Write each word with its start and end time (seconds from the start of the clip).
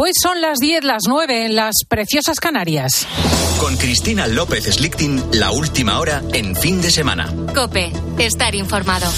Pues 0.00 0.14
son 0.22 0.40
las 0.40 0.56
10, 0.60 0.84
las 0.84 1.02
9 1.06 1.44
en 1.44 1.56
las 1.56 1.74
preciosas 1.86 2.40
Canarias. 2.40 3.06
Con 3.58 3.76
Cristina 3.76 4.26
López 4.26 4.64
Slichting, 4.64 5.22
la 5.32 5.50
última 5.50 6.00
hora 6.00 6.22
en 6.32 6.56
fin 6.56 6.80
de 6.80 6.90
semana. 6.90 7.30
Cope, 7.54 7.92
estar 8.18 8.54
informado. 8.54 9.12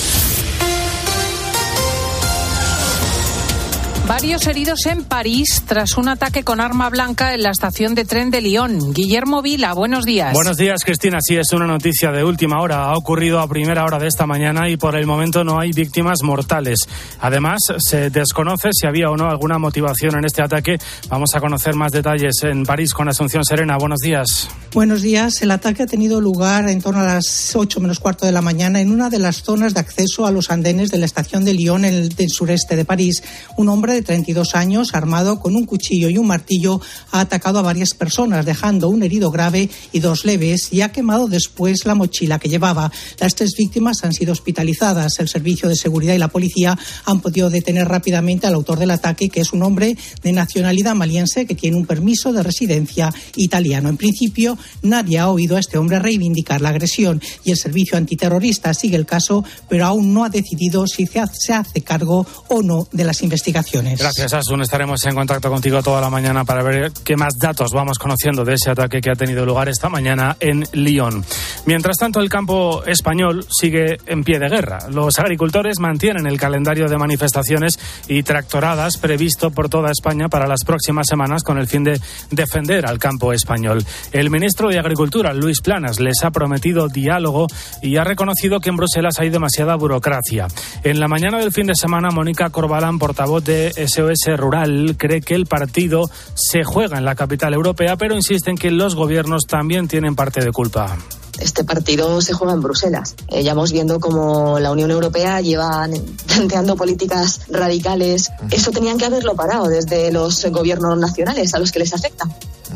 Varios 4.13 4.47
heridos 4.47 4.85
en 4.85 5.05
París 5.05 5.63
tras 5.67 5.97
un 5.97 6.07
ataque 6.07 6.45
con 6.45 6.61
arma 6.61 6.91
blanca 6.91 7.33
en 7.33 7.43
la 7.43 7.49
estación 7.49 7.95
de 7.95 8.05
tren 8.05 8.31
de 8.31 8.43
Lyon. 8.43 8.93
Guillermo 8.93 9.41
Vila, 9.41 9.73
buenos 9.73 10.05
días. 10.05 10.35
Buenos 10.35 10.59
días, 10.59 10.85
Cristina. 10.85 11.17
Sí, 11.23 11.37
es 11.37 11.51
una 11.55 11.67
noticia 11.67 12.13
de 12.13 12.23
última 12.23 12.61
hora. 12.61 12.85
Ha 12.85 12.93
ocurrido 12.93 13.41
a 13.41 13.49
primera 13.49 13.85
hora 13.85 13.99
de 13.99 14.09
esta 14.09 14.27
mañana 14.27 14.69
y 14.69 14.77
por 14.77 14.97
el 14.97 15.07
momento 15.07 15.45
no 15.45 15.59
hay 15.59 15.71
víctimas 15.73 16.19
mortales. 16.23 16.81
Además, 17.21 17.61
se 17.79 18.11
desconoce 18.11 18.69
si 18.73 18.87
había 18.87 19.09
o 19.09 19.17
no 19.17 19.31
alguna 19.31 19.57
motivación 19.57 20.19
en 20.19 20.27
este 20.27 20.43
ataque. 20.43 20.77
Vamos 21.09 21.31
a 21.35 21.41
conocer 21.41 21.75
más 21.75 21.91
detalles 21.91 22.35
en 22.43 22.65
París 22.65 22.93
con 22.93 23.09
Asunción 23.09 23.47
Serena. 23.47 23.79
Buenos 23.79 24.01
días. 24.01 24.47
Buenos 24.75 25.01
días. 25.01 25.41
El 25.41 25.51
ataque 25.53 25.85
ha 25.85 25.87
tenido 25.87 26.21
lugar 26.21 26.69
en 26.69 26.83
torno 26.83 27.01
a 27.01 27.05
las 27.05 27.57
8 27.57 27.81
menos 27.81 27.99
cuarto 27.99 28.27
de 28.27 28.33
la 28.33 28.43
mañana 28.43 28.83
en 28.83 28.91
una 28.91 29.09
de 29.09 29.19
las 29.19 29.43
zonas 29.43 29.73
de 29.73 29.81
acceso 29.81 30.27
a 30.27 30.31
los 30.31 30.51
andenes 30.51 30.91
de 30.91 30.99
la 30.99 31.07
estación 31.07 31.47
de 31.47 31.55
Lyon 31.55 31.87
en 31.87 31.95
el, 31.95 32.31
sureste 32.31 32.77
de 32.77 32.85
París. 32.85 33.23
Un 33.57 33.71
hombre 33.71 34.02
de 34.03 34.07
32 34.07 34.57
años, 34.57 34.95
armado 34.95 35.39
con 35.39 35.55
un 35.55 35.65
cuchillo 35.65 36.09
y 36.09 36.19
un 36.19 36.27
martillo, 36.27 36.81
ha 37.13 37.21
atacado 37.21 37.61
a 37.61 37.63
varias 37.63 37.95
personas, 37.95 38.45
dejando 38.45 38.89
un 38.89 39.03
herido 39.03 39.31
grave 39.31 39.71
y 39.93 40.01
dos 40.01 40.25
leves, 40.25 40.73
y 40.73 40.81
ha 40.81 40.91
quemado 40.91 41.29
después 41.29 41.85
la 41.85 41.95
mochila 41.95 42.41
que 42.41 42.49
llevaba. 42.49 42.91
Las 43.21 43.35
tres 43.37 43.55
víctimas 43.57 44.03
han 44.03 44.13
sido 44.13 44.33
hospitalizadas. 44.33 45.19
El 45.21 45.29
Servicio 45.29 45.69
de 45.69 45.77
Seguridad 45.77 46.15
y 46.15 46.19
la 46.19 46.29
policía 46.29 46.77
han 47.05 47.21
podido 47.21 47.49
detener 47.49 47.87
rápidamente 47.87 48.47
al 48.47 48.55
autor 48.55 48.79
del 48.79 48.91
ataque, 48.91 49.29
que 49.29 49.41
es 49.41 49.53
un 49.53 49.63
hombre 49.63 49.97
de 50.23 50.33
nacionalidad 50.33 50.95
maliense 50.95 51.47
que 51.47 51.55
tiene 51.55 51.77
un 51.77 51.87
permiso 51.87 52.33
de 52.33 52.43
residencia 52.43 53.15
italiano. 53.37 53.89
En 53.89 53.97
principio, 53.97 54.59
nadie 54.83 55.19
ha 55.19 55.29
oído 55.29 55.57
a 55.57 55.61
este 55.61 55.79
hombre 55.79 56.01
reivindicar 56.01 56.61
la 56.61 56.71
agresión 56.71 57.23
y 57.45 57.53
el 57.53 57.57
Servicio 57.57 57.97
Antiterrorista 57.97 58.75
sigue 58.75 58.97
el 58.97 59.07
caso, 59.07 59.45
pero 59.69 59.87
aún 59.87 60.13
no 60.13 60.25
ha 60.25 60.29
decidido 60.29 60.87
si 60.87 61.07
se 61.07 61.53
hace 61.53 61.83
cargo 61.83 62.27
o 62.49 62.63
no 62.63 62.89
de 62.91 63.05
las 63.05 63.23
investigaciones. 63.23 63.82
Gracias, 63.99 64.33
Asun. 64.35 64.63
Estaremos 64.63 65.05
en 65.05 65.15
contacto 65.15 65.51
contigo 65.51 65.83
toda 65.83 66.01
la 66.01 66.11
mañana 66.11 66.45
para 66.45 66.63
ver 66.63 66.93
qué 67.05 67.17
más 67.17 67.39
datos 67.39 67.73
vamos 67.73 67.99
conociendo 67.99 68.45
de 68.45 68.55
ese 68.55 68.71
ataque 68.71 69.01
que 69.01 69.11
ha 69.11 69.15
tenido 69.15 69.45
lugar 69.45 69.69
esta 69.69 69.89
mañana 69.89 70.37
en 70.41 70.65
Lyon. 70.73 71.25
Mientras 71.67 71.97
tanto, 71.97 72.21
el 72.21 72.29
campo 72.29 72.85
español 72.85 73.47
sigue 73.51 73.99
en 74.07 74.25
pie 74.25 74.39
de 74.39 74.49
guerra. 74.49 74.89
Los 74.91 75.19
agricultores 75.19 75.79
mantienen 75.79 76.27
el 76.27 76.39
calendario 76.39 76.89
de 76.89 76.99
manifestaciones 76.99 77.79
y 78.09 78.23
tractoradas 78.23 78.99
previsto 78.99 79.51
por 79.51 79.69
toda 79.69 79.91
España 79.91 80.29
para 80.29 80.47
las 80.47 80.65
próximas 80.65 81.07
semanas 81.07 81.43
con 81.43 81.59
el 81.59 81.67
fin 81.67 81.85
de 81.85 82.01
defender 82.31 82.87
al 82.87 82.99
campo 82.99 83.33
español. 83.33 83.85
El 84.13 84.31
ministro 84.31 84.69
de 84.69 84.79
Agricultura, 84.79 85.33
Luis 85.33 85.61
Planas, 85.61 86.01
les 86.01 86.23
ha 86.25 86.31
prometido 86.31 86.89
diálogo 86.89 87.47
y 87.81 87.97
ha 87.97 88.05
reconocido 88.05 88.61
que 88.61 88.71
en 88.71 88.77
Bruselas 88.77 89.19
hay 89.19 89.31
demasiada 89.31 89.77
burocracia. 89.77 90.47
En 90.83 91.01
la 91.01 91.09
mañana 91.09 91.39
del 91.39 91.53
fin 91.53 91.67
de 91.67 91.75
semana, 91.75 92.11
Mónica 92.11 92.51
Corbalán, 92.51 92.99
portavoz 92.99 93.45
de 93.45 93.72
SOS 93.73 94.37
Rural 94.37 94.97
cree 94.99 95.21
que 95.21 95.35
el 95.35 95.47
partido 95.47 96.11
se 96.35 96.65
juega 96.65 96.99
en 96.99 97.05
la 97.05 97.15
capital 97.15 97.55
europea, 97.55 97.97
pero 97.97 98.15
insiste 98.15 98.51
en 98.51 98.59
que 98.59 98.71
los 98.71 98.95
gobiernos 98.95 99.47
también 99.47 99.89
tienen 99.89 100.15
parte 100.15 100.45
de 100.45 100.53
culpa 100.53 100.97
este 101.43 101.65
partido 101.65 102.21
se 102.21 102.33
juega 102.33 102.55
en 102.55 102.61
Bruselas. 102.61 103.15
Eh, 103.29 103.43
ya 103.43 103.55
vamos 103.55 103.73
viendo 103.73 104.01
cómo 104.01 104.59
la 104.59 104.71
Unión 104.71 104.91
Europea 104.91 105.41
lleva 105.41 105.89
planteando 106.27 106.77
políticas 106.77 107.41
radicales. 107.49 108.31
Eso 108.51 108.71
tenían 108.71 108.99
que 108.99 109.07
haberlo 109.07 109.35
parado 109.35 109.69
desde 109.69 110.13
los 110.13 110.45
gobiernos 110.47 110.99
nacionales 110.99 111.55
a 111.55 111.59
los 111.59 111.73
que 111.73 111.81
les 111.81 111.93
afecta. 111.93 112.29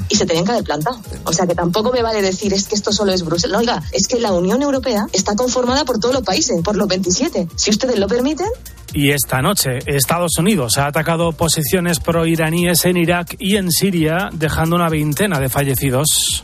Y 0.09 0.17
se 0.17 0.27
tenían 0.27 0.45
que 0.45 0.53
haber 0.53 0.65
plantado. 0.65 1.01
O 1.25 1.33
sea 1.33 1.47
que 1.47 1.55
tampoco 1.55 1.91
me 1.91 2.03
vale 2.03 2.21
decir 2.21 2.53
es 2.53 2.69
que 2.69 2.75
esto 2.75 2.93
solo 2.93 3.13
es 3.13 3.25
Bruselas. 3.25 3.53
No, 3.53 3.59
oiga, 3.59 3.83
es 3.93 4.09
que 4.09 4.21
la 4.21 4.33
Unión 4.33 4.63
Europea 4.63 5.07
está 5.13 5.35
conformada 5.37 5.85
por 5.85 5.99
todos 5.99 6.15
los 6.15 6.23
países, 6.23 6.61
por 6.63 6.77
los 6.77 6.87
27. 6.87 7.49
Si 7.57 7.71
ustedes 7.71 7.99
lo 7.99 8.07
permiten, 8.07 8.49
y 8.97 9.11
esta 9.11 9.43
noche 9.43 9.79
Estados 9.85 10.39
Unidos 10.39 10.79
ha 10.79 10.87
atacado 10.87 11.33
posiciones 11.33 12.01
proiraníes 12.01 12.87
en 12.87 12.97
Irak 12.97 13.37
y 13.39 13.57
en 13.57 13.71
Siria, 13.71 14.31
dejando 14.33 14.75
una 14.75 14.89
veintena 14.89 15.39
de 15.39 15.51
fallecidos. 15.51 16.43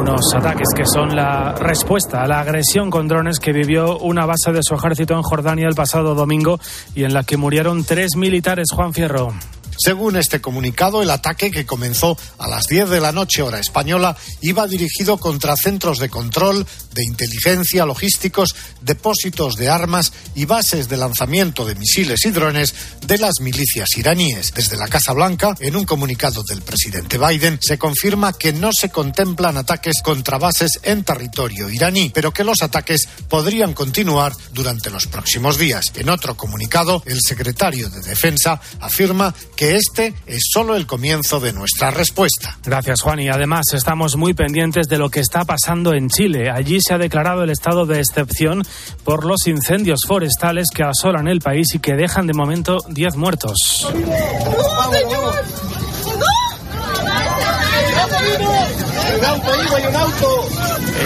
Unos 0.00 0.34
ataques 0.34 0.66
que 0.74 0.84
son 0.84 1.14
la 1.14 1.54
respuesta 1.54 2.24
a 2.24 2.26
la 2.26 2.40
agresión 2.40 2.90
con 2.90 3.06
drones 3.06 3.38
que 3.38 3.52
vivió 3.52 3.96
una 3.98 4.26
base 4.26 4.50
de 4.50 4.64
su 4.64 4.74
ejército 4.74 5.14
en 5.14 5.22
Jordania 5.22 5.68
el 5.68 5.76
pasado 5.76 6.16
domingo 6.16 6.58
y 6.96 7.04
en 7.04 7.14
la 7.14 7.22
que 7.22 7.36
murieron 7.36 7.84
tres 7.84 8.16
militares. 8.16 8.66
Juan 8.74 8.92
Fierro. 8.92 9.32
Según 9.78 10.16
este 10.16 10.40
comunicado, 10.40 11.02
el 11.02 11.10
ataque 11.10 11.50
que 11.50 11.66
comenzó 11.66 12.16
a 12.38 12.48
las 12.48 12.66
10 12.66 12.90
de 12.90 13.00
la 13.00 13.12
noche 13.12 13.42
hora 13.42 13.58
española 13.58 14.16
iba 14.40 14.66
dirigido 14.66 15.18
contra 15.18 15.56
centros 15.56 15.98
de 15.98 16.08
control, 16.08 16.66
de 16.92 17.04
inteligencia, 17.04 17.86
logísticos, 17.86 18.54
depósitos 18.80 19.56
de 19.56 19.68
armas 19.68 20.12
y 20.34 20.44
bases 20.44 20.88
de 20.88 20.96
lanzamiento 20.96 21.64
de 21.64 21.74
misiles 21.74 22.24
y 22.24 22.30
drones 22.30 22.74
de 23.06 23.18
las 23.18 23.40
milicias 23.40 23.88
iraníes. 23.96 24.52
Desde 24.54 24.76
la 24.76 24.88
Casa 24.88 25.12
Blanca, 25.12 25.54
en 25.60 25.76
un 25.76 25.84
comunicado 25.84 26.42
del 26.42 26.62
presidente 26.62 27.18
Biden, 27.18 27.58
se 27.60 27.78
confirma 27.78 28.32
que 28.32 28.52
no 28.52 28.70
se 28.72 28.90
contemplan 28.90 29.56
ataques 29.56 30.02
contra 30.02 30.38
bases 30.38 30.80
en 30.82 31.04
territorio 31.04 31.68
iraní, 31.70 32.10
pero 32.14 32.32
que 32.32 32.44
los 32.44 32.62
ataques 32.62 33.08
podrían 33.28 33.74
continuar 33.74 34.34
durante 34.52 34.90
los 34.90 35.06
próximos 35.06 35.58
días. 35.58 35.92
En 35.94 36.08
otro 36.08 36.36
comunicado, 36.36 37.02
el 37.06 37.20
secretario 37.20 37.88
de 37.88 38.00
Defensa 38.00 38.60
afirma 38.80 39.34
que 39.56 39.71
este 39.76 40.14
es 40.26 40.42
solo 40.52 40.76
el 40.76 40.86
comienzo 40.86 41.40
de 41.40 41.52
nuestra 41.52 41.90
respuesta. 41.90 42.58
Gracias, 42.64 43.00
Juan. 43.00 43.20
Y 43.20 43.28
además 43.28 43.66
estamos 43.72 44.16
muy 44.16 44.34
pendientes 44.34 44.88
de 44.88 44.98
lo 44.98 45.08
que 45.08 45.20
está 45.20 45.44
pasando 45.44 45.94
en 45.94 46.08
Chile. 46.08 46.50
Allí 46.50 46.78
se 46.80 46.94
ha 46.94 46.98
declarado 46.98 47.42
el 47.42 47.50
estado 47.50 47.86
de 47.86 48.00
excepción 48.00 48.62
por 49.04 49.24
los 49.24 49.46
incendios 49.46 50.00
forestales 50.06 50.66
que 50.74 50.82
asolan 50.82 51.28
el 51.28 51.40
país 51.40 51.74
y 51.74 51.78
que 51.78 51.94
dejan 51.94 52.26
de 52.26 52.34
momento 52.34 52.78
10 52.88 53.16
muertos. 53.16 53.88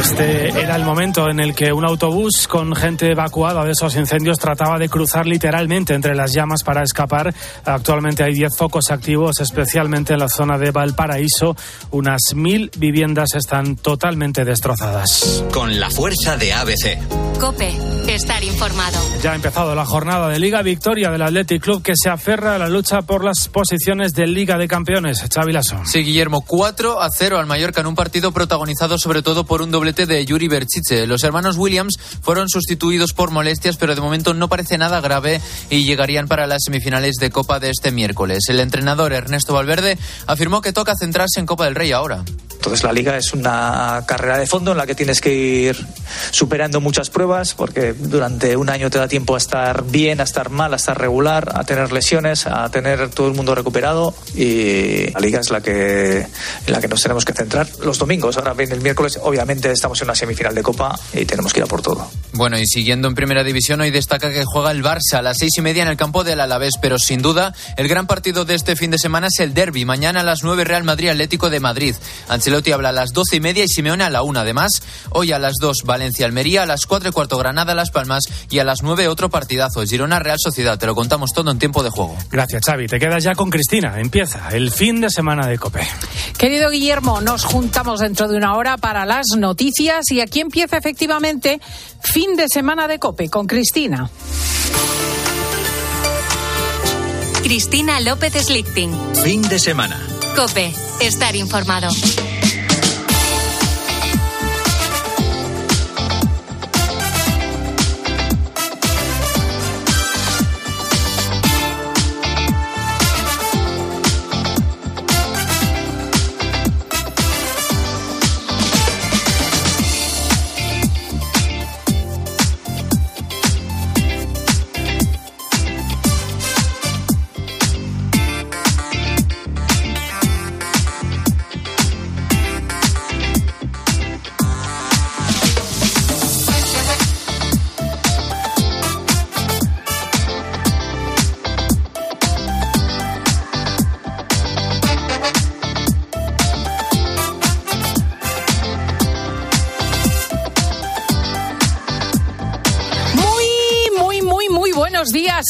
Este 0.00 0.48
era 0.60 0.76
el 0.76 0.84
momento 0.84 1.28
en 1.28 1.40
el 1.40 1.54
que 1.54 1.72
un 1.72 1.84
autobús 1.84 2.46
con 2.48 2.74
gente 2.74 3.10
evacuada 3.10 3.64
de 3.64 3.72
esos 3.72 3.96
incendios 3.96 4.38
trataba 4.38 4.78
de 4.78 4.88
cruzar 4.88 5.26
literalmente 5.26 5.94
entre 5.94 6.14
las 6.14 6.32
llamas 6.32 6.62
para 6.62 6.82
escapar. 6.82 7.34
Actualmente 7.64 8.22
hay 8.22 8.32
10 8.32 8.56
focos 8.56 8.90
activos, 8.90 9.40
especialmente 9.40 10.12
en 10.12 10.20
la 10.20 10.28
zona 10.28 10.58
de 10.58 10.70
Valparaíso. 10.70 11.56
Unas 11.90 12.20
mil 12.34 12.70
viviendas 12.76 13.34
están 13.34 13.76
totalmente 13.76 14.44
destrozadas. 14.44 15.44
Con 15.52 15.80
la 15.80 15.90
fuerza 15.90 16.36
de 16.36 16.52
ABC. 16.52 16.98
Cope, 17.40 17.74
estar 18.08 18.42
informado. 18.44 18.98
Ya 19.22 19.32
ha 19.32 19.34
empezado 19.34 19.74
la 19.74 19.84
jornada 19.84 20.28
de 20.28 20.38
Liga 20.38 20.62
Victoria 20.62 21.10
del 21.10 21.22
Athletic 21.22 21.62
Club 21.62 21.82
que 21.82 21.92
se 21.94 22.08
aferra 22.08 22.54
a 22.54 22.58
la 22.58 22.68
lucha 22.68 23.02
por 23.02 23.24
las 23.24 23.48
posiciones 23.48 24.14
de 24.14 24.26
Liga 24.26 24.56
de 24.56 24.68
Campeones. 24.68 25.22
Xavi 25.22 25.52
Lasso. 25.52 25.80
Sí, 25.84 26.04
Guillermo, 26.04 26.42
4 26.46 27.02
a 27.02 27.10
0 27.10 27.38
al 27.38 27.46
Mallorca 27.46 27.80
en 27.80 27.88
un 27.88 27.94
partido 27.96 28.30
protagonizado 28.30 28.98
sobre 28.98 29.22
todo 29.22 29.44
por 29.44 29.62
un 29.62 29.72
doblete 29.72 30.06
de 30.06 30.24
Yuri 30.24 30.46
Berchiche. 30.46 31.08
Los 31.08 31.24
hermanos 31.24 31.56
Williams 31.56 31.96
fueron 32.22 32.48
sustituidos 32.48 33.12
por 33.12 33.32
molestias, 33.32 33.76
pero 33.76 33.96
de 33.96 34.00
momento 34.00 34.34
no 34.34 34.48
parece 34.48 34.78
nada 34.78 35.00
grave 35.00 35.40
y 35.70 35.84
llegarían 35.84 36.28
para 36.28 36.46
las 36.46 36.62
semifinales 36.64 37.16
de 37.16 37.30
Copa 37.30 37.58
de 37.58 37.70
este 37.70 37.90
miércoles. 37.90 38.44
El 38.48 38.60
entrenador 38.60 39.12
Ernesto 39.12 39.54
Valverde 39.54 39.98
afirmó 40.26 40.60
que 40.60 40.72
toca 40.72 40.94
centrarse 40.94 41.40
en 41.40 41.46
Copa 41.46 41.64
del 41.64 41.74
Rey 41.74 41.90
ahora. 41.90 42.22
Entonces 42.56 42.82
la 42.82 42.92
liga 42.92 43.16
es 43.16 43.32
una 43.32 44.02
carrera 44.06 44.38
de 44.38 44.46
fondo 44.46 44.72
en 44.72 44.78
la 44.78 44.86
que 44.86 44.94
tienes 44.94 45.20
que 45.20 45.32
ir 45.32 45.86
superando 46.30 46.80
muchas 46.80 47.10
pruebas 47.10 47.54
porque 47.54 47.92
durante 47.92 48.56
un 48.56 48.70
año 48.70 48.90
te 48.90 48.98
da 48.98 49.08
tiempo 49.08 49.34
a 49.34 49.38
estar 49.38 49.84
bien, 49.84 50.20
a 50.20 50.24
estar 50.24 50.50
mal, 50.50 50.72
a 50.72 50.76
estar 50.76 50.98
regular, 50.98 51.52
a 51.54 51.64
tener 51.64 51.92
lesiones, 51.92 52.46
a 52.46 52.68
tener 52.70 53.10
todo 53.10 53.28
el 53.28 53.34
mundo 53.34 53.54
recuperado 53.54 54.14
y 54.34 55.10
la 55.12 55.20
liga 55.20 55.40
es 55.40 55.50
la 55.50 55.60
que 55.60 56.18
en 56.18 56.72
la 56.72 56.80
que 56.80 56.88
nos 56.88 57.02
tenemos 57.02 57.24
que 57.24 57.32
centrar 57.32 57.68
los 57.84 57.98
domingos. 57.98 58.36
Ahora 58.36 58.54
viene 58.54 58.74
el 58.74 58.80
miércoles, 58.80 59.18
obviamente 59.22 59.70
estamos 59.70 60.00
en 60.00 60.06
una 60.06 60.14
semifinal 60.14 60.54
de 60.54 60.62
Copa 60.62 60.98
y 61.12 61.24
tenemos 61.24 61.52
que 61.52 61.60
ir 61.60 61.64
a 61.64 61.66
por 61.66 61.82
todo. 61.82 62.10
Bueno, 62.32 62.58
y 62.58 62.66
siguiendo 62.66 63.08
en 63.08 63.14
primera 63.14 63.44
división, 63.44 63.80
hoy 63.80 63.90
destaca 63.90 64.30
que 64.30 64.44
juega 64.44 64.70
el 64.70 64.82
Barça 64.82 65.14
a 65.18 65.22
las 65.22 65.38
seis 65.38 65.52
y 65.56 65.62
media 65.62 65.82
en 65.82 65.88
el 65.88 65.96
campo 65.96 66.24
del 66.24 66.40
Alavés, 66.40 66.74
pero 66.80 66.98
sin 66.98 67.22
duda 67.22 67.54
el 67.76 67.88
gran 67.88 68.06
partido 68.06 68.44
de 68.44 68.54
este 68.54 68.76
fin 68.76 68.90
de 68.90 68.98
semana 68.98 69.28
es 69.28 69.40
el 69.40 69.54
derby. 69.54 69.84
Mañana 69.84 70.20
a 70.20 70.22
las 70.22 70.42
nueve 70.42 70.64
Real 70.64 70.84
Madrid 70.84 71.10
Atlético 71.10 71.50
de 71.50 71.60
Madrid. 71.60 71.94
Ancelotti 72.46 72.70
habla 72.70 72.90
a 72.90 72.92
las 72.92 73.12
doce 73.12 73.34
y 73.36 73.40
media 73.40 73.64
y 73.64 73.68
Simeone 73.68 74.04
a 74.04 74.10
la 74.10 74.22
una. 74.22 74.42
Además, 74.42 74.80
hoy 75.10 75.32
a 75.32 75.38
las 75.40 75.54
dos 75.60 75.78
Valencia 75.84 76.26
Almería, 76.26 76.62
a 76.62 76.66
las 76.66 76.86
cuatro 76.86 77.08
y 77.08 77.12
cuarto 77.12 77.38
Granada 77.38 77.74
Las 77.74 77.90
Palmas 77.90 78.22
y 78.50 78.60
a 78.60 78.64
las 78.64 78.84
nueve 78.84 79.08
otro 79.08 79.30
partidazo, 79.30 79.84
Girona 79.84 80.20
Real 80.20 80.38
Sociedad. 80.38 80.78
Te 80.78 80.86
lo 80.86 80.94
contamos 80.94 81.32
todo 81.32 81.50
en 81.50 81.58
tiempo 81.58 81.82
de 81.82 81.90
juego. 81.90 82.16
Gracias, 82.30 82.62
Xavi. 82.64 82.86
Te 82.86 83.00
quedas 83.00 83.24
ya 83.24 83.34
con 83.34 83.50
Cristina. 83.50 83.98
Empieza 83.98 84.48
el 84.50 84.70
fin 84.70 85.00
de 85.00 85.10
semana 85.10 85.48
de 85.48 85.58
Cope. 85.58 85.88
Querido 86.38 86.70
Guillermo, 86.70 87.20
nos 87.20 87.44
juntamos 87.44 87.98
dentro 87.98 88.28
de 88.28 88.36
una 88.36 88.54
hora 88.54 88.76
para 88.76 89.04
las 89.06 89.26
noticias 89.36 90.04
y 90.12 90.20
aquí 90.20 90.38
empieza 90.38 90.76
efectivamente 90.76 91.60
fin 92.00 92.36
de 92.36 92.46
semana 92.48 92.86
de 92.86 93.00
Cope 93.00 93.28
con 93.28 93.48
Cristina. 93.48 94.08
Cristina 97.42 97.98
López 97.98 98.34
Slichting. 98.34 98.92
Fin 99.24 99.42
de 99.42 99.58
semana. 99.58 100.00
Cope, 100.36 100.72
estar 101.00 101.34
informado. 101.34 101.88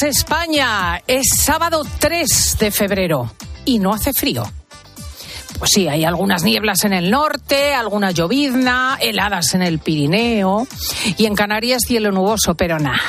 España. 0.06 1.02
Es 1.06 1.26
sábado 1.36 1.82
3 1.98 2.56
de 2.60 2.70
febrero 2.70 3.32
y 3.64 3.78
no 3.78 3.92
hace 3.92 4.12
frío. 4.12 4.44
Pues 5.58 5.70
sí, 5.74 5.88
hay 5.88 6.04
algunas 6.04 6.44
nieblas 6.44 6.84
en 6.84 6.92
el 6.92 7.10
norte, 7.10 7.74
alguna 7.74 8.12
llovizna, 8.12 8.98
heladas 9.00 9.54
en 9.54 9.62
el 9.62 9.78
Pirineo 9.80 10.68
y 11.16 11.26
en 11.26 11.34
Canarias 11.34 11.82
cielo 11.86 12.12
nuboso, 12.12 12.54
pero 12.54 12.78
nada. 12.78 13.00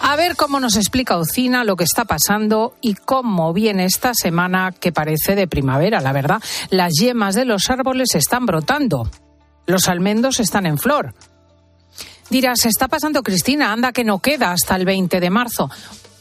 A 0.00 0.16
ver 0.16 0.36
cómo 0.36 0.60
nos 0.60 0.76
explica 0.76 1.16
Ocina 1.16 1.64
lo 1.64 1.76
que 1.76 1.84
está 1.84 2.04
pasando 2.04 2.74
y 2.80 2.94
cómo 2.94 3.52
viene 3.52 3.84
esta 3.86 4.12
semana 4.12 4.72
que 4.78 4.92
parece 4.92 5.34
de 5.34 5.48
primavera, 5.48 6.00
la 6.00 6.12
verdad. 6.12 6.42
Las 6.70 6.92
yemas 7.00 7.34
de 7.34 7.44
los 7.46 7.70
árboles 7.70 8.14
están 8.14 8.44
brotando. 8.44 9.08
Los 9.66 9.88
almendos 9.88 10.40
están 10.40 10.66
en 10.66 10.78
flor. 10.78 11.14
Dirás, 12.30 12.66
está 12.66 12.88
pasando 12.88 13.22
Cristina, 13.22 13.72
anda 13.72 13.92
que 13.92 14.04
no 14.04 14.18
queda 14.18 14.52
hasta 14.52 14.76
el 14.76 14.84
20 14.84 15.20
de 15.20 15.30
marzo. 15.30 15.70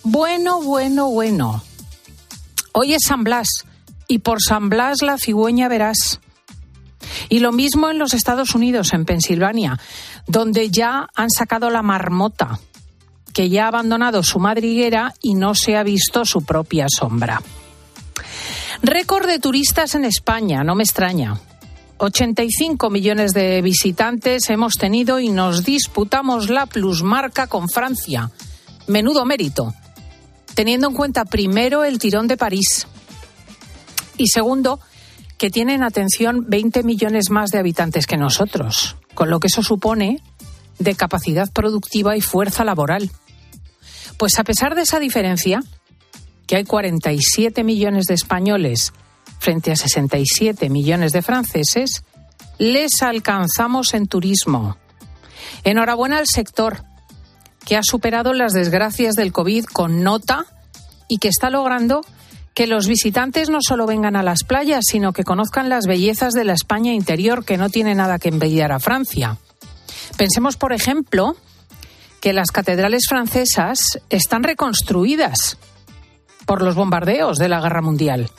Bueno, 0.03 0.61
bueno, 0.61 1.09
bueno. 1.09 1.63
Hoy 2.73 2.93
es 2.93 3.03
San 3.07 3.23
Blas 3.23 3.47
y 4.07 4.19
por 4.19 4.41
San 4.41 4.69
Blas 4.69 5.01
la 5.01 5.17
cigüeña 5.17 5.67
verás. 5.67 6.19
Y 7.29 7.39
lo 7.39 7.51
mismo 7.51 7.89
en 7.89 7.97
los 7.97 8.13
Estados 8.13 8.53
Unidos, 8.55 8.93
en 8.93 9.05
Pensilvania, 9.05 9.79
donde 10.27 10.69
ya 10.69 11.07
han 11.15 11.29
sacado 11.29 11.69
la 11.69 11.81
marmota, 11.81 12.59
que 13.33 13.49
ya 13.49 13.65
ha 13.65 13.67
abandonado 13.69 14.23
su 14.23 14.39
madriguera 14.39 15.13
y 15.21 15.33
no 15.33 15.55
se 15.55 15.75
ha 15.75 15.83
visto 15.83 16.25
su 16.25 16.43
propia 16.43 16.85
sombra. 16.89 17.41
Récord 18.81 19.27
de 19.27 19.39
turistas 19.39 19.95
en 19.95 20.05
España, 20.05 20.63
no 20.63 20.75
me 20.75 20.83
extraña. 20.83 21.39
85 21.97 22.89
millones 22.89 23.31
de 23.33 23.61
visitantes 23.61 24.49
hemos 24.49 24.73
tenido 24.73 25.19
y 25.19 25.29
nos 25.29 25.63
disputamos 25.63 26.49
la 26.49 26.65
plusmarca 26.65 27.47
con 27.47 27.69
Francia. 27.69 28.31
Menudo 28.87 29.25
mérito, 29.25 29.73
teniendo 30.53 30.89
en 30.89 30.93
cuenta 30.93 31.25
primero 31.25 31.83
el 31.85 31.97
tirón 31.97 32.27
de 32.27 32.37
París 32.37 32.87
y 34.17 34.27
segundo 34.27 34.79
que 35.37 35.49
tienen 35.49 35.83
atención 35.83 36.45
20 36.47 36.83
millones 36.83 37.29
más 37.29 37.49
de 37.51 37.59
habitantes 37.59 38.07
que 38.07 38.17
nosotros, 38.17 38.97
con 39.13 39.29
lo 39.29 39.39
que 39.39 39.47
eso 39.47 39.63
supone 39.63 40.21
de 40.79 40.95
capacidad 40.95 41.51
productiva 41.51 42.17
y 42.17 42.21
fuerza 42.21 42.65
laboral. 42.65 43.09
Pues 44.17 44.37
a 44.37 44.43
pesar 44.43 44.75
de 44.75 44.81
esa 44.81 44.99
diferencia, 44.99 45.63
que 46.45 46.57
hay 46.57 46.65
47 46.65 47.63
millones 47.63 48.05
de 48.05 48.13
españoles 48.13 48.93
frente 49.39 49.71
a 49.71 49.75
67 49.75 50.69
millones 50.69 51.11
de 51.11 51.21
franceses, 51.21 52.03
les 52.57 53.01
alcanzamos 53.01 53.93
en 53.93 54.07
turismo. 54.07 54.77
Enhorabuena 55.63 56.17
al 56.17 56.27
sector, 56.27 56.83
que 57.65 57.75
ha 57.75 57.83
superado 57.83 58.33
las 58.33 58.53
desgracias 58.53 59.15
del 59.15 59.31
COVID 59.31 59.65
con 59.65 60.03
nota 60.03 60.45
y 61.07 61.17
que 61.17 61.27
está 61.27 61.49
logrando 61.49 62.01
que 62.53 62.67
los 62.67 62.87
visitantes 62.87 63.49
no 63.49 63.59
solo 63.61 63.85
vengan 63.85 64.15
a 64.15 64.23
las 64.23 64.43
playas, 64.43 64.85
sino 64.87 65.11
que 65.11 65.25
conozcan 65.25 65.67
las 65.67 65.87
bellezas 65.87 66.33
de 66.33 66.45
la 66.45 66.53
España 66.53 66.93
interior, 66.93 67.43
que 67.43 67.57
no 67.57 67.69
tiene 67.69 67.95
nada 67.95 68.17
que 68.17 68.29
envidiar 68.29 68.71
a 68.71 68.79
Francia. 68.79 69.37
Pensemos, 70.17 70.55
por 70.55 70.71
ejemplo, 70.71 71.35
que 72.21 72.31
las 72.31 72.51
catedrales 72.51 73.07
francesas 73.09 73.99
están 74.09 74.43
reconstruidas 74.43 75.57
por 76.45 76.61
los 76.61 76.75
bombardeos 76.75 77.37
de 77.37 77.49
la 77.49 77.59
Guerra 77.59 77.81
Mundial. 77.81 78.31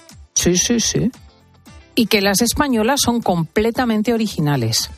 Sí, 0.46 0.56
sí, 0.56 0.78
sí. 0.78 1.10
Y 1.96 2.06
que 2.06 2.20
las 2.20 2.40
españolas 2.40 3.00
son 3.04 3.20
completamente 3.20 4.12
originales. 4.12 4.90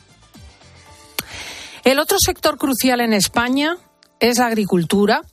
El 1.83 1.97
otro 1.97 2.17
sector 2.23 2.59
crucial 2.59 3.01
en 3.01 3.13
España 3.13 3.75
es 4.19 4.37
la 4.37 4.45
agricultura 4.45 5.23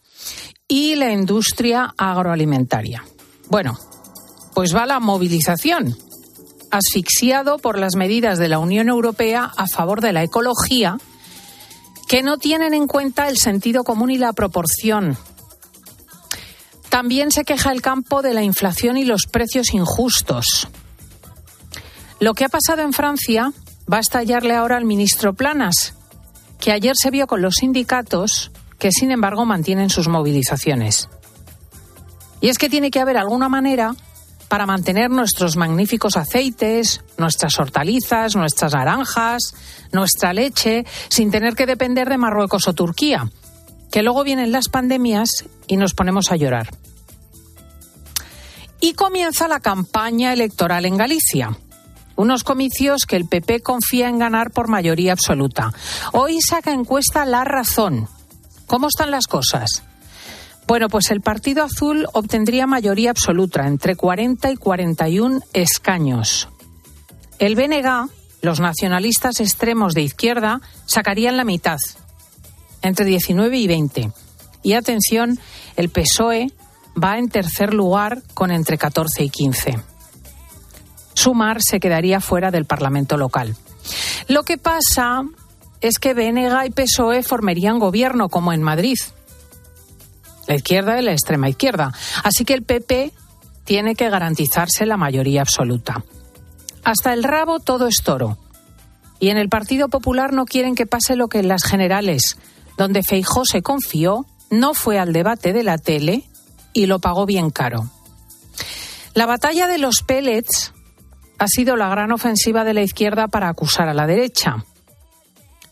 y 0.69 0.95
la 0.95 1.13
industria 1.13 1.93
agroalimentaria. 1.99 3.05
Bueno, 3.51 3.79
pues 4.55 4.75
va 4.75 4.87
la 4.87 5.01
movilización, 5.01 5.95
asfixiado 6.71 7.59
por 7.59 7.79
las 7.79 7.95
medidas 7.95 8.39
de 8.39 8.49
la 8.49 8.59
Unión 8.59 8.89
Europea 8.89 9.53
a 9.55 9.67
favor 9.67 10.01
de 10.01 10.15
la 10.15 10.23
ecología, 10.23 10.97
que 12.09 12.23
no 12.23 12.39
tienen 12.39 12.73
en 12.73 12.87
cuenta 12.87 13.29
el 13.29 13.37
sentido 13.37 13.85
común 13.85 14.11
y 14.11 14.17
la 14.17 14.33
proporción. 14.33 15.19
También 16.89 17.31
se 17.31 17.45
queja 17.45 17.73
el 17.73 17.83
campo 17.83 18.23
de 18.23 18.35
la 18.35 18.43
inflación 18.43 18.97
y 18.97 19.05
los 19.05 19.27
precios 19.27 19.75
injustos. 19.75 20.69
Lo 22.21 22.35
que 22.35 22.45
ha 22.45 22.49
pasado 22.49 22.83
en 22.83 22.93
Francia 22.93 23.53
va 23.93 23.99
a 23.99 24.01
estallarle 24.01 24.55
ahora 24.55 24.77
al 24.77 24.85
ministro 24.85 25.35
Planas, 25.35 25.95
que 26.59 26.73
ayer 26.73 26.95
se 26.97 27.11
vio 27.11 27.27
con 27.27 27.43
los 27.43 27.57
sindicatos 27.57 28.51
que, 28.79 28.91
sin 28.91 29.11
embargo, 29.11 29.45
mantienen 29.45 29.91
sus 29.91 30.09
movilizaciones. 30.09 31.09
Y 32.41 32.49
es 32.49 32.59
que 32.59 32.69
tiene 32.69 32.91
que 32.91 33.01
haber 33.01 33.17
alguna 33.17 33.49
manera 33.49 33.95
para 34.49 34.67
mantener 34.67 35.11
nuestros 35.11 35.57
magníficos 35.57 36.17
aceites, 36.17 37.03
nuestras 37.19 37.59
hortalizas, 37.59 38.37
nuestras 38.37 38.73
naranjas, 38.73 39.55
nuestra 39.93 40.33
leche, 40.33 40.85
sin 41.09 41.31
tener 41.31 41.55
que 41.55 41.67
depender 41.67 42.09
de 42.09 42.19
Marruecos 42.19 42.69
o 42.69 42.73
Turquía, 42.73 43.29
que 43.91 44.03
luego 44.03 44.25
vienen 44.25 44.53
las 44.53 44.69
pandemias 44.69 45.45
y 45.67 45.77
nos 45.77 45.95
ponemos 45.95 46.31
a 46.33 46.37
llorar. 46.37 46.71
Y 48.81 48.93
comienza 48.93 49.49
la 49.49 49.61
campaña 49.61 50.33
electoral 50.33 50.85
en 50.85 50.97
Galicia. 50.97 51.57
Unos 52.15 52.45
comicios 52.45 53.05
que 53.07 53.17
el 53.17 53.27
PP 53.27 53.61
confía 53.61 54.09
en 54.09 54.19
ganar 54.19 54.51
por 54.51 54.69
mayoría 54.69 55.13
absoluta. 55.13 55.73
Hoy 56.13 56.41
saca 56.41 56.73
encuesta 56.73 57.25
La 57.27 57.45
Razón. 57.45 58.09
¿Cómo 58.67 58.89
están 58.89 59.11
las 59.11 59.27
cosas? 59.27 59.83
Bueno, 60.67 60.89
pues 60.89 61.11
el 61.11 61.21
Partido 61.21 61.63
Azul 61.63 62.07
obtendría 62.13 62.67
mayoría 62.67 63.11
absoluta, 63.11 63.67
entre 63.67 63.95
40 63.95 64.51
y 64.51 64.57
41 64.57 65.41
escaños. 65.53 66.49
El 67.39 67.55
BNG, 67.55 68.11
los 68.41 68.61
nacionalistas 68.61 69.41
extremos 69.41 69.95
de 69.95 70.03
izquierda, 70.03 70.61
sacarían 70.87 71.37
la 71.37 71.45
mitad, 71.45 71.77
entre 72.83 73.05
19 73.05 73.57
y 73.57 73.67
20. 73.67 74.11
Y 74.63 74.73
atención, 74.73 75.39
el 75.77 75.91
PSOE 75.91 76.53
va 77.03 77.19
en 77.19 77.29
tercer 77.29 77.75
lugar 77.75 78.23
con 78.35 78.51
entre 78.51 78.79
14 78.79 79.25
y 79.25 79.31
15. 79.31 79.79
Sumar 81.15 81.63
se 81.63 81.81
quedaría 81.81 82.21
fuera 82.21 82.51
del 82.51 82.65
Parlamento 82.65 83.17
local. 83.17 83.57
Lo 84.29 84.43
que 84.43 84.59
pasa 84.59 85.23
es 85.81 85.99
que 85.99 86.15
BNG 86.15 86.67
y 86.67 86.71
PSOE 86.71 87.23
formarían 87.23 87.79
gobierno, 87.79 88.29
como 88.29 88.53
en 88.53 88.63
Madrid 88.63 88.99
la 90.47 90.55
izquierda 90.55 90.99
y 90.99 91.05
la 91.05 91.13
extrema 91.13 91.49
izquierda. 91.49 91.93
Así 92.23 92.45
que 92.45 92.55
el 92.55 92.63
PP 92.63 93.13
tiene 93.65 93.95
que 93.95 94.09
garantizarse 94.09 94.87
la 94.87 94.97
mayoría 94.97 95.43
absoluta. 95.43 96.05
Hasta 96.85 97.13
el 97.13 97.25
rabo 97.25 97.59
todo 97.59 97.89
es 97.89 97.97
toro. 98.03 98.39
Y 99.19 99.31
en 99.31 99.39
el 99.39 99.49
Partido 99.49 99.89
Popular 99.89 100.33
no 100.33 100.45
quieren 100.45 100.75
que 100.75 100.87
pase 100.87 101.17
lo 101.17 101.29
que 101.29 101.41
en 101.41 101.49
las 101.49 101.65
generales, 101.65 102.37
donde 102.77 103.03
Feijó 103.03 103.45
se 103.45 103.63
confió, 103.63 104.27
no 104.51 104.75
fue 104.75 104.99
al 104.99 105.13
debate 105.13 105.53
de 105.53 105.63
la 105.63 105.79
tele 105.79 106.25
y 106.73 106.87
lo 106.87 106.99
pagó 106.99 107.27
bien 107.27 107.51
caro. 107.51 107.91
La 109.15 109.27
batalla 109.27 109.67
de 109.67 109.79
los 109.79 110.03
pellets 110.03 110.73
ha 111.39 111.49
sido 111.49 111.77
la 111.77 111.89
gran 111.89 112.13
ofensiva 112.13 112.65
de 112.65 112.75
la 112.75 112.83
izquierda 112.83 113.29
para 113.29 113.49
acusar 113.49 113.89
a 113.89 113.95
la 113.95 114.07
derecha. 114.07 114.65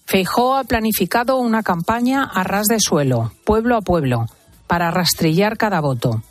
Feijó 0.07 0.57
ha 0.57 0.65
planificado 0.65 1.37
una 1.37 1.63
campaña 1.63 2.25
a 2.25 2.45
ras 2.45 2.67
de 2.67 2.79
suelo, 2.81 3.33
pueblo 3.45 3.77
a 3.77 3.81
pueblo, 3.81 4.27
para 4.67 4.91
rastrillar 4.91 5.57
cada 5.57 5.81
voto. 5.81 6.23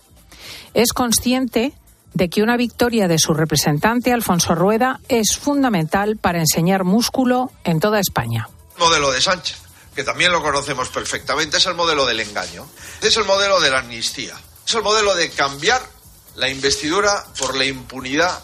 es 0.73 0.91
consciente 0.91 1.73
de 2.13 2.29
que 2.29 2.43
una 2.43 2.57
victoria 2.57 3.07
de 3.07 3.17
su 3.17 3.33
representante, 3.33 4.13
Alfonso 4.13 4.55
Rueda, 4.55 4.99
es 5.07 5.37
fundamental 5.37 6.17
para 6.17 6.39
enseñar 6.39 6.83
músculo 6.83 7.51
en 7.63 7.79
toda 7.79 7.99
España. 7.99 8.49
Modelo 8.77 9.11
de 9.11 9.21
Sánchez, 9.21 9.61
que 9.95 10.03
también 10.03 10.31
lo 10.31 10.41
conocemos 10.41 10.89
perfectamente, 10.89 11.57
es 11.57 11.65
el 11.65 11.75
modelo 11.75 12.05
del 12.05 12.19
engaño, 12.19 12.69
es 13.01 13.15
el 13.17 13.25
modelo 13.25 13.59
de 13.59 13.69
la 13.69 13.79
amnistía, 13.79 14.35
es 14.65 14.73
el 14.73 14.81
modelo 14.81 15.15
de 15.15 15.29
cambiar 15.31 15.81
la 16.35 16.49
investidura 16.49 17.25
por 17.37 17.55
la 17.55 17.65
impunidad 17.65 18.43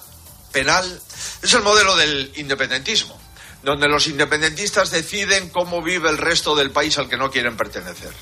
penal, 0.52 1.02
es 1.42 1.54
el 1.54 1.62
modelo 1.62 1.96
del 1.96 2.32
independentismo, 2.36 3.20
donde 3.64 3.88
los 3.88 4.08
independentistas 4.08 4.92
deciden 4.92 5.50
cómo 5.50 5.82
vive 5.82 6.10
el 6.10 6.18
resto 6.18 6.56
del 6.56 6.72
país 6.72 6.98
al 6.98 7.10
que 7.10 7.18
no 7.18 7.32
quieren 7.32 7.58
pertenecer. 7.58 8.14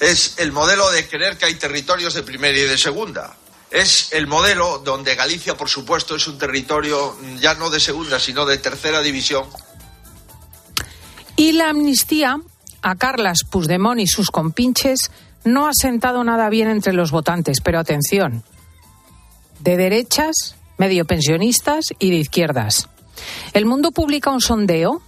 Es 0.00 0.34
el 0.38 0.50
modelo 0.50 0.90
de 0.90 1.08
creer 1.08 1.36
que 1.36 1.44
hay 1.44 1.54
territorios 1.54 2.14
de 2.14 2.22
primera 2.22 2.56
y 2.56 2.62
de 2.62 2.78
segunda, 2.78 3.36
es 3.70 4.08
el 4.12 4.26
modelo 4.26 4.78
donde 4.78 5.14
Galicia, 5.14 5.56
por 5.56 5.68
supuesto, 5.68 6.16
es 6.16 6.26
un 6.26 6.38
territorio 6.38 7.16
ya 7.38 7.54
no 7.54 7.70
de 7.70 7.78
segunda, 7.78 8.18
sino 8.18 8.44
de 8.44 8.58
tercera 8.58 9.00
división. 9.00 9.48
Y 11.40 11.52
la 11.52 11.70
amnistía 11.70 12.38
a 12.82 12.96
Carlas 12.96 13.44
Puigdemont 13.50 13.98
y 13.98 14.06
sus 14.06 14.30
compinches 14.30 15.10
no 15.42 15.68
ha 15.68 15.70
sentado 15.72 16.22
nada 16.22 16.50
bien 16.50 16.68
entre 16.68 16.92
los 16.92 17.12
votantes, 17.12 17.62
pero 17.62 17.78
atención, 17.78 18.44
de 19.60 19.78
derechas, 19.78 20.56
medio 20.76 21.06
pensionistas 21.06 21.86
y 21.98 22.10
de 22.10 22.16
izquierdas. 22.16 22.90
El 23.54 23.64
Mundo 23.64 23.90
publica 23.90 24.28
un 24.28 24.42
sondeo 24.42 25.00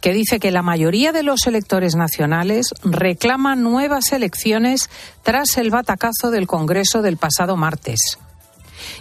que 0.00 0.12
dice 0.12 0.40
que 0.40 0.50
la 0.50 0.62
mayoría 0.62 1.12
de 1.12 1.22
los 1.22 1.46
electores 1.46 1.94
nacionales 1.94 2.74
reclaman 2.82 3.62
nuevas 3.62 4.10
elecciones 4.10 4.90
tras 5.22 5.56
el 5.56 5.70
batacazo 5.70 6.32
del 6.32 6.48
Congreso 6.48 7.00
del 7.00 7.16
pasado 7.16 7.56
martes. 7.56 8.18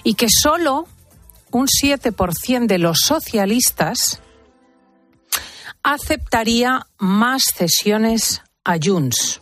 Y 0.03 0.13
que 0.13 0.27
solo 0.29 0.85
un 1.49 1.65
7% 1.65 2.67
de 2.67 2.77
los 2.77 2.99
socialistas 2.99 4.21
aceptaría 5.85 6.87
más 6.97 7.43
cesiones 7.55 8.41
a 8.63 8.77
Junts. 8.83 9.39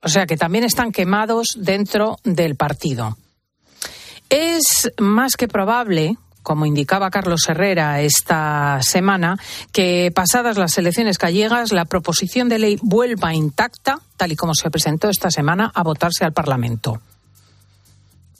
O 0.00 0.08
sea 0.08 0.24
que 0.24 0.36
también 0.36 0.62
están 0.62 0.92
quemados 0.92 1.48
dentro 1.56 2.18
del 2.22 2.54
partido. 2.54 3.18
Es 4.30 4.92
más 4.98 5.34
que 5.36 5.48
probable 5.48 6.16
como 6.44 6.64
indicaba 6.64 7.10
Carlos 7.10 7.46
Herrera 7.46 8.00
esta 8.00 8.78
semana, 8.80 9.36
que 9.70 10.10
pasadas 10.14 10.56
las 10.56 10.78
elecciones 10.78 11.18
gallegas 11.18 11.72
la 11.72 11.84
proposición 11.84 12.48
de 12.48 12.58
ley 12.58 12.78
vuelva 12.80 13.34
intacta, 13.34 13.98
tal 14.16 14.32
y 14.32 14.36
como 14.36 14.54
se 14.54 14.70
presentó 14.70 15.10
esta 15.10 15.30
semana, 15.30 15.70
a 15.74 15.82
votarse 15.82 16.24
al 16.24 16.32
Parlamento, 16.32 17.02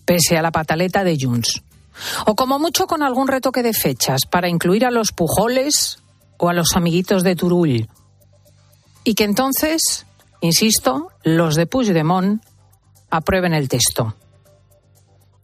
pese 0.07 0.39
a 0.39 0.43
la 0.43 0.53
pataleta 0.53 1.05
de 1.05 1.19
Junts. 1.21 1.63
O 2.25 2.35
como 2.35 2.59
mucho 2.59 2.87
con 2.87 3.03
algún 3.03 3.29
retoque 3.29 3.63
de 3.63 3.75
fechas 3.75 4.21
para 4.31 4.49
incluir 4.49 4.87
a 4.87 4.91
los 4.91 5.13
Pujoles 5.13 5.99
o 6.39 6.49
a 6.49 6.55
los 6.55 6.77
amiguitos 6.77 7.23
de 7.23 7.37
Turull. 7.37 7.89
Y 9.05 9.15
que 9.15 9.25
entonces, 9.25 10.07
insisto, 10.41 11.11
los 11.23 11.55
de 11.55 11.67
Puigdemont 11.67 12.43
aprueben 13.11 13.55
el 13.55 13.69
texto. 13.69 14.15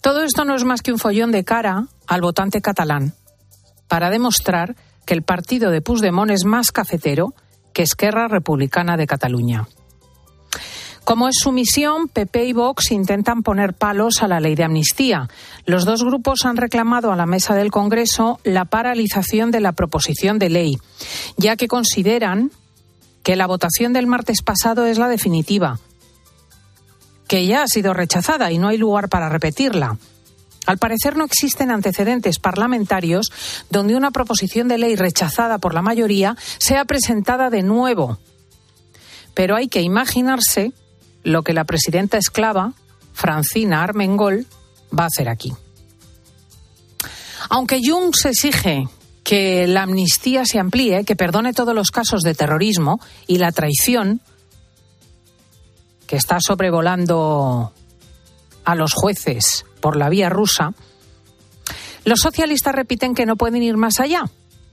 Todo 0.01 0.23
esto 0.23 0.45
no 0.45 0.55
es 0.55 0.65
más 0.65 0.83
que 0.83 0.93
un 0.93 0.99
follón 0.99 1.33
de 1.33 1.45
cara 1.45 1.87
al 2.07 2.21
votante 2.21 2.61
catalán 2.61 3.15
para 3.89 4.11
demostrar 4.11 4.77
que 5.07 5.15
el 5.15 5.23
partido 5.23 5.71
de 5.71 5.83
Puigdemont 5.83 6.31
es 6.31 6.45
más 6.45 6.73
cafetero 6.73 7.35
que 7.73 7.83
Esquerra 7.83 8.29
Republicana 8.29 8.97
de 8.97 9.07
Cataluña. 9.07 9.67
Como 11.05 11.29
es 11.29 11.37
su 11.39 11.53
misión, 11.53 12.09
PP 12.09 12.47
y 12.47 12.53
Vox 12.55 12.91
intentan 12.91 13.43
poner 13.43 13.75
palos 13.75 14.23
a 14.23 14.29
la 14.29 14.41
ley 14.41 14.55
de 14.55 14.65
amnistía. 14.65 15.29
Los 15.67 15.85
dos 15.85 16.03
grupos 16.03 16.45
han 16.45 16.57
reclamado 16.57 17.13
a 17.13 17.17
la 17.17 17.27
mesa 17.27 17.55
del 17.55 17.71
Congreso 17.71 18.41
la 18.43 18.65
paralización 18.65 19.51
de 19.51 19.61
la 19.61 19.73
proposición 19.73 20.39
de 20.39 20.49
ley, 20.49 20.79
ya 21.37 21.57
que 21.57 21.69
consideran 21.69 22.51
que 23.23 23.37
la 23.37 23.47
votación 23.47 23.93
del 23.93 24.07
martes 24.07 24.43
pasado 24.43 24.87
es 24.87 24.99
la 24.99 25.09
definitiva 25.09 25.79
que 27.29 27.47
ya 27.47 27.63
ha 27.63 27.69
sido 27.69 27.95
rechazada 27.95 28.51
y 28.53 28.59
no 28.59 28.69
hay 28.69 28.79
lugar 28.79 29.09
para 29.09 29.29
repetirla. 29.29 29.99
Al 30.67 30.79
parecer 30.79 31.17
no 31.17 31.25
existen 31.25 31.71
antecedentes 31.71 32.39
parlamentarios 32.39 33.31
donde 33.71 33.97
una 33.97 34.11
proposición 34.11 34.69
de 34.69 34.79
ley 34.79 34.97
rechazada 34.97 35.59
por 35.59 35.75
la 35.75 35.83
mayoría 35.83 36.37
sea 36.59 36.85
presentada 36.85 37.51
de 37.51 37.63
nuevo. 37.63 38.19
Pero 39.35 39.57
hay 39.57 39.69
que 39.69 39.83
imaginarse 39.83 40.73
lo 41.25 41.43
que 41.43 41.53
la 41.53 41.65
presidenta 41.65 42.19
esclava, 42.19 42.73
Francina 43.13 43.83
Armengol, 43.83 44.47
va 44.97 45.05
a 45.05 45.09
hacer 45.09 45.29
aquí. 45.29 45.53
Aunque 47.51 47.81
se 48.13 48.29
exige 48.31 48.89
que 49.23 49.67
la 49.67 49.83
amnistía 49.83 50.45
se 50.45 50.59
amplíe, 50.59 51.05
que 51.05 51.17
perdone 51.17 51.53
todos 51.53 51.75
los 51.75 51.91
casos 51.91 52.23
de 52.23 52.35
terrorismo 52.35 53.01
y 53.27 53.39
la 53.39 53.53
traición, 53.53 54.21
que 56.07 56.17
está 56.17 56.39
sobrevolando 56.41 57.73
a 58.65 58.75
los 58.75 58.93
jueces 58.93 59.65
por 59.81 59.97
la 59.97 60.11
vía 60.11 60.29
rusa, 60.29 60.75
los 62.05 62.21
socialistas 62.21 62.75
repiten 62.75 63.15
que 63.15 63.25
no 63.25 63.37
pueden 63.37 63.63
ir 63.63 63.79
más 63.79 63.99
allá, 63.99 64.25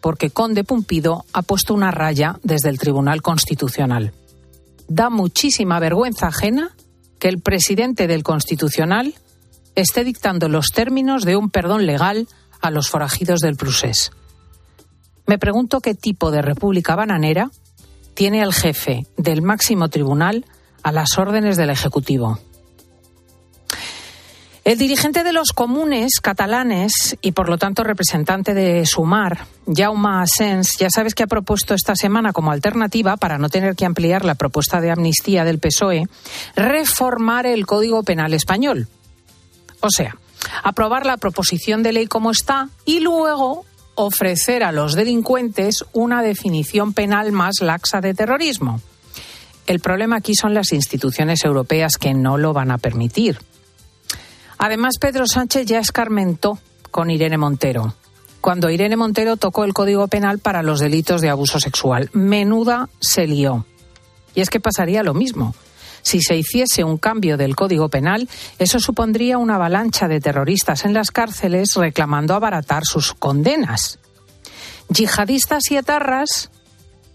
porque 0.01 0.31
Conde 0.31 0.65
Pumpido 0.65 1.24
ha 1.31 1.41
puesto 1.43 1.74
una 1.74 1.91
raya 1.91 2.39
desde 2.43 2.70
el 2.70 2.77
Tribunal 2.77 3.22
Constitucional. 3.22 4.13
Da 4.93 5.10
muchísima 5.10 5.79
vergüenza 5.79 6.27
ajena 6.27 6.75
que 7.17 7.29
el 7.29 7.39
presidente 7.39 8.07
del 8.07 8.24
Constitucional 8.24 9.13
esté 9.74 10.03
dictando 10.03 10.50
los 10.50 10.67
términos 10.67 11.24
de 11.24 11.38
un 11.38 11.50
perdón 11.50 11.86
legal 11.86 12.27
a 12.60 12.71
los 12.71 12.89
forajidos 12.89 13.39
del 13.39 13.55
Prusés. 13.55 14.12
Me 15.27 15.39
pregunto 15.39 15.79
qué 15.79 15.95
tipo 15.95 16.29
de 16.29 16.41
república 16.41 16.98
bananera 16.98 17.51
tiene 18.15 18.41
el 18.41 18.53
jefe 18.53 19.07
del 19.15 19.41
máximo 19.41 19.88
tribunal 19.88 20.45
a 20.83 20.91
las 20.91 21.17
órdenes 21.17 21.55
del 21.55 21.69
Ejecutivo. 21.69 22.39
El 24.63 24.77
dirigente 24.77 25.24
de 25.24 25.34
los 25.34 25.53
comunes 25.53 26.20
catalanes 26.22 27.18
y 27.22 27.32
por 27.32 27.50
lo 27.50 27.58
tanto 27.58 27.84
representante 27.84 28.53
de 28.53 28.86
Sumar, 28.86 29.48
Jaume 29.65 30.22
Asens, 30.22 30.77
ya 30.77 30.88
sabes 30.91 31.15
que 31.15 31.24
ha 31.24 31.27
propuesto 31.27 31.74
esta 31.74 31.96
semana 31.96 32.32
como 32.32 32.51
alternativa, 32.51 33.18
para 33.18 33.39
no 33.39 33.50
tener 33.50 33.75
que 33.75 33.88
ampliar 33.88 34.24
la 34.24 34.36
propuesta 34.36 34.80
de 34.80 34.91
amnistía 34.91 35.46
del 35.46 35.58
PSOE, 35.58 36.08
reformar 36.56 37.48
el 37.48 37.65
Código 37.65 38.03
Penal 38.03 38.36
español. 38.36 38.88
O 39.80 39.89
sea, 39.89 40.15
aprobar 40.62 41.08
la 41.08 41.18
proposición 41.18 41.82
de 41.82 41.94
ley 41.94 42.06
como 42.06 42.30
está 42.30 42.70
y 42.86 43.00
luego 43.00 43.65
ofrecer 43.96 44.63
a 44.63 44.72
los 44.72 44.94
delincuentes 44.94 45.86
una 45.91 46.22
definición 46.22 46.94
penal 46.94 47.32
más 47.32 47.62
laxa 47.62 48.00
de 48.00 48.13
terrorismo. 48.13 48.80
El 49.65 49.80
problema 49.80 50.18
aquí 50.18 50.36
son 50.36 50.53
las 50.53 50.72
instituciones 50.72 51.44
europeas 51.46 51.98
que 51.98 52.13
no 52.13 52.38
lo 52.38 52.53
van 52.53 52.70
a 52.70 52.77
permitir. 52.77 53.39
Además, 54.63 55.00
Pedro 55.00 55.25
Sánchez 55.25 55.65
ya 55.65 55.80
escarmentó 55.80 56.60
con 56.91 57.10
Irene 57.10 57.39
Montero, 57.39 57.96
cuando 58.41 58.70
Irene 58.70 58.96
Montero 58.96 59.36
tocó 59.36 59.63
el 59.63 59.74
Código 59.74 60.08
Penal 60.08 60.38
para 60.38 60.62
los 60.62 60.80
delitos 60.80 61.20
de 61.22 61.32
abuso 61.32 61.60
sexual. 61.60 62.12
Menuda 62.13 62.88
se 63.00 63.25
lió. 63.25 63.65
Y 64.36 64.41
es 64.41 64.51
que 64.51 64.60
pasaría 64.60 65.01
lo 65.01 65.15
mismo. 65.15 65.56
Si 66.03 66.22
se 66.22 66.36
hiciese 66.36 66.84
un 66.84 67.00
cambio 67.00 67.38
del 67.38 67.56
Código 67.56 67.89
Penal, 67.89 68.30
eso 68.60 68.80
supondría 68.80 69.39
una 69.39 69.56
avalancha 69.56 70.08
de 70.08 70.22
terroristas 70.22 70.86
en 70.86 70.94
las 70.94 71.10
cárceles 71.10 71.74
reclamando 71.74 72.36
abaratar 72.36 72.84
sus 72.86 73.15
condenas. 73.15 73.98
Yihadistas 74.89 75.72
y 75.72 75.77
etarras 75.77 76.51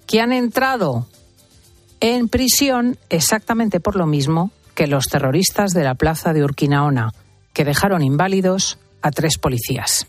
que 0.08 0.20
han 0.20 0.32
entrado 0.32 1.06
en 2.00 2.28
prisión 2.28 2.98
exactamente 3.08 3.78
por 3.78 3.94
lo 3.94 4.06
mismo 4.06 4.50
que 4.74 4.88
los 4.88 5.06
terroristas 5.06 5.70
de 5.70 5.84
la 5.84 5.94
plaza 5.94 6.32
de 6.32 6.42
Urquinaona, 6.42 7.12
que 7.56 7.64
dejaron 7.64 8.02
inválidos 8.02 8.78
a 9.00 9.10
tres 9.10 9.38
policías. 9.38 10.06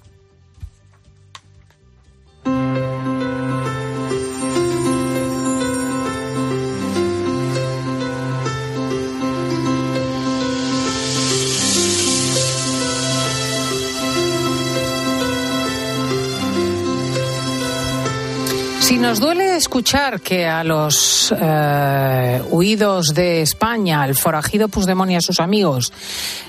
Si 18.88 18.98
nos 18.98 19.20
duele 19.20 19.58
escuchar 19.58 20.22
que 20.22 20.46
a 20.46 20.64
los 20.64 21.36
eh, 21.38 22.42
huidos 22.50 23.14
de 23.14 23.42
España, 23.42 24.02
al 24.02 24.16
forajido 24.16 24.70
Puigdemont 24.70 25.12
y 25.12 25.16
a 25.16 25.20
sus 25.20 25.42
amigos, 25.42 25.92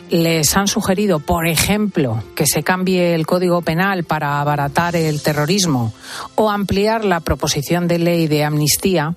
les 0.09 0.57
han 0.57 0.68
sugerido, 0.68 1.18
por 1.18 1.49
ejemplo, 1.49 2.23
que 2.37 2.47
se 2.47 2.62
cambie 2.62 3.16
el 3.16 3.26
Código 3.26 3.61
Penal 3.62 4.04
para 4.04 4.40
abaratar 4.40 4.95
el 4.95 5.21
terrorismo 5.21 5.92
o 6.37 6.49
ampliar 6.49 7.04
la 7.04 7.18
proposición 7.18 7.88
de 7.88 7.99
ley 7.99 8.28
de 8.28 8.45
amnistía, 8.45 9.16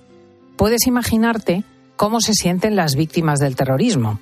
puedes 0.57 0.87
imaginarte 0.87 1.63
cómo 1.97 2.21
se 2.21 2.33
sienten 2.33 2.75
las 2.75 2.95
víctimas 2.95 3.37
del 3.37 3.55
terrorismo. 3.55 4.19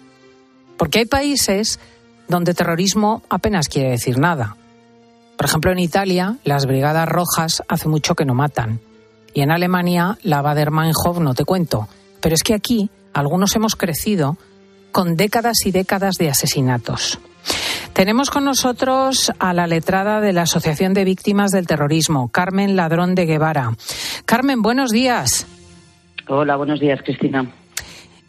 Porque 0.76 1.00
hay 1.00 1.06
países 1.06 1.80
donde 2.28 2.54
terrorismo 2.54 3.24
apenas 3.30 3.70
quiere 3.70 3.92
decir 3.92 4.20
nada. 4.20 4.58
Por 5.38 5.46
ejemplo, 5.46 5.72
en 5.72 5.80
Italia, 5.80 6.36
las 6.44 6.66
Brigadas 6.66 7.08
Rojas 7.08 7.64
hace 7.70 7.88
mucho 7.88 8.14
que 8.14 8.26
no 8.26 8.34
matan. 8.34 8.82
Y 9.34 9.42
en 9.42 9.52
Alemania, 9.52 10.18
la 10.24 10.42
Bader-Meinhof 10.42 11.20
no 11.20 11.34
te 11.34 11.46
cuento. 11.46 11.88
Pero 12.22 12.36
es 12.36 12.44
que 12.44 12.54
aquí 12.54 12.90
algunos 13.14 13.56
hemos 13.56 13.76
crecido 13.76 14.38
con 14.92 15.16
décadas 15.16 15.66
y 15.66 15.72
décadas 15.72 16.16
de 16.16 16.30
asesinatos. 16.30 17.20
Tenemos 17.94 18.30
con 18.30 18.46
nosotros 18.46 19.32
a 19.40 19.54
la 19.54 19.68
letrada 19.68 20.22
de 20.22 20.34
la 20.34 20.44
Asociación 20.44 20.94
de 20.94 21.04
Víctimas 21.04 21.52
del 21.52 21.68
Terrorismo, 21.68 22.30
Carmen 22.30 22.76
Ladrón 22.76 23.16
de 23.16 23.26
Guevara. 23.26 23.74
Carmen, 24.26 24.62
buenos 24.62 24.92
días. 24.92 25.48
Hola, 26.28 26.56
buenos 26.56 26.80
días, 26.80 27.00
Cristina. 27.04 27.52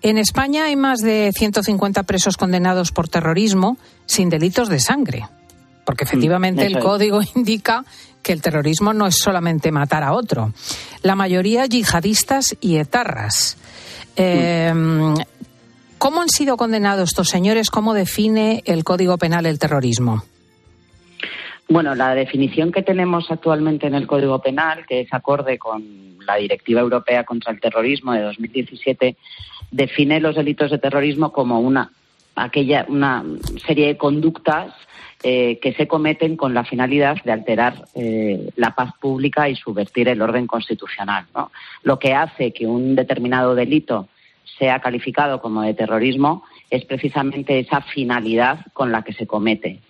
En 0.03 0.17
España 0.17 0.65
hay 0.65 0.77
más 0.77 1.01
de 1.01 1.31
150 1.35 2.03
presos 2.05 2.37
condenados 2.37 2.91
por 2.91 3.09
terrorismo 3.09 3.77
sin 4.07 4.31
delitos 4.31 4.69
de 4.71 4.81
sangre, 4.81 5.29
porque 5.85 6.05
efectivamente 6.05 6.65
el 6.65 6.79
código 6.79 7.21
indica 7.37 7.85
que 8.23 8.33
el 8.33 8.43
terrorismo 8.43 8.93
no 8.93 9.07
es 9.07 9.17
solamente 9.17 9.73
matar 9.73 10.03
a 10.03 10.13
otro. 10.13 10.53
La 11.03 11.15
mayoría 11.15 11.67
yihadistas 11.67 12.57
y 12.61 12.77
etarras. 12.77 13.57
Eh, 14.17 14.73
¿Cómo 15.99 16.23
han 16.23 16.31
sido 16.31 16.57
condenados 16.57 17.11
estos 17.11 17.29
señores? 17.29 17.71
¿Cómo 17.71 17.93
define 17.93 18.63
el 18.65 18.85
Código 18.85 19.19
Penal 19.19 19.45
el 19.45 19.59
terrorismo? 19.59 20.23
Bueno, 21.69 21.95
la 21.95 22.15
definición 22.15 22.73
que 22.73 22.83
tenemos 22.83 23.31
actualmente 23.31 23.87
en 23.87 23.95
el 23.95 24.07
Código 24.07 24.41
Penal, 24.41 24.87
que 24.87 25.03
es 25.03 25.13
acorde 25.13 25.59
con 25.59 26.17
la 26.27 26.37
Directiva 26.37 26.81
Europea 26.81 27.25
contra 27.25 27.53
el 27.53 27.61
Terrorismo 27.61 28.13
de 28.13 28.23
2017, 28.23 29.17
define 29.71 30.21
los 30.21 30.37
delitos 30.37 30.71
de 30.71 30.79
terrorismo 30.79 31.33
como 31.33 31.61
una 31.61 31.93
aquella 32.35 32.87
una 32.89 33.25
serie 33.67 33.89
de 33.89 33.97
conductas 33.97 34.73
eh, 35.23 35.59
que 35.61 35.73
se 35.75 35.87
cometen 35.87 36.37
con 36.37 36.55
la 36.55 36.65
finalidad 36.65 37.17
de 37.25 37.33
alterar 37.33 37.85
eh, 37.95 38.51
la 38.57 38.75
paz 38.75 38.93
pública 39.01 39.49
y 39.49 39.57
subvertir 39.57 40.09
el 40.09 40.23
orden 40.23 40.47
constitucional. 40.47 41.27
Lo 41.83 41.99
que 41.99 42.15
hace 42.15 42.53
que 42.53 42.67
un 42.67 42.95
determinado 42.95 43.55
delito 43.55 44.09
sea 44.59 44.81
calificado 44.81 45.41
como 45.41 45.63
de 45.63 45.75
terrorismo 45.75 46.45
es 46.71 46.85
precisamente 46.85 47.59
esa 47.59 47.81
finalidad 47.81 48.61
con 48.73 48.93
la 48.93 49.03
que 49.03 49.13
se 49.13 49.27
comete. 49.27 49.81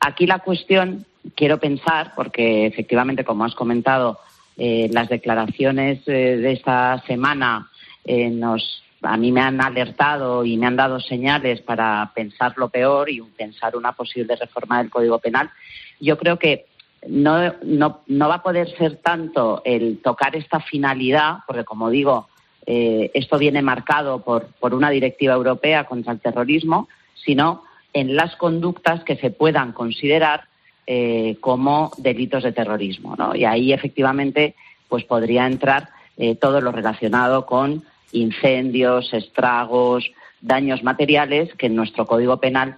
Aquí 0.00 0.26
la 0.26 0.38
cuestión, 0.38 1.06
quiero 1.34 1.58
pensar, 1.58 2.12
porque 2.14 2.66
efectivamente, 2.66 3.24
como 3.24 3.44
has 3.44 3.54
comentado, 3.54 4.18
eh, 4.56 4.88
las 4.92 5.08
declaraciones 5.08 6.06
eh, 6.06 6.36
de 6.36 6.52
esta 6.52 7.02
semana 7.06 7.70
eh, 8.04 8.30
nos, 8.30 8.82
a 9.04 9.16
mí 9.16 9.32
me 9.32 9.40
han 9.40 9.60
alertado 9.60 10.44
y 10.44 10.56
me 10.56 10.66
han 10.66 10.76
dado 10.76 11.00
señales 11.00 11.60
para 11.60 12.10
pensar 12.14 12.54
lo 12.56 12.68
peor 12.68 13.10
y 13.10 13.20
pensar 13.20 13.76
una 13.76 13.92
posible 13.92 14.36
reforma 14.36 14.78
del 14.78 14.90
Código 14.90 15.18
Penal. 15.18 15.50
Yo 16.00 16.18
creo 16.18 16.38
que 16.38 16.66
no, 17.06 17.54
no, 17.62 18.00
no 18.06 18.28
va 18.28 18.36
a 18.36 18.42
poder 18.42 18.74
ser 18.76 18.96
tanto 18.96 19.62
el 19.64 20.00
tocar 20.02 20.34
esta 20.36 20.60
finalidad, 20.60 21.38
porque 21.46 21.64
como 21.64 21.90
digo, 21.90 22.28
eh, 22.66 23.10
esto 23.14 23.38
viene 23.38 23.62
marcado 23.62 24.20
por, 24.22 24.48
una 24.74 24.90
directiva 24.90 25.34
europea 25.34 25.84
contra 25.84 26.12
el 26.12 26.20
terrorismo, 26.20 26.88
sino 27.14 27.62
en 27.92 28.16
las 28.16 28.36
conductas 28.36 29.04
que 29.04 29.16
se 29.16 29.30
puedan 29.30 29.72
considerar 29.72 30.44
eh, 30.86 31.36
como 31.40 31.92
delitos 31.98 32.42
de 32.42 32.52
terrorismo. 32.52 33.16
Y 33.34 33.44
ahí 33.44 33.72
efectivamente 33.72 34.54
pues 34.88 35.04
podría 35.04 35.46
entrar 35.46 35.90
eh, 36.16 36.36
todo 36.36 36.60
lo 36.60 36.72
relacionado 36.72 37.46
con 37.46 37.84
incendios, 38.12 39.12
estragos, 39.12 40.10
daños 40.40 40.82
materiales 40.82 41.54
que 41.54 41.66
en 41.66 41.76
nuestro 41.76 42.06
Código 42.06 42.38
Penal 42.38 42.76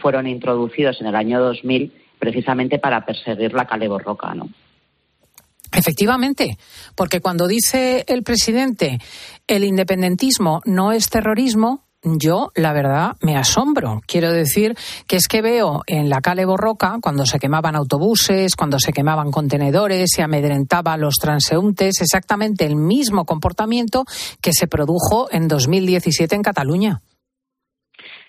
fueron 0.00 0.26
introducidos 0.26 1.00
en 1.00 1.08
el 1.08 1.16
año 1.16 1.40
2000 1.40 1.92
precisamente 2.18 2.78
para 2.78 3.04
perseguir 3.04 3.52
la 3.52 3.66
caleborroca, 3.66 4.34
¿no? 4.34 4.48
Efectivamente, 5.72 6.56
porque 6.94 7.20
cuando 7.20 7.48
dice 7.48 8.04
el 8.06 8.22
presidente 8.22 8.98
el 9.46 9.64
independentismo 9.64 10.60
no 10.64 10.92
es 10.92 11.10
terrorismo, 11.10 11.84
yo, 12.04 12.50
la 12.54 12.72
verdad, 12.72 13.16
me 13.20 13.36
asombro. 13.36 14.00
Quiero 14.06 14.32
decir 14.32 14.74
que 15.06 15.16
es 15.16 15.26
que 15.26 15.42
veo 15.42 15.82
en 15.86 16.08
la 16.08 16.20
calle 16.20 16.44
Borroca, 16.44 16.98
cuando 17.00 17.24
se 17.26 17.38
quemaban 17.38 17.76
autobuses, 17.76 18.56
cuando 18.56 18.78
se 18.78 18.92
quemaban 18.92 19.30
contenedores, 19.30 20.10
se 20.14 20.22
amedrentaba 20.22 20.92
a 20.92 20.98
los 20.98 21.16
transeúntes, 21.16 22.00
exactamente 22.00 22.64
el 22.66 22.76
mismo 22.76 23.24
comportamiento 23.24 24.04
que 24.42 24.52
se 24.52 24.68
produjo 24.68 25.28
en 25.30 25.48
2017 25.48 26.34
en 26.34 26.42
Cataluña. 26.42 27.00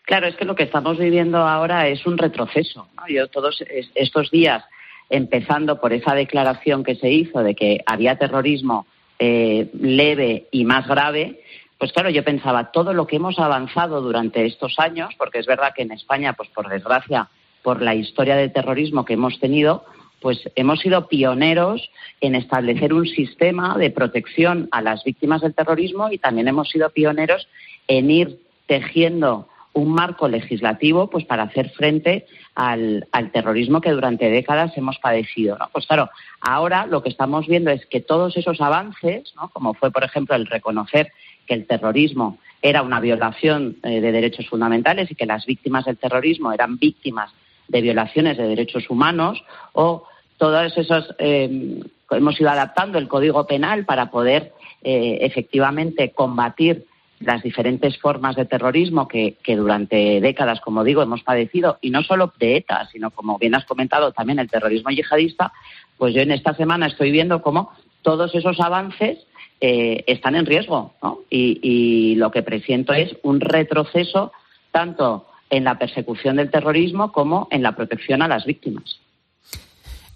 Claro, 0.03 0.27
es 0.27 0.35
que 0.35 0.45
lo 0.45 0.55
que 0.55 0.63
estamos 0.63 0.97
viviendo 0.97 1.39
ahora 1.39 1.88
es 1.88 2.05
un 2.05 2.17
retroceso. 2.17 2.88
Yo 3.09 3.27
todos 3.27 3.63
estos 3.95 4.29
días 4.29 4.63
empezando 5.09 5.79
por 5.79 5.93
esa 5.93 6.13
declaración 6.15 6.83
que 6.83 6.95
se 6.95 7.11
hizo 7.11 7.41
de 7.41 7.55
que 7.55 7.79
había 7.85 8.17
terrorismo 8.17 8.88
eh, 9.19 9.69
leve 9.79 10.47
y 10.51 10.65
más 10.65 10.88
grave, 10.88 11.41
pues 11.77 11.91
claro, 11.91 12.09
yo 12.09 12.23
pensaba 12.23 12.71
todo 12.71 12.93
lo 12.93 13.05
que 13.05 13.17
hemos 13.17 13.38
avanzado 13.39 14.01
durante 14.01 14.45
estos 14.45 14.79
años, 14.79 15.13
porque 15.17 15.39
es 15.39 15.45
verdad 15.45 15.73
que 15.75 15.81
en 15.81 15.91
España, 15.91 16.33
pues 16.33 16.49
por 16.49 16.69
desgracia, 16.69 17.29
por 17.63 17.81
la 17.81 17.95
historia 17.95 18.35
de 18.35 18.49
terrorismo 18.49 19.05
que 19.05 19.13
hemos 19.13 19.39
tenido, 19.39 19.85
pues 20.21 20.39
hemos 20.55 20.79
sido 20.79 21.07
pioneros 21.07 21.89
en 22.21 22.35
establecer 22.35 22.93
un 22.93 23.05
sistema 23.05 23.77
de 23.77 23.91
protección 23.91 24.69
a 24.71 24.81
las 24.81 25.03
víctimas 25.03 25.41
del 25.41 25.53
terrorismo 25.53 26.09
y 26.11 26.17
también 26.17 26.47
hemos 26.47 26.69
sido 26.69 26.89
pioneros 26.89 27.47
en 27.88 28.09
ir 28.09 28.39
tejiendo 28.67 29.47
un 29.73 29.89
marco 29.89 30.29
legislativo 30.29 31.09
pues 31.09 31.25
para 31.25 31.43
hacer 31.43 31.69
frente 31.71 32.25
al, 32.55 33.05
terrorismo 33.33 33.81
que 33.81 33.91
durante 33.91 34.29
décadas 34.29 34.75
hemos 34.77 34.97
padecido. 34.99 35.57
Pues 35.73 35.85
claro, 35.85 36.09
ahora 36.39 36.85
lo 36.85 37.03
que 37.03 37.09
estamos 37.09 37.45
viendo 37.45 37.69
es 37.71 37.85
que 37.85 37.99
todos 37.99 38.38
esos 38.38 38.61
avances, 38.61 39.33
como 39.51 39.73
fue, 39.73 39.91
por 39.91 40.05
ejemplo, 40.05 40.35
el 40.35 40.47
reconocer 40.47 41.11
que 41.45 41.53
el 41.53 41.67
terrorismo 41.67 42.38
era 42.62 42.81
una 42.81 42.99
violación 42.99 43.77
eh, 43.84 44.01
de 44.01 44.12
derechos 44.12 44.47
fundamentales 44.47 45.12
y 45.12 45.15
que 45.15 45.25
las 45.25 45.45
víctimas 45.45 45.86
del 45.86 45.97
terrorismo 45.97 46.51
eran 46.51 46.77
víctimas 46.77 47.31
de 47.67 47.81
violaciones 47.81 48.38
de 48.38 48.47
derechos 48.47 48.89
humanos, 48.89 49.43
o 49.73 50.03
todos 50.38 50.77
esos 50.77 51.15
eh, 51.19 51.81
hemos 52.12 52.39
ido 52.39 52.49
adaptando 52.49 52.97
el 52.97 53.08
Código 53.08 53.47
Penal 53.47 53.86
para 53.86 54.12
poder 54.12 54.53
eh, 54.84 55.19
efectivamente 55.21 56.12
combatir 56.12 56.86
las 57.19 57.41
diferentes 57.41 57.97
formas 57.97 58.36
de 58.36 58.45
terrorismo 58.45 59.08
que, 59.08 59.38
durante 59.47 60.19
décadas, 60.19 60.60
como 60.60 60.84
digo, 60.84 61.01
hemos 61.01 61.23
padecido, 61.23 61.77
y 61.81 61.89
no 61.89 62.03
solo 62.03 62.34
de 62.39 62.58
ETA, 62.58 62.88
sino 62.91 63.10
como 63.10 63.38
bien 63.38 63.55
has 63.55 63.65
comentado, 63.65 64.12
también 64.12 64.39
el 64.39 64.49
terrorismo 64.49 64.89
yihadista, 64.91 65.53
pues 65.97 66.13
yo 66.13 66.21
en 66.21 66.31
esta 66.31 66.53
semana 66.55 66.88
estoy 66.88 67.12
viendo 67.12 67.41
cómo 67.41 67.71
todos 68.01 68.36
esos 68.36 68.60
avances 68.60 69.25
eh, 69.61 70.03
están 70.07 70.35
en 70.35 70.45
riesgo, 70.45 70.93
¿no? 71.01 71.19
Y, 71.29 71.59
y 71.61 72.15
lo 72.15 72.31
que 72.31 72.43
presiento 72.43 72.93
es 72.93 73.15
un 73.23 73.39
retroceso 73.39 74.31
tanto 74.71 75.27
en 75.49 75.63
la 75.63 75.77
persecución 75.77 76.35
del 76.35 76.51
terrorismo 76.51 77.11
como 77.11 77.47
en 77.51 77.63
la 77.63 77.75
protección 77.75 78.21
a 78.21 78.27
las 78.27 78.45
víctimas. 78.45 78.99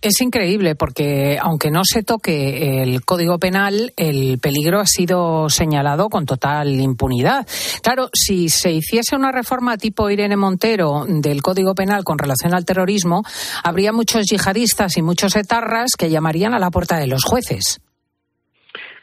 Es 0.01 0.21
increíble 0.21 0.75
porque, 0.75 1.37
aunque 1.41 1.71
no 1.71 1.81
se 1.83 2.03
toque 2.03 2.81
el 2.81 3.03
Código 3.03 3.37
Penal, 3.37 3.91
el 3.97 4.39
peligro 4.39 4.79
ha 4.79 4.85
sido 4.85 5.49
señalado 5.49 6.07
con 6.07 6.25
total 6.25 6.79
impunidad. 6.79 7.45
Claro, 7.83 8.09
si 8.13 8.47
se 8.47 8.71
hiciese 8.71 9.17
una 9.17 9.33
reforma 9.33 9.75
tipo 9.75 10.09
Irene 10.09 10.37
Montero 10.37 11.03
del 11.05 11.41
Código 11.41 11.75
Penal 11.75 12.05
con 12.05 12.17
relación 12.17 12.53
al 12.53 12.63
terrorismo, 12.63 13.23
habría 13.61 13.91
muchos 13.91 14.25
yihadistas 14.25 14.95
y 14.95 15.01
muchos 15.01 15.35
etarras 15.35 15.91
que 15.97 16.09
llamarían 16.09 16.53
a 16.53 16.59
la 16.59 16.71
puerta 16.71 16.97
de 16.97 17.07
los 17.07 17.25
jueces. 17.25 17.81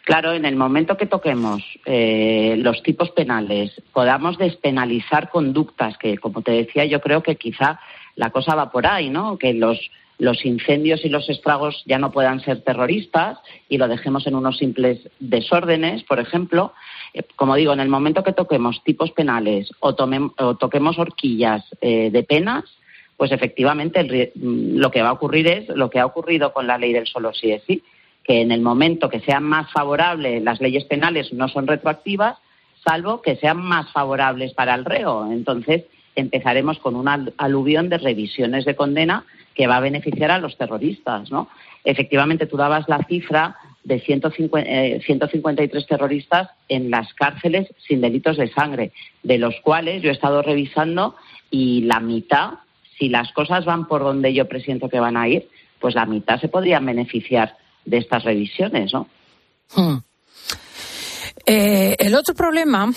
Claro, 0.06 0.34
en 0.34 0.44
el 0.44 0.54
momento 0.54 0.96
que 0.96 1.06
toquemos 1.06 1.64
eh, 1.84 2.54
los 2.58 2.80
tipos 2.84 3.10
penales, 3.10 3.72
podamos 3.92 4.38
despenalizar 4.38 5.30
conductas 5.30 5.98
que, 5.98 6.16
como 6.18 6.42
te 6.42 6.52
decía, 6.52 6.84
yo 6.84 7.00
creo 7.00 7.24
que 7.24 7.34
quizá 7.34 7.80
la 8.14 8.30
cosa 8.30 8.54
va 8.54 8.70
por 8.70 8.86
ahí, 8.86 9.10
¿no? 9.10 9.36
Que 9.36 9.52
los 9.52 9.90
los 10.18 10.46
incendios 10.46 11.04
y 11.04 11.08
los 11.08 11.28
estragos 11.28 11.82
ya 11.86 11.98
no 11.98 12.12
puedan 12.12 12.40
ser 12.40 12.62
terroristas 12.62 13.38
y 13.68 13.78
lo 13.78 13.88
dejemos 13.88 14.28
en 14.28 14.36
unos 14.36 14.58
simples 14.58 15.10
desórdenes, 15.18 16.04
por 16.04 16.20
ejemplo. 16.20 16.72
Eh, 17.12 17.24
como 17.34 17.56
digo, 17.56 17.72
en 17.72 17.80
el 17.80 17.88
momento 17.88 18.22
que 18.22 18.32
toquemos 18.32 18.84
tipos 18.84 19.10
penales 19.10 19.68
o, 19.80 19.94
toquemos 19.94 20.98
horquillas 21.00 21.64
eh, 21.80 22.10
de 22.12 22.22
penas, 22.22 22.64
pues 23.16 23.32
efectivamente 23.32 24.32
mm, 24.36 24.76
lo 24.76 24.92
que 24.92 25.02
va 25.02 25.08
a 25.08 25.14
ocurrir 25.14 25.48
es 25.48 25.68
lo 25.70 25.90
que 25.90 25.98
ha 25.98 26.06
ocurrido 26.06 26.52
con 26.52 26.68
la 26.68 26.78
ley 26.78 26.92
del 26.92 27.08
solo 27.08 27.34
sí 27.34 27.50
es 27.50 27.64
sí, 27.64 27.82
que 28.26 28.40
en 28.40 28.50
el 28.50 28.60
momento 28.60 29.08
que 29.08 29.20
sean 29.20 29.44
más 29.44 29.70
favorables 29.72 30.42
las 30.42 30.60
leyes 30.60 30.84
penales 30.84 31.32
no 31.32 31.48
son 31.48 31.66
retroactivas, 31.66 32.38
salvo 32.84 33.22
que 33.22 33.36
sean 33.36 33.58
más 33.58 33.90
favorables 33.92 34.52
para 34.52 34.74
el 34.74 34.84
reo. 34.84 35.30
Entonces 35.30 35.84
empezaremos 36.16 36.78
con 36.78 36.96
una 36.96 37.26
aluvión 37.36 37.88
de 37.88 37.98
revisiones 37.98 38.64
de 38.64 38.74
condena 38.74 39.24
que 39.54 39.66
va 39.66 39.76
a 39.76 39.80
beneficiar 39.80 40.30
a 40.30 40.38
los 40.38 40.56
terroristas, 40.56 41.30
¿no? 41.30 41.48
Efectivamente, 41.84 42.46
tú 42.46 42.56
dabas 42.56 42.88
la 42.88 43.04
cifra 43.04 43.56
de 43.84 44.00
153 44.00 44.60
eh, 44.66 45.86
terroristas 45.88 46.50
en 46.68 46.90
las 46.90 47.14
cárceles 47.14 47.68
sin 47.86 48.00
delitos 48.00 48.36
de 48.36 48.48
sangre, 48.48 48.92
de 49.22 49.38
los 49.38 49.54
cuales 49.60 50.02
yo 50.02 50.10
he 50.10 50.12
estado 50.12 50.42
revisando 50.42 51.14
y 51.50 51.82
la 51.82 52.00
mitad, 52.00 52.54
si 52.98 53.08
las 53.08 53.30
cosas 53.32 53.64
van 53.64 53.86
por 53.86 54.02
donde 54.02 54.34
yo 54.34 54.48
presiento 54.48 54.88
que 54.88 54.98
van 54.98 55.16
a 55.16 55.28
ir, 55.28 55.48
pues 55.78 55.94
la 55.94 56.06
mitad 56.06 56.40
se 56.40 56.48
podrían 56.48 56.84
beneficiar 56.84 57.56
de 57.86 57.98
estas 57.98 58.24
revisiones, 58.24 58.92
¿no? 58.92 59.08
Hmm. 59.74 59.98
Eh, 61.46 61.96
el 61.98 62.14
otro 62.14 62.34
problema 62.34 62.90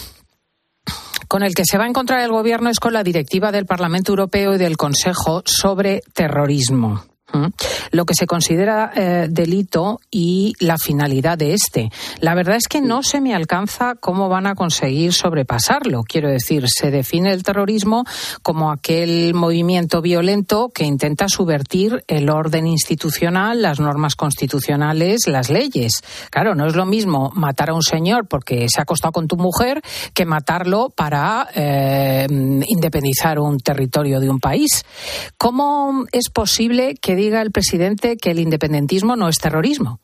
con 1.28 1.44
el 1.44 1.54
que 1.54 1.64
se 1.64 1.78
va 1.78 1.86
a 1.86 1.88
encontrar 1.88 2.22
el 2.22 2.32
Gobierno 2.32 2.70
es 2.70 2.80
con 2.80 2.94
la 2.94 3.04
directiva 3.04 3.52
del 3.52 3.66
Parlamento 3.66 4.12
Europeo 4.12 4.56
y 4.56 4.58
del 4.58 4.78
Consejo 4.78 5.44
sobre 5.46 6.02
terrorismo 6.14 7.09
lo 7.92 8.06
que 8.06 8.14
se 8.14 8.28
considera 8.28 8.92
eh, 8.96 9.28
delito 9.30 10.00
y 10.12 10.54
la 10.60 10.78
finalidad 10.78 11.38
de 11.38 11.54
este. 11.54 11.90
La 12.20 12.36
verdad 12.36 12.56
es 12.56 12.68
que 12.68 12.82
no 12.82 13.04
se 13.04 13.22
me 13.22 13.36
alcanza 13.36 13.96
cómo 14.00 14.30
van 14.30 14.48
a 14.48 14.56
conseguir 14.56 15.14
sobrepasarlo. 15.14 16.04
Quiero 16.04 16.30
decir, 16.30 16.66
se 16.68 16.92
define 16.92 17.32
el 17.32 17.44
terrorismo 17.44 18.04
como 18.42 18.72
aquel 18.72 19.34
movimiento 19.34 20.02
violento 20.02 20.70
que 20.74 20.86
intenta 20.86 21.28
subvertir 21.28 22.04
el 22.08 22.30
orden 22.30 22.68
institucional, 22.68 23.62
las 23.62 23.80
normas 23.80 24.16
constitucionales, 24.16 25.28
las 25.28 25.50
leyes. 25.50 25.94
Claro, 26.32 26.56
no 26.56 26.68
es 26.68 26.76
lo 26.76 26.86
mismo 26.86 27.32
matar 27.36 27.70
a 27.70 27.74
un 27.74 27.84
señor 27.84 28.28
porque 28.28 28.68
se 28.70 28.80
ha 28.80 28.84
acostado 28.84 29.12
con 29.12 29.28
tu 29.28 29.38
mujer 29.38 29.82
que 30.14 30.26
matarlo 30.26 30.90
para 30.90 31.48
eh, 31.56 32.28
independizar 32.68 33.40
un 33.40 33.60
territorio 33.60 34.20
de 34.20 34.30
un 34.30 34.40
país. 34.40 34.84
¿Cómo 35.38 36.06
es 36.12 36.30
posible 36.30 36.96
que 36.96 37.16
diga 37.20 37.42
el 37.42 37.52
presidente 37.52 38.18
que 38.18 38.32
el 38.32 38.40
independentismo 38.40 39.16
no 39.16 39.30
es 39.30 39.38
terrorismo? 39.38 40.00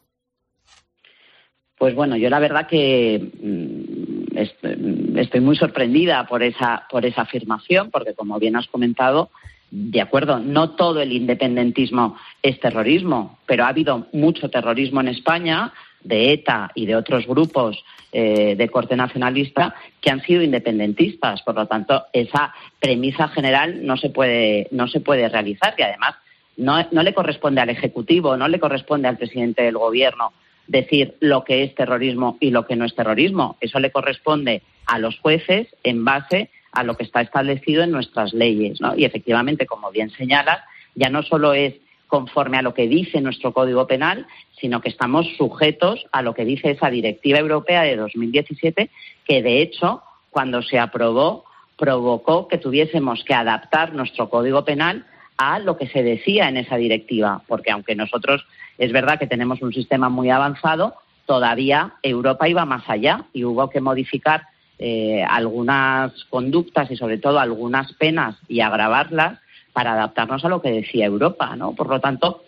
Pues 1.77 1.93
bueno, 1.95 2.15
yo 2.15 2.29
la 2.29 2.39
verdad 2.39 2.67
que 2.67 3.31
mm, 3.41 5.17
estoy 5.17 5.41
muy 5.41 5.57
sorprendida 5.57 6.25
por 6.27 6.43
esa, 6.43 6.85
por 6.89 7.05
esa 7.05 7.23
afirmación, 7.23 7.91
porque 7.91 8.13
como 8.13 8.39
bien 8.39 8.55
has 8.55 8.67
comentado, 8.67 9.29
de 9.71 9.99
acuerdo, 9.99 10.39
no 10.39 10.71
todo 10.71 11.01
el 11.01 11.11
independentismo 11.11 12.17
es 12.41 12.59
terrorismo, 12.59 13.39
pero 13.45 13.65
ha 13.65 13.69
habido 13.69 14.07
mucho 14.13 14.49
terrorismo 14.49 15.01
en 15.01 15.09
España 15.09 15.73
de 16.01 16.33
ETA 16.33 16.71
y 16.75 16.85
de 16.85 16.95
otros 16.95 17.25
grupos 17.27 17.83
eh, 18.11 18.55
de 18.55 18.69
corte 18.69 18.95
nacionalista 18.95 19.75
que 19.99 20.11
han 20.11 20.21
sido 20.21 20.43
independentistas. 20.43 21.41
Por 21.41 21.55
lo 21.55 21.65
tanto, 21.67 22.05
esa 22.13 22.53
premisa 22.79 23.27
general 23.27 23.85
no 23.85 23.97
se 23.97 24.09
puede, 24.09 24.67
no 24.71 24.87
se 24.87 25.01
puede 25.01 25.27
realizar 25.27 25.73
y 25.77 25.81
además 25.81 26.15
no, 26.57 27.03
le 27.03 27.13
corresponde 27.13 27.61
al 27.61 27.69
Ejecutivo, 27.69 28.37
no 28.37 28.47
le 28.47 28.59
corresponde 28.59 29.07
al 29.07 29.17
presidente 29.17 29.63
del 29.63 29.77
Gobierno 29.77 30.33
decir 30.67 31.15
lo 31.19 31.43
que 31.43 31.63
es 31.63 31.75
terrorismo 31.75 32.37
y 32.39 32.51
lo 32.51 32.65
que 32.65 32.75
no 32.75 32.85
es 32.85 32.95
terrorismo. 32.95 33.57
Eso 33.61 33.79
le 33.79 33.91
corresponde 33.91 34.63
a 34.87 34.99
los 34.99 35.19
jueces 35.19 35.67
en 35.83 36.03
base 36.05 36.49
a 36.71 36.83
lo 36.83 36.95
que 36.95 37.03
está 37.03 37.21
establecido 37.21 37.83
en 37.83 37.91
nuestras 37.91 38.33
leyes. 38.33 38.79
Y 38.97 39.05
efectivamente, 39.05 39.65
como 39.65 39.91
bien 39.91 40.09
señalas, 40.09 40.59
ya 40.95 41.09
no 41.09 41.23
solo 41.23 41.53
es 41.53 41.75
conforme 42.07 42.57
a 42.57 42.61
lo 42.61 42.73
que 42.73 42.87
dice 42.87 43.21
nuestro 43.21 43.53
Código 43.53 43.87
Penal, 43.87 44.25
sino 44.59 44.81
que 44.81 44.89
estamos 44.89 45.27
sujetos 45.37 46.05
a 46.11 46.21
lo 46.21 46.33
que 46.33 46.45
dice 46.45 46.71
esa 46.71 46.89
Directiva 46.89 47.39
Europea 47.39 47.83
de 47.83 47.95
2017, 47.95 48.89
que 49.25 49.43
de 49.43 49.61
hecho, 49.61 50.01
cuando 50.29 50.61
se 50.61 50.79
aprobó, 50.79 51.45
provocó 51.77 52.47
que 52.47 52.57
tuviésemos 52.57 53.23
que 53.23 53.33
adaptar 53.33 53.93
nuestro 53.93 54.29
Código 54.29 54.63
Penal 54.63 55.05
a 55.37 55.59
lo 55.59 55.77
que 55.77 55.87
se 55.87 56.03
decía 56.03 56.47
en 56.47 56.57
esa 56.57 56.77
directiva, 56.77 57.41
porque 57.47 57.71
aunque 57.71 57.95
nosotros 57.95 58.45
es 58.77 58.91
verdad 58.91 59.19
que 59.19 59.27
tenemos 59.27 59.61
un 59.61 59.73
sistema 59.73 60.09
muy 60.09 60.29
avanzado, 60.29 60.95
todavía 61.25 61.93
Europa 62.03 62.47
iba 62.47 62.65
más 62.65 62.83
allá 62.87 63.25
y 63.33 63.43
hubo 63.43 63.69
que 63.69 63.81
modificar 63.81 64.43
eh, 64.77 65.23
algunas 65.23 66.11
conductas 66.25 66.91
y 66.91 66.97
sobre 66.97 67.17
todo 67.17 67.39
algunas 67.39 67.93
penas 67.93 68.35
y 68.47 68.61
agravarlas 68.61 69.39
para 69.73 69.93
adaptarnos 69.93 70.43
a 70.45 70.49
lo 70.49 70.61
que 70.61 70.71
decía 70.71 71.05
Europa, 71.05 71.55
¿no? 71.55 71.73
Por 71.73 71.89
lo 71.89 71.99
tanto, 71.99 72.43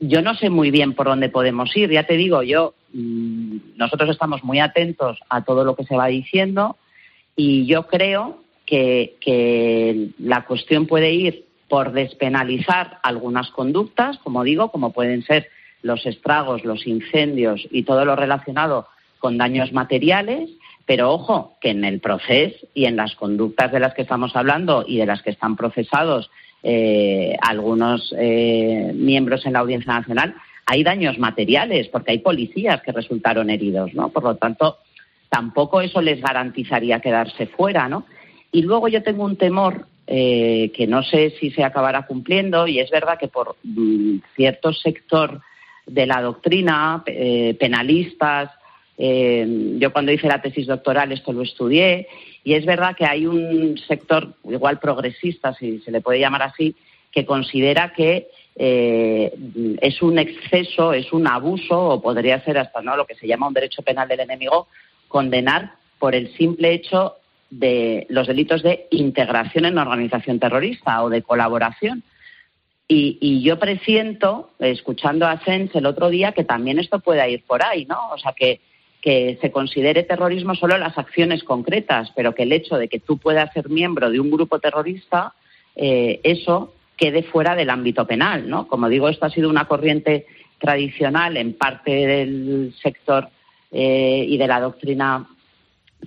yo 0.00 0.22
no 0.22 0.34
sé 0.34 0.50
muy 0.50 0.70
bien 0.70 0.94
por 0.94 1.06
dónde 1.06 1.28
podemos 1.28 1.74
ir. 1.76 1.90
Ya 1.90 2.04
te 2.04 2.16
digo, 2.16 2.42
yo 2.42 2.74
mm, 2.92 3.76
nosotros 3.76 4.10
estamos 4.10 4.44
muy 4.44 4.58
atentos 4.60 5.18
a 5.28 5.44
todo 5.44 5.64
lo 5.64 5.74
que 5.74 5.84
se 5.84 5.96
va 5.96 6.06
diciendo 6.06 6.76
y 7.36 7.66
yo 7.66 7.86
creo 7.86 8.42
que, 8.66 9.16
que 9.20 10.10
la 10.18 10.44
cuestión 10.44 10.86
puede 10.86 11.12
ir 11.12 11.47
por 11.68 11.92
despenalizar 11.92 12.98
algunas 13.02 13.50
conductas, 13.50 14.18
como 14.18 14.42
digo, 14.42 14.70
como 14.70 14.92
pueden 14.92 15.22
ser 15.22 15.48
los 15.82 16.06
estragos, 16.06 16.64
los 16.64 16.86
incendios 16.86 17.66
y 17.70 17.84
todo 17.84 18.04
lo 18.04 18.16
relacionado 18.16 18.88
con 19.18 19.38
daños 19.38 19.72
materiales, 19.72 20.50
pero 20.86 21.12
ojo, 21.12 21.56
que 21.60 21.70
en 21.70 21.84
el 21.84 22.00
proceso 22.00 22.66
y 22.72 22.86
en 22.86 22.96
las 22.96 23.14
conductas 23.14 23.70
de 23.70 23.80
las 23.80 23.94
que 23.94 24.02
estamos 24.02 24.34
hablando 24.34 24.84
y 24.86 24.96
de 24.96 25.06
las 25.06 25.22
que 25.22 25.30
están 25.30 25.56
procesados 25.56 26.30
eh, 26.62 27.36
algunos 27.42 28.14
eh, 28.18 28.92
miembros 28.94 29.44
en 29.44 29.52
la 29.52 29.60
Audiencia 29.60 29.92
Nacional, 29.92 30.34
hay 30.66 30.82
daños 30.82 31.18
materiales, 31.18 31.88
porque 31.88 32.12
hay 32.12 32.18
policías 32.18 32.82
que 32.82 32.92
resultaron 32.92 33.50
heridos, 33.50 33.94
¿no? 33.94 34.08
Por 34.10 34.24
lo 34.24 34.36
tanto, 34.36 34.78
tampoco 35.28 35.80
eso 35.80 36.00
les 36.00 36.20
garantizaría 36.20 37.00
quedarse 37.00 37.46
fuera, 37.46 37.88
¿no? 37.88 38.06
Y 38.50 38.62
luego 38.62 38.88
yo 38.88 39.02
tengo 39.02 39.24
un 39.24 39.36
temor 39.36 39.86
eh, 40.10 40.72
que 40.74 40.86
no 40.86 41.02
sé 41.02 41.34
si 41.38 41.50
se 41.50 41.62
acabará 41.62 42.06
cumpliendo 42.06 42.66
y 42.66 42.80
es 42.80 42.90
verdad 42.90 43.18
que 43.18 43.28
por 43.28 43.56
mm, 43.62 44.20
cierto 44.34 44.72
sector 44.72 45.42
de 45.86 46.06
la 46.06 46.22
doctrina, 46.22 47.02
eh, 47.04 47.54
penalistas, 47.60 48.50
eh, 48.96 49.46
yo 49.78 49.92
cuando 49.92 50.10
hice 50.10 50.26
la 50.26 50.40
tesis 50.40 50.66
doctoral 50.66 51.12
esto 51.12 51.34
lo 51.34 51.42
estudié 51.42 52.08
y 52.42 52.54
es 52.54 52.64
verdad 52.64 52.96
que 52.96 53.04
hay 53.04 53.26
un 53.26 53.76
sector 53.86 54.32
igual 54.44 54.78
progresista, 54.78 55.52
si 55.52 55.80
se 55.80 55.90
le 55.90 56.00
puede 56.00 56.20
llamar 56.20 56.42
así, 56.42 56.74
que 57.12 57.26
considera 57.26 57.92
que 57.92 58.28
es 58.56 60.02
un 60.02 60.18
exceso, 60.18 60.94
es 60.94 61.12
un 61.12 61.28
abuso 61.28 61.78
o 61.78 62.00
podría 62.00 62.42
ser 62.42 62.56
hasta 62.56 62.80
no 62.80 62.96
lo 62.96 63.06
que 63.06 63.14
se 63.14 63.26
llama 63.26 63.46
un 63.46 63.54
derecho 63.54 63.82
penal 63.82 64.08
del 64.08 64.20
enemigo 64.20 64.68
condenar 65.06 65.74
por 65.98 66.14
el 66.14 66.34
simple 66.34 66.72
hecho 66.72 67.17
de 67.50 68.06
los 68.10 68.26
delitos 68.26 68.62
de 68.62 68.86
integración 68.90 69.64
en 69.64 69.78
organización 69.78 70.38
terrorista 70.38 71.02
o 71.02 71.10
de 71.10 71.22
colaboración. 71.22 72.02
Y, 72.90 73.42
yo 73.42 73.58
presiento, 73.58 74.50
escuchando 74.58 75.26
a 75.26 75.38
Sens 75.44 75.74
el 75.74 75.84
otro 75.84 76.08
día, 76.08 76.32
que 76.32 76.44
también 76.44 76.78
esto 76.78 77.00
pueda 77.00 77.28
ir 77.28 77.44
por 77.44 77.62
ahí, 77.62 77.84
¿no? 77.84 77.98
O 78.12 78.18
sea, 78.18 78.32
que, 78.32 78.60
que 79.02 79.38
se 79.42 79.50
considere 79.50 80.04
terrorismo 80.04 80.54
solo 80.54 80.78
las 80.78 80.96
acciones 80.96 81.44
concretas, 81.44 82.10
pero 82.16 82.34
que 82.34 82.44
el 82.44 82.52
hecho 82.52 82.78
de 82.78 82.88
que 82.88 82.98
tú 82.98 83.18
puedas 83.18 83.52
ser 83.52 83.68
miembro 83.68 84.10
de 84.10 84.20
un 84.20 84.30
grupo 84.30 84.58
terrorista, 84.58 85.34
eh, 85.76 86.20
eso 86.22 86.72
quede 86.96 87.22
fuera 87.22 87.54
del 87.54 87.68
ámbito 87.68 88.06
penal, 88.06 88.48
¿no? 88.48 88.66
Como 88.66 88.88
digo, 88.88 89.10
esto 89.10 89.26
ha 89.26 89.30
sido 89.30 89.50
una 89.50 89.66
corriente 89.66 90.26
tradicional 90.58 91.36
en 91.36 91.52
parte 91.52 91.90
del 91.90 92.74
sector 92.82 93.28
eh, 93.70 94.24
y 94.26 94.38
de 94.38 94.46
la 94.46 94.60
doctrina 94.60 95.28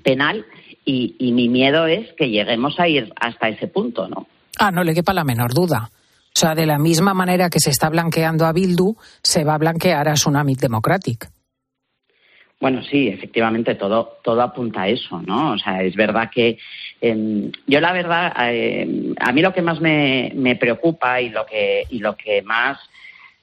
penal 0.04 0.46
y, 0.86 1.32
mi 1.32 1.50
miedo 1.50 1.86
es 1.88 2.12
que 2.14 2.30
lleguemos 2.30 2.80
a 2.80 2.88
ir 2.88 3.14
hasta 3.20 3.50
ese 3.50 3.68
punto, 3.68 4.08
¿no? 4.08 4.28
Ah, 4.58 4.72
no 4.72 4.84
le 4.84 4.94
quepa 4.94 5.14
la 5.14 5.24
menor 5.24 5.54
duda. 5.54 5.90
O 5.94 6.40
sea, 6.40 6.56
de 6.56 6.66
la 6.66 6.78
misma 6.78 7.14
manera 7.14 7.50
que 7.50 7.60
se 7.60 7.70
está 7.70 7.90
blanqueando 7.90 8.46
a 8.46 8.54
Bildu, 8.54 8.96
se 9.22 9.44
va 9.44 9.56
a 9.56 9.58
blanquear 9.58 10.08
a 10.08 10.14
Tsunami 10.14 10.56
Democratic. 10.56 11.30
Bueno, 12.60 12.84
sí, 12.84 13.08
efectivamente, 13.08 13.74
todo, 13.74 14.20
todo 14.24 14.42
apunta 14.42 14.84
a 14.84 14.88
eso, 14.88 15.20
¿no? 15.22 15.54
O 15.54 15.58
sea, 15.58 15.82
es 15.82 15.96
verdad 15.96 16.30
que 16.32 16.60
em, 17.02 17.52
yo 17.66 17.82
la 17.82 17.92
verdad, 17.92 18.32
em, 18.52 19.16
a 19.20 19.32
mí 19.32 19.42
lo 19.42 19.52
que 19.52 19.64
más 19.64 19.82
me, 19.82 20.32
me, 20.36 20.56
preocupa 20.56 21.20
y 21.20 21.30
lo 21.30 21.44
que, 21.46 21.86
y 21.90 22.00
lo 22.00 22.16
que 22.16 22.44
más 22.44 22.78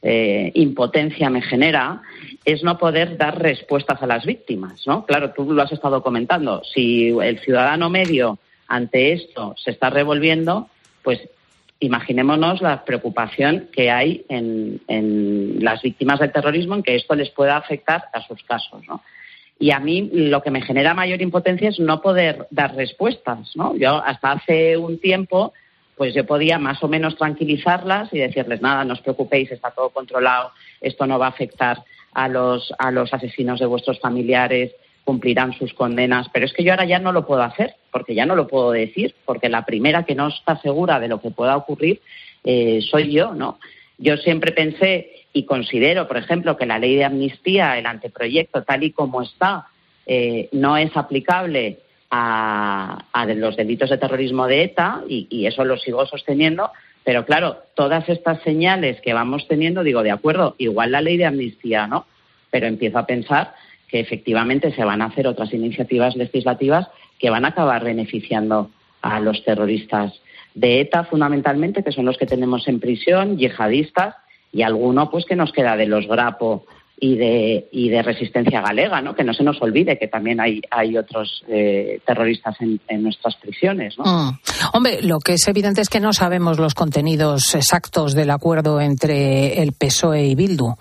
eh, 0.02 0.52
impotencia 0.54 1.28
me 1.28 1.42
genera 1.42 2.02
es 2.44 2.62
no 2.62 2.78
poder 2.78 3.16
dar 3.16 3.40
respuestas 3.40 4.02
a 4.02 4.06
las 4.06 4.24
víctimas, 4.24 4.86
¿no? 4.86 5.04
Claro, 5.04 5.32
tú 5.32 5.52
lo 5.52 5.62
has 5.62 5.72
estado 5.72 6.02
comentando. 6.02 6.62
Si 6.64 7.08
el 7.08 7.40
ciudadano 7.40 7.90
medio 7.90 8.38
ante 8.68 9.12
esto 9.12 9.54
se 9.56 9.72
está 9.72 9.90
revolviendo, 9.90 10.68
pues 11.02 11.20
imaginémonos 11.80 12.60
la 12.60 12.84
preocupación 12.84 13.68
que 13.72 13.90
hay 13.90 14.24
en, 14.28 14.80
las 15.60 15.82
víctimas 15.82 16.20
del 16.20 16.32
terrorismo 16.32 16.74
en 16.74 16.82
que 16.82 16.96
esto 16.96 17.14
les 17.14 17.30
pueda 17.30 17.56
afectar 17.56 18.04
a 18.12 18.22
sus 18.26 18.42
casos, 18.44 18.86
¿no? 18.86 19.02
Y 19.60 19.72
a 19.72 19.80
mí 19.80 20.08
lo 20.12 20.40
que 20.40 20.52
me 20.52 20.62
genera 20.62 20.94
mayor 20.94 21.20
impotencia 21.20 21.68
es 21.68 21.80
no 21.80 22.00
poder 22.00 22.46
dar 22.50 22.76
respuestas, 22.76 23.56
¿no? 23.56 23.76
Yo 23.76 23.96
hasta 23.96 24.32
hace 24.32 24.76
un 24.76 25.00
tiempo 25.00 25.52
pues 25.98 26.14
yo 26.14 26.24
podía 26.24 26.58
más 26.58 26.82
o 26.82 26.88
menos 26.88 27.16
tranquilizarlas 27.16 28.08
y 28.12 28.18
decirles, 28.18 28.62
nada, 28.62 28.84
no 28.84 28.94
os 28.94 29.00
preocupéis, 29.00 29.50
está 29.50 29.72
todo 29.72 29.90
controlado, 29.90 30.52
esto 30.80 31.06
no 31.06 31.18
va 31.18 31.26
a 31.26 31.30
afectar 31.30 31.82
a 32.14 32.28
los, 32.28 32.72
a 32.78 32.90
los 32.90 33.12
asesinos 33.12 33.60
de 33.60 33.66
vuestros 33.66 34.00
familiares, 34.00 34.72
cumplirán 35.04 35.52
sus 35.54 35.74
condenas. 35.74 36.28
Pero 36.32 36.46
es 36.46 36.52
que 36.52 36.62
yo 36.62 36.72
ahora 36.72 36.84
ya 36.84 36.98
no 36.98 37.12
lo 37.12 37.26
puedo 37.26 37.42
hacer, 37.42 37.74
porque 37.90 38.14
ya 38.14 38.26
no 38.26 38.36
lo 38.36 38.46
puedo 38.46 38.70
decir, 38.70 39.14
porque 39.24 39.48
la 39.48 39.64
primera 39.64 40.04
que 40.04 40.14
no 40.14 40.28
está 40.28 40.56
segura 40.60 41.00
de 41.00 41.08
lo 41.08 41.20
que 41.20 41.30
pueda 41.30 41.56
ocurrir 41.56 42.00
eh, 42.44 42.80
soy 42.82 43.12
yo, 43.12 43.34
¿no? 43.34 43.58
Yo 43.98 44.16
siempre 44.16 44.52
pensé 44.52 45.26
y 45.32 45.44
considero, 45.44 46.06
por 46.06 46.16
ejemplo, 46.16 46.56
que 46.56 46.66
la 46.66 46.78
ley 46.78 46.94
de 46.94 47.04
amnistía, 47.04 47.78
el 47.78 47.86
anteproyecto 47.86 48.62
tal 48.62 48.84
y 48.84 48.92
como 48.92 49.22
está, 49.22 49.66
eh, 50.06 50.48
no 50.52 50.76
es 50.76 50.96
aplicable 50.96 51.80
a, 52.10 53.04
los 53.36 53.56
delitos 53.56 53.90
de 53.90 53.98
terrorismo 53.98 54.46
de 54.46 54.64
ETA 54.64 55.02
y, 55.08 55.46
eso 55.46 55.64
lo 55.64 55.76
sigo 55.76 56.06
sosteniendo. 56.06 56.70
Pero 57.04 57.24
claro, 57.24 57.58
todas 57.74 58.08
estas 58.08 58.42
señales 58.42 59.00
que 59.00 59.14
vamos 59.14 59.46
teniendo, 59.48 59.82
digo, 59.82 60.02
de 60.02 60.10
acuerdo, 60.10 60.54
igual 60.58 60.92
la 60.92 61.00
ley 61.00 61.16
de 61.16 61.26
amnistía, 61.26 61.86
¿no? 61.86 62.06
Pero 62.50 62.66
empiezo 62.66 62.98
a 62.98 63.06
pensar 63.06 63.54
que 63.88 64.00
efectivamente 64.00 64.72
se 64.72 64.84
van 64.84 65.00
a 65.00 65.06
hacer 65.06 65.26
otras 65.26 65.52
iniciativas 65.54 66.16
legislativas 66.16 66.88
que 67.18 67.30
van 67.30 67.44
a 67.44 67.48
acabar 67.48 67.84
beneficiando 67.84 68.70
a 69.00 69.20
los 69.20 69.42
terroristas 69.44 70.20
de 70.54 70.80
ETA 70.80 71.04
fundamentalmente, 71.04 71.82
que 71.82 71.92
son 71.92 72.04
los 72.04 72.18
que 72.18 72.26
tenemos 72.26 72.68
en 72.68 72.80
prisión, 72.80 73.38
yihadistas 73.38 74.16
y 74.52 74.62
alguno 74.62 75.10
pues 75.10 75.24
que 75.24 75.36
nos 75.36 75.52
queda 75.52 75.76
de 75.76 75.86
los 75.86 76.06
Grapo 76.06 76.66
y 77.00 77.16
de, 77.16 77.68
y 77.70 77.88
de 77.90 78.02
resistencia 78.02 78.60
galega, 78.60 79.00
¿no? 79.00 79.14
Que 79.14 79.24
no 79.24 79.32
se 79.32 79.44
nos 79.44 79.60
olvide 79.62 79.98
que 79.98 80.08
también 80.08 80.40
hay, 80.40 80.60
hay 80.70 80.96
otros 80.96 81.44
eh, 81.48 82.00
terroristas 82.04 82.56
en, 82.60 83.02
nuestras 83.02 83.36
prisiones, 83.36 83.96
¿no? 83.98 84.04
Mm. 84.04 84.38
Hombre, 84.72 85.02
lo 85.02 85.18
que 85.20 85.34
es 85.34 85.46
evidente 85.46 85.80
es 85.80 85.88
que 85.88 86.00
no 86.00 86.12
sabemos 86.12 86.58
los 86.58 86.74
contenidos 86.74 87.54
exactos 87.54 88.14
del 88.14 88.30
acuerdo 88.30 88.80
entre 88.80 89.62
el 89.62 89.72
PSOE 89.72 90.26
y 90.26 90.34
Bildu 90.34 90.74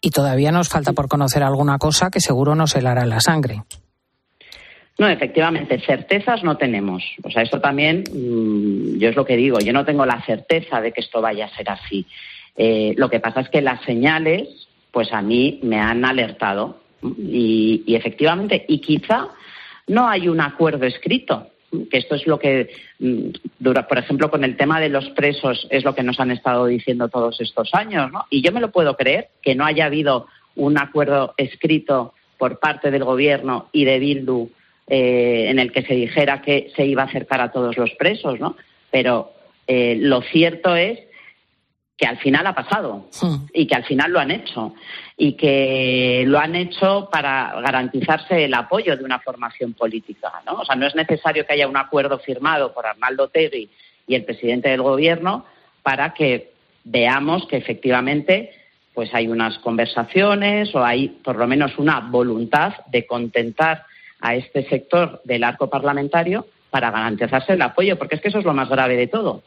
y 0.00 0.10
todavía 0.10 0.50
nos 0.50 0.68
falta 0.68 0.92
por 0.92 1.08
conocer 1.08 1.42
alguna 1.42 1.78
cosa 1.78 2.10
que 2.10 2.20
seguro 2.20 2.54
nos 2.54 2.74
helará 2.74 3.04
la 3.04 3.20
sangre. 3.20 3.62
No, 4.98 5.08
efectivamente, 5.08 5.80
certezas 5.80 6.42
no 6.42 6.56
tenemos. 6.56 7.02
O 7.22 7.30
sea, 7.30 7.42
esto 7.42 7.60
también, 7.60 8.04
mm, 8.12 8.98
yo 8.98 9.08
es 9.08 9.16
lo 9.16 9.24
que 9.24 9.36
digo, 9.36 9.58
yo 9.58 9.72
no 9.72 9.84
tengo 9.84 10.04
la 10.04 10.22
certeza 10.24 10.80
de 10.80 10.92
que 10.92 11.00
esto 11.00 11.20
vaya 11.20 11.46
a 11.46 11.56
ser 11.56 11.70
así. 11.70 12.06
Eh, 12.56 12.94
lo 12.96 13.08
que 13.08 13.20
pasa 13.20 13.40
es 13.40 13.48
que 13.48 13.62
las 13.62 13.82
señales, 13.84 14.68
pues 14.90 15.12
a 15.12 15.22
mí 15.22 15.60
me 15.62 15.78
han 15.78 16.04
alertado 16.04 16.80
y, 17.02 17.82
efectivamente, 17.88 18.64
y 18.68 18.80
quizá 18.80 19.28
no 19.86 20.08
hay 20.08 20.28
un 20.28 20.40
acuerdo 20.40 20.86
escrito, 20.86 21.48
que 21.70 21.98
esto 21.98 22.16
es 22.16 22.26
lo 22.26 22.38
que, 22.38 22.70
mm, 22.98 23.28
dura, 23.58 23.86
por 23.86 23.98
ejemplo, 23.98 24.30
con 24.30 24.44
el 24.44 24.56
tema 24.56 24.80
de 24.80 24.88
los 24.88 25.08
presos, 25.10 25.66
es 25.70 25.84
lo 25.84 25.94
que 25.94 26.02
nos 26.02 26.18
han 26.20 26.30
estado 26.30 26.66
diciendo 26.66 27.08
todos 27.08 27.40
estos 27.40 27.70
años, 27.74 28.10
¿no? 28.12 28.26
Y 28.28 28.42
yo 28.42 28.52
me 28.52 28.60
lo 28.60 28.70
puedo 28.70 28.96
creer, 28.96 29.28
que 29.42 29.54
no 29.54 29.64
haya 29.64 29.86
habido 29.86 30.26
un 30.56 30.78
acuerdo 30.78 31.34
escrito 31.36 32.12
por 32.38 32.58
parte 32.58 32.90
del 32.90 33.04
Gobierno 33.04 33.68
y 33.72 33.84
de 33.84 33.98
Bildu 33.98 34.50
eh, 34.88 35.46
en 35.48 35.60
el 35.60 35.70
que 35.70 35.82
se 35.82 35.94
dijera 35.94 36.42
que 36.42 36.72
se 36.74 36.84
iba 36.84 37.02
a 37.02 37.06
acercar 37.06 37.40
a 37.40 37.52
todos 37.52 37.76
los 37.76 37.90
presos, 37.92 38.40
¿no? 38.40 38.56
Pero 38.90 39.32
eh, 39.68 39.96
lo 40.00 40.22
cierto 40.22 40.74
es 40.74 40.98
que 42.00 42.06
al 42.06 42.16
final 42.16 42.46
ha 42.46 42.54
pasado 42.54 43.04
y 43.52 43.66
que 43.66 43.74
al 43.74 43.84
final 43.84 44.10
lo 44.10 44.20
han 44.20 44.30
hecho 44.30 44.74
y 45.18 45.34
que 45.34 46.24
lo 46.26 46.38
han 46.38 46.56
hecho 46.56 47.10
para 47.12 47.60
garantizarse 47.60 48.46
el 48.46 48.54
apoyo 48.54 48.96
de 48.96 49.04
una 49.04 49.18
formación 49.18 49.74
política, 49.74 50.32
¿no? 50.46 50.54
O 50.54 50.64
sea, 50.64 50.76
no 50.76 50.86
es 50.86 50.94
necesario 50.94 51.44
que 51.44 51.52
haya 51.52 51.68
un 51.68 51.76
acuerdo 51.76 52.18
firmado 52.18 52.72
por 52.72 52.86
Arnaldo 52.86 53.28
Tegui 53.28 53.68
y 54.06 54.14
el 54.14 54.24
presidente 54.24 54.70
del 54.70 54.80
gobierno 54.80 55.44
para 55.82 56.14
que 56.14 56.52
veamos 56.84 57.46
que 57.46 57.58
efectivamente 57.58 58.54
pues 58.94 59.12
hay 59.12 59.28
unas 59.28 59.58
conversaciones 59.58 60.74
o 60.74 60.82
hay 60.82 61.08
por 61.08 61.36
lo 61.36 61.46
menos 61.46 61.76
una 61.76 62.00
voluntad 62.00 62.72
de 62.86 63.04
contentar 63.04 63.84
a 64.22 64.36
este 64.36 64.66
sector 64.70 65.20
del 65.24 65.44
arco 65.44 65.68
parlamentario 65.68 66.46
para 66.70 66.90
garantizarse 66.90 67.52
el 67.52 67.60
apoyo, 67.60 67.98
porque 67.98 68.14
es 68.14 68.22
que 68.22 68.28
eso 68.28 68.38
es 68.38 68.46
lo 68.46 68.54
más 68.54 68.70
grave 68.70 68.96
de 68.96 69.06
todo. 69.06 69.42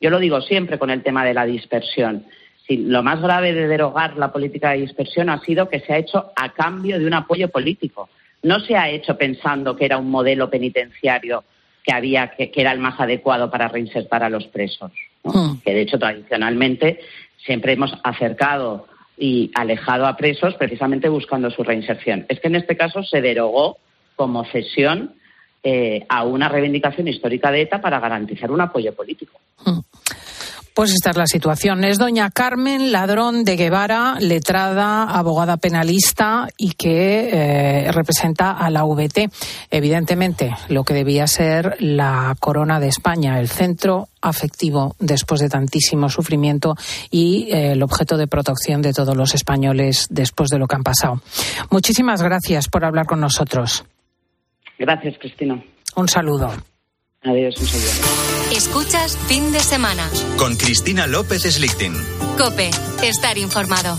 Yo 0.00 0.10
lo 0.10 0.18
digo 0.18 0.40
siempre 0.40 0.78
con 0.78 0.90
el 0.90 1.02
tema 1.02 1.24
de 1.24 1.34
la 1.34 1.44
dispersión. 1.44 2.24
lo 2.68 3.02
más 3.02 3.20
grave 3.22 3.54
de 3.54 3.66
derogar 3.66 4.16
la 4.16 4.30
política 4.30 4.70
de 4.70 4.82
dispersión 4.82 5.30
ha 5.30 5.40
sido 5.40 5.68
que 5.68 5.80
se 5.80 5.92
ha 5.92 5.98
hecho 5.98 6.32
a 6.36 6.52
cambio 6.52 6.98
de 6.98 7.06
un 7.06 7.14
apoyo 7.14 7.48
político. 7.48 8.08
No 8.42 8.60
se 8.60 8.76
ha 8.76 8.88
hecho 8.88 9.16
pensando 9.16 9.74
que 9.74 9.86
era 9.86 9.98
un 9.98 10.10
modelo 10.10 10.50
penitenciario 10.50 11.44
que 11.82 11.92
había 11.92 12.28
que, 12.28 12.52
era 12.54 12.72
el 12.72 12.78
más 12.78 13.00
adecuado 13.00 13.50
para 13.50 13.68
reinsertar 13.68 14.22
a 14.22 14.28
los 14.28 14.46
presos. 14.48 14.92
Hmm. 15.24 15.58
Que 15.64 15.72
de 15.72 15.80
hecho 15.80 15.98
tradicionalmente 15.98 17.00
siempre 17.44 17.72
hemos 17.72 17.92
acercado 18.04 18.86
y 19.16 19.50
alejado 19.54 20.06
a 20.06 20.16
presos 20.16 20.54
precisamente 20.54 21.08
buscando 21.08 21.50
su 21.50 21.64
reinserción. 21.64 22.26
Es 22.28 22.40
que 22.40 22.48
en 22.48 22.56
este 22.56 22.76
caso 22.76 23.02
se 23.02 23.20
derogó 23.20 23.78
como 24.14 24.44
cesión 24.44 25.14
eh, 25.62 26.04
a 26.08 26.24
una 26.24 26.48
reivindicación 26.48 27.08
histórica 27.08 27.50
de 27.50 27.62
ETA 27.62 27.80
para 27.80 27.98
garantizar 27.98 28.50
un 28.50 28.60
apoyo 28.60 28.94
político. 28.94 29.40
Hmm. 29.64 29.80
Pues 30.78 30.92
esta 30.92 31.10
es 31.10 31.16
la 31.16 31.26
situación. 31.26 31.82
Es 31.82 31.98
doña 31.98 32.30
Carmen 32.30 32.92
Ladrón 32.92 33.42
de 33.42 33.56
Guevara, 33.56 34.14
letrada, 34.20 35.02
abogada 35.10 35.56
penalista 35.56 36.46
y 36.56 36.74
que 36.74 37.30
eh, 37.32 37.90
representa 37.90 38.52
a 38.52 38.70
la 38.70 38.84
VT. 38.84 39.28
Evidentemente, 39.72 40.54
lo 40.68 40.84
que 40.84 40.94
debía 40.94 41.26
ser 41.26 41.74
la 41.80 42.36
corona 42.38 42.78
de 42.78 42.86
España, 42.86 43.40
el 43.40 43.48
centro 43.48 44.06
afectivo 44.20 44.94
después 45.00 45.40
de 45.40 45.48
tantísimo 45.48 46.08
sufrimiento 46.10 46.76
y 47.10 47.48
eh, 47.50 47.72
el 47.72 47.82
objeto 47.82 48.16
de 48.16 48.28
protección 48.28 48.80
de 48.80 48.92
todos 48.92 49.16
los 49.16 49.34
españoles 49.34 50.06
después 50.10 50.48
de 50.48 50.60
lo 50.60 50.68
que 50.68 50.76
han 50.76 50.84
pasado. 50.84 51.20
Muchísimas 51.70 52.22
gracias 52.22 52.68
por 52.68 52.84
hablar 52.84 53.06
con 53.06 53.18
nosotros. 53.18 53.84
Gracias, 54.78 55.18
Cristina. 55.18 55.60
Un 55.96 56.08
saludo. 56.08 56.52
Adiós, 57.22 57.56
un 57.58 57.66
saludo. 57.66 58.56
Escuchas 58.56 59.18
fin 59.26 59.50
de 59.52 59.58
semana. 59.60 60.08
Con 60.36 60.56
Cristina 60.56 61.06
López 61.08 61.42
Slichting. 61.42 61.94
Cope, 62.38 62.70
estar 63.02 63.36
informado. 63.38 63.98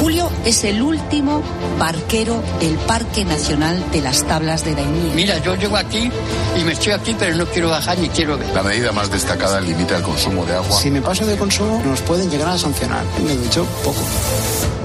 Julio 0.00 0.30
es 0.44 0.64
el 0.64 0.82
último 0.82 1.42
barquero 1.78 2.42
del 2.60 2.74
Parque 2.74 3.24
Nacional 3.24 3.82
de 3.92 4.02
las 4.02 4.26
Tablas 4.26 4.64
de 4.64 4.74
Daimiel. 4.74 5.14
Mira, 5.14 5.38
yo 5.38 5.54
llego 5.54 5.76
aquí 5.76 6.10
y 6.56 6.64
me 6.64 6.72
estoy 6.72 6.92
aquí, 6.92 7.16
pero 7.18 7.36
no 7.36 7.46
quiero 7.46 7.70
bajar 7.70 7.98
ni 7.98 8.08
quiero 8.08 8.36
ver. 8.36 8.48
La 8.54 8.62
medida 8.62 8.92
más 8.92 9.10
destacada 9.10 9.60
limita 9.60 9.96
el 9.96 10.02
consumo 10.02 10.44
de 10.44 10.54
agua. 10.54 10.78
Si 10.78 10.90
me 10.90 11.00
paso 11.00 11.24
de 11.26 11.36
consumo, 11.36 11.82
nos 11.84 12.00
pueden 12.02 12.30
llegar 12.30 12.48
a 12.48 12.58
sancionar. 12.58 13.04
Me 13.24 13.32
he 13.32 13.36
dicho 13.36 13.64
poco. 13.84 14.00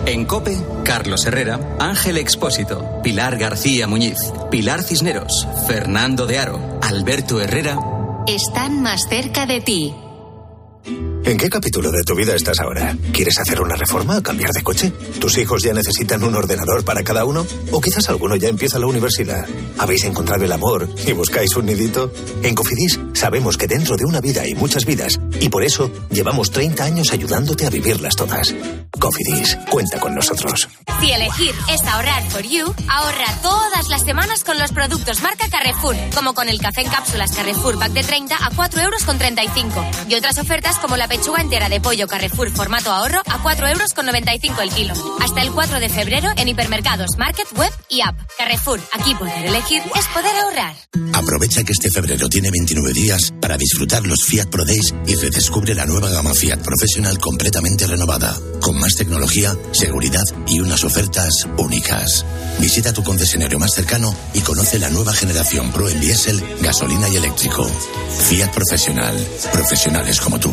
En 0.05 0.25
COPE, 0.25 0.57
Carlos 0.83 1.25
Herrera, 1.25 1.59
Ángel 1.79 2.17
Expósito, 2.17 3.01
Pilar 3.01 3.37
García 3.37 3.87
Muñiz, 3.87 4.17
Pilar 4.51 4.83
Cisneros, 4.83 5.47
Fernando 5.67 6.25
de 6.25 6.39
Aro, 6.39 6.79
Alberto 6.81 7.39
Herrera. 7.41 7.79
Están 8.27 8.81
más 8.81 9.07
cerca 9.09 9.45
de 9.45 9.61
ti. 9.61 9.93
¿En 11.25 11.37
qué 11.37 11.49
capítulo 11.49 11.89
de 11.89 12.03
tu 12.03 12.15
vida 12.15 12.35
estás 12.35 12.59
ahora? 12.59 12.97
¿Quieres 13.13 13.39
hacer 13.39 13.61
una 13.61 13.77
reforma 13.77 14.17
o 14.17 14.21
cambiar 14.21 14.51
de 14.51 14.61
coche? 14.61 14.91
¿Tus 15.21 15.37
hijos 15.37 15.63
ya 15.63 15.71
necesitan 15.71 16.21
un 16.21 16.35
ordenador 16.35 16.83
para 16.83 17.01
cada 17.01 17.23
uno? 17.23 17.47
¿O 17.71 17.79
quizás 17.79 18.09
alguno 18.09 18.35
ya 18.35 18.49
empieza 18.49 18.77
la 18.77 18.87
universidad? 18.87 19.47
¿Habéis 19.77 20.03
encontrado 20.03 20.43
el 20.43 20.51
amor 20.51 20.89
y 21.07 21.13
buscáis 21.13 21.55
un 21.55 21.67
nidito? 21.67 22.11
En 22.43 22.53
Cofidis 22.53 22.99
sabemos 23.13 23.55
que 23.55 23.67
dentro 23.67 23.95
de 23.95 24.03
una 24.03 24.19
vida 24.19 24.41
hay 24.41 24.53
muchas 24.53 24.85
vidas 24.85 25.17
y 25.39 25.47
por 25.47 25.63
eso 25.63 25.89
llevamos 26.11 26.51
30 26.51 26.83
años 26.83 27.13
ayudándote 27.13 27.67
a 27.67 27.69
vivirlas 27.69 28.17
todas. 28.17 28.53
Cofidis, 28.99 29.57
cuenta 29.69 29.99
con 30.01 30.15
nosotros. 30.15 30.67
Si 30.99 31.11
elegir 31.11 31.53
es 31.69 31.81
ahorrar 31.83 32.23
for 32.31 32.43
you, 32.43 32.65
ahorra 32.89 33.41
todas 33.41 33.89
las 33.89 34.03
semanas 34.03 34.43
con 34.43 34.59
los 34.59 34.71
productos 34.71 35.21
marca 35.21 35.47
Carrefour, 35.49 35.95
como 36.13 36.33
con 36.33 36.49
el 36.49 36.59
café 36.59 36.81
en 36.81 36.89
cápsulas 36.89 37.31
Carrefour 37.31 37.79
Pack 37.79 37.91
de 37.93 38.03
30 38.03 38.35
a 38.35 38.49
4 38.55 38.81
euros 38.81 39.03
con 39.03 39.17
35 39.17 39.85
y 40.09 40.15
otras 40.15 40.37
ofertas 40.37 40.77
como 40.79 40.95
la 40.97 41.07
pechuga 41.13 41.41
entera 41.41 41.69
de 41.69 41.79
pollo 41.79 42.07
Carrefour 42.07 42.49
formato 42.49 42.91
ahorro 42.91 43.21
a 43.29 43.37
4 43.43 43.67
euros 43.67 43.93
con 43.93 44.07
95 44.07 44.61
el 44.61 44.69
kilo. 44.71 44.95
Hasta 45.21 45.43
el 45.43 45.51
4 45.51 45.79
de 45.79 45.87
febrero 45.87 46.29
en 46.37 46.47
hipermercados, 46.47 47.19
market, 47.19 47.45
web 47.55 47.71
y 47.87 48.01
app. 48.01 48.15
Carrefour, 48.35 48.79
aquí 48.93 49.13
poder 49.13 49.45
elegir 49.45 49.83
es 49.95 50.07
poder 50.07 50.35
ahorrar. 50.35 50.75
Aprovecha 51.13 51.63
que 51.63 51.73
este 51.73 51.91
febrero 51.91 52.27
tiene 52.29 52.49
29 52.49 52.93
días 52.93 53.31
para 53.39 53.57
disfrutar 53.57 54.07
los 54.07 54.23
Fiat 54.25 54.47
Pro 54.47 54.65
Days 54.65 54.95
y 55.05 55.13
redescubre 55.13 55.75
la 55.75 55.85
nueva 55.85 56.09
gama 56.09 56.33
Fiat 56.33 56.61
Profesional 56.61 57.19
completamente 57.19 57.85
renovada, 57.85 58.35
con 58.59 58.79
más 58.79 58.95
tecnología, 58.95 59.55
seguridad 59.71 60.23
y 60.47 60.61
unas 60.61 60.83
ofertas 60.83 61.47
únicas. 61.57 62.25
Visita 62.57 62.91
tu 62.91 63.03
concesionario 63.03 63.59
más 63.59 63.75
cercano 63.75 64.15
y 64.33 64.41
conoce 64.41 64.79
la 64.79 64.89
nueva 64.89 65.13
generación 65.13 65.71
Pro 65.71 65.89
en 65.89 66.01
diésel, 66.01 66.43
gasolina 66.61 67.07
y 67.07 67.17
eléctrico. 67.17 67.69
Fiat 68.29 68.51
Profesional. 68.51 69.15
Profesionales 69.51 70.19
como 70.19 70.39
tú. 70.39 70.51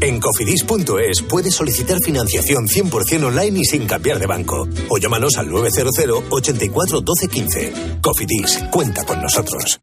En 0.00 0.18
cofidis.es 0.18 1.22
puedes 1.22 1.54
solicitar 1.54 1.98
financiación 2.02 2.66
100% 2.66 3.24
online 3.24 3.60
y 3.60 3.64
sin 3.64 3.86
cambiar 3.86 4.18
de 4.18 4.26
banco. 4.26 4.66
O 4.88 4.98
llámanos 4.98 5.36
al 5.36 5.48
900 5.50 6.24
84 6.30 7.00
12 7.00 7.28
15. 7.28 7.72
Cofidis, 8.00 8.58
cuenta 8.70 9.04
con 9.04 9.20
nosotros. 9.20 9.80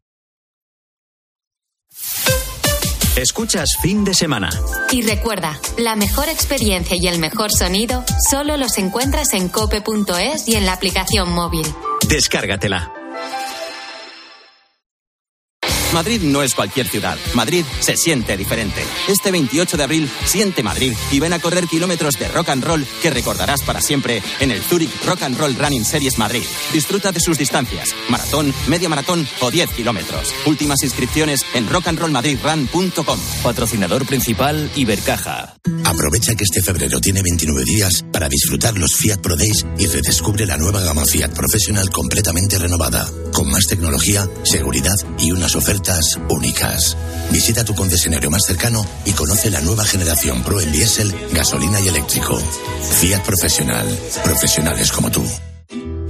Escuchas 3.16 3.70
fin 3.82 4.04
de 4.04 4.14
semana. 4.14 4.48
Y 4.92 5.02
recuerda, 5.02 5.58
la 5.76 5.96
mejor 5.96 6.28
experiencia 6.28 6.96
y 6.96 7.08
el 7.08 7.18
mejor 7.18 7.50
sonido 7.50 8.04
solo 8.30 8.56
los 8.56 8.78
encuentras 8.78 9.34
en 9.34 9.48
cope.es 9.48 10.46
y 10.46 10.54
en 10.54 10.66
la 10.66 10.74
aplicación 10.74 11.32
móvil. 11.32 11.66
Descárgatela. 12.08 12.97
Madrid 15.98 16.22
no 16.22 16.44
es 16.44 16.54
cualquier 16.54 16.86
ciudad. 16.86 17.18
Madrid 17.34 17.64
se 17.80 17.96
siente 17.96 18.36
diferente. 18.36 18.84
Este 19.08 19.32
28 19.32 19.76
de 19.76 19.82
abril 19.82 20.08
siente 20.24 20.62
Madrid 20.62 20.92
y 21.10 21.18
ven 21.18 21.32
a 21.32 21.40
correr 21.40 21.66
kilómetros 21.66 22.14
de 22.20 22.28
rock 22.28 22.50
and 22.50 22.62
roll 22.62 22.86
que 23.02 23.10
recordarás 23.10 23.62
para 23.62 23.80
siempre 23.80 24.22
en 24.38 24.52
el 24.52 24.62
Zurich 24.62 24.92
Rock 25.04 25.22
and 25.22 25.36
Roll 25.36 25.56
Running 25.56 25.84
Series 25.84 26.16
Madrid. 26.16 26.44
Disfruta 26.72 27.10
de 27.10 27.18
sus 27.18 27.36
distancias, 27.36 27.88
maratón, 28.08 28.54
media 28.68 28.88
maratón 28.88 29.26
o 29.40 29.50
10 29.50 29.70
kilómetros. 29.70 30.32
Últimas 30.46 30.84
inscripciones 30.84 31.44
en 31.54 31.68
rockandrollmadridrun.com. 31.68 33.18
Patrocinador 33.42 34.06
principal 34.06 34.70
Ibercaja. 34.76 35.56
Aprovecha 35.84 36.36
que 36.36 36.44
este 36.44 36.62
febrero 36.62 37.00
tiene 37.00 37.22
29 37.22 37.64
días 37.64 38.04
para 38.12 38.28
disfrutar 38.28 38.78
los 38.78 38.94
Fiat 38.94 39.18
Pro 39.20 39.36
Days 39.36 39.66
y 39.80 39.86
redescubre 39.88 40.46
la 40.46 40.58
nueva 40.58 40.80
gama 40.80 41.04
Fiat 41.04 41.34
Professional 41.34 41.90
completamente 41.90 42.56
renovada, 42.56 43.10
con 43.32 43.50
más 43.50 43.66
tecnología, 43.66 44.28
seguridad 44.44 44.94
y 45.18 45.32
unas 45.32 45.56
ofertas 45.56 45.87
únicas. 46.28 46.96
Visita 47.30 47.64
tu 47.64 47.74
concesionario 47.74 48.30
más 48.30 48.42
cercano 48.46 48.84
y 49.04 49.12
conoce 49.12 49.50
la 49.50 49.60
nueva 49.60 49.84
generación 49.84 50.42
Pro 50.42 50.60
en 50.60 50.72
diésel, 50.72 51.12
gasolina 51.32 51.80
y 51.80 51.88
eléctrico. 51.88 52.38
Fiat 53.00 53.22
Profesional. 53.22 53.86
Profesionales 54.24 54.92
como 54.92 55.10
tú. 55.10 55.24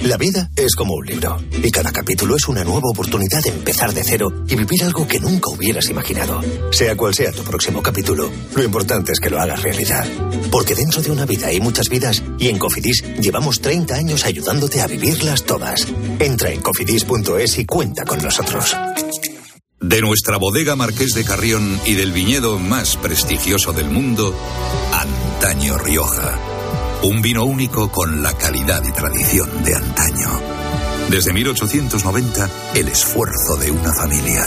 La 0.01 0.17
vida 0.17 0.49
es 0.55 0.77
como 0.77 0.95
un 0.95 1.07
libro 1.07 1.39
y 1.63 1.71
cada 1.73 1.91
capítulo 1.91 2.37
es 2.37 2.47
una 2.47 2.63
nueva 2.63 2.89
oportunidad 2.89 3.43
de 3.43 3.51
empezar 3.51 3.93
de 3.93 4.05
cero 4.05 4.45
y 4.47 4.55
vivir 4.55 4.85
algo 4.85 5.09
que 5.09 5.19
nunca 5.19 5.51
hubieras 5.51 5.91
imaginado. 5.91 6.41
Sea 6.71 6.97
cual 6.97 7.15
sea 7.15 7.33
tu 7.33 7.43
próximo 7.43 7.83
capítulo, 7.83 8.31
lo 8.55 8.63
importante 8.63 9.13
es 9.13 9.21
que 9.21 9.29
lo 9.29 9.41
hagas 9.41 9.63
realidad. 9.63 10.07
Porque 10.53 10.77
dentro 10.77 11.03
de 11.03 11.11
una 11.11 11.27
vida 11.27 11.49
hay 11.49 11.61
muchas 11.61 11.89
vidas 11.89 12.23
y 12.39 12.49
en 12.49 12.59
Cofidis 12.59 13.03
llevamos 13.21 13.61
30 13.61 13.95
años 13.97 14.25
ayudándote 14.25 14.81
a 14.81 14.87
vivirlas 14.87 15.45
todas. 15.45 15.87
Entra 16.21 16.51
en 16.51 16.61
cofidis.es 16.61 17.59
y 17.59 17.67
cuenta 17.67 18.05
con 18.05 18.23
nosotros. 18.23 18.77
De 19.81 20.01
nuestra 20.01 20.39
bodega 20.39 20.75
Marqués 20.75 21.13
de 21.15 21.25
Carrión 21.25 21.81
y 21.87 21.95
del 21.95 22.13
viñedo 22.13 22.59
más 22.59 22.97
prestigioso 22.97 23.73
del 23.73 23.89
mundo, 23.89 24.35
Antaño 24.93 25.79
Rioja. 25.79 26.37
Un 27.05 27.23
vino 27.23 27.45
único 27.45 27.91
con 27.93 28.23
la 28.23 28.37
calidad 28.37 28.83
y 28.85 28.91
tradición 28.91 29.63
de 29.63 29.77
antaño. 29.77 30.41
Desde 31.11 31.33
1890, 31.33 32.51
el 32.75 32.89
esfuerzo 32.89 33.57
de 33.57 33.71
una 33.71 33.95
familia. 33.95 34.45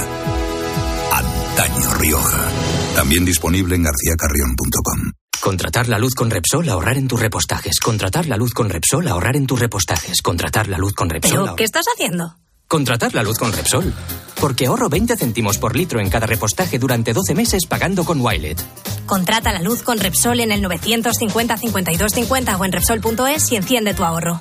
Antaño 1.14 1.94
Rioja. 1.94 2.50
También 2.96 3.24
disponible 3.24 3.76
en 3.76 3.84
garcíacarrión.com. 3.84 5.14
Contratar 5.40 5.88
la 5.88 5.98
luz 5.98 6.14
con 6.14 6.30
Repsol, 6.30 6.68
ahorrar 6.68 6.98
en 6.98 7.08
tus 7.08 7.20
repostajes. 7.20 7.80
Contratar 7.80 8.28
la 8.28 8.36
luz 8.36 8.54
con 8.54 8.70
Repsol, 8.70 9.08
ahorrar 9.08 9.38
en 9.38 9.48
tus 9.48 9.60
repostajes. 9.60 10.22
Contratar 10.22 10.68
la 10.68 10.78
luz 10.78 10.94
con 10.94 11.10
Repsol. 11.10 11.40
¿Pero 11.46 11.56
qué 11.56 11.64
estás 11.64 11.86
haciendo? 11.96 12.36
Contratar 12.72 13.14
la 13.14 13.22
luz 13.22 13.38
con 13.38 13.52
Repsol. 13.52 13.94
Porque 14.40 14.68
ahorro 14.68 14.88
20 14.88 15.18
céntimos 15.18 15.58
por 15.58 15.76
litro 15.76 16.00
en 16.00 16.10
cada 16.10 16.26
repostaje 16.26 16.80
durante 16.80 17.12
12 17.12 17.36
meses 17.36 17.66
pagando 17.66 18.06
con 18.06 18.22
Wilet. 18.22 18.64
Contrata 19.06 19.52
la 19.52 19.62
luz 19.62 19.84
con 19.84 20.00
Repsol 20.00 20.40
en 20.40 20.54
el 20.54 20.62
950 20.62 21.58
52 21.58 22.14
50 22.14 22.56
o 22.56 22.64
en 22.64 22.72
Repsol.es 22.72 23.52
y 23.52 23.58
enciende 23.58 23.94
tu 23.94 24.06
ahorro. 24.06 24.40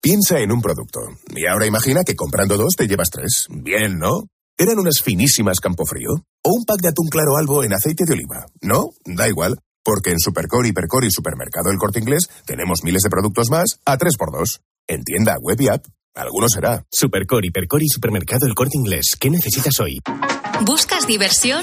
Piensa 0.00 0.40
en 0.40 0.52
un 0.52 0.62
producto. 0.62 1.00
Y 1.36 1.46
ahora 1.46 1.66
imagina 1.66 2.02
que 2.02 2.16
comprando 2.16 2.56
dos 2.56 2.76
te 2.78 2.88
llevas 2.88 3.10
tres. 3.10 3.46
Bien, 3.50 3.98
¿no? 3.98 4.22
¿Eran 4.56 4.78
unas 4.78 5.02
finísimas 5.02 5.60
Campofrío? 5.60 6.24
¿O 6.42 6.50
un 6.50 6.64
pack 6.64 6.80
de 6.80 6.88
atún 6.88 7.08
claro 7.10 7.36
albo 7.36 7.62
en 7.62 7.74
aceite 7.74 8.06
de 8.06 8.14
oliva? 8.14 8.46
¿No? 8.62 8.88
Da 9.04 9.28
igual. 9.28 9.58
Porque 9.84 10.12
en 10.12 10.18
Supercore, 10.18 10.68
Hipercore 10.68 11.08
y 11.08 11.10
Supermercado 11.10 11.70
El 11.70 11.76
Corte 11.76 11.98
Inglés 11.98 12.30
tenemos 12.46 12.78
miles 12.84 13.02
de 13.02 13.10
productos 13.10 13.50
más 13.50 13.80
a 13.84 13.98
3x2. 13.98 14.60
En 14.86 15.04
tienda, 15.04 15.36
web 15.42 15.60
y 15.60 15.68
app. 15.68 15.84
Alguno 16.14 16.48
será. 16.48 16.84
Supercore, 16.90 17.48
Hipercore 17.48 17.84
y 17.84 17.88
Supermercado 17.88 18.46
El 18.46 18.54
Corte 18.54 18.76
Inglés. 18.76 19.16
¿Qué 19.18 19.30
necesitas 19.30 19.80
hoy? 19.80 20.00
¿Buscas 20.62 21.06
diversión? 21.06 21.62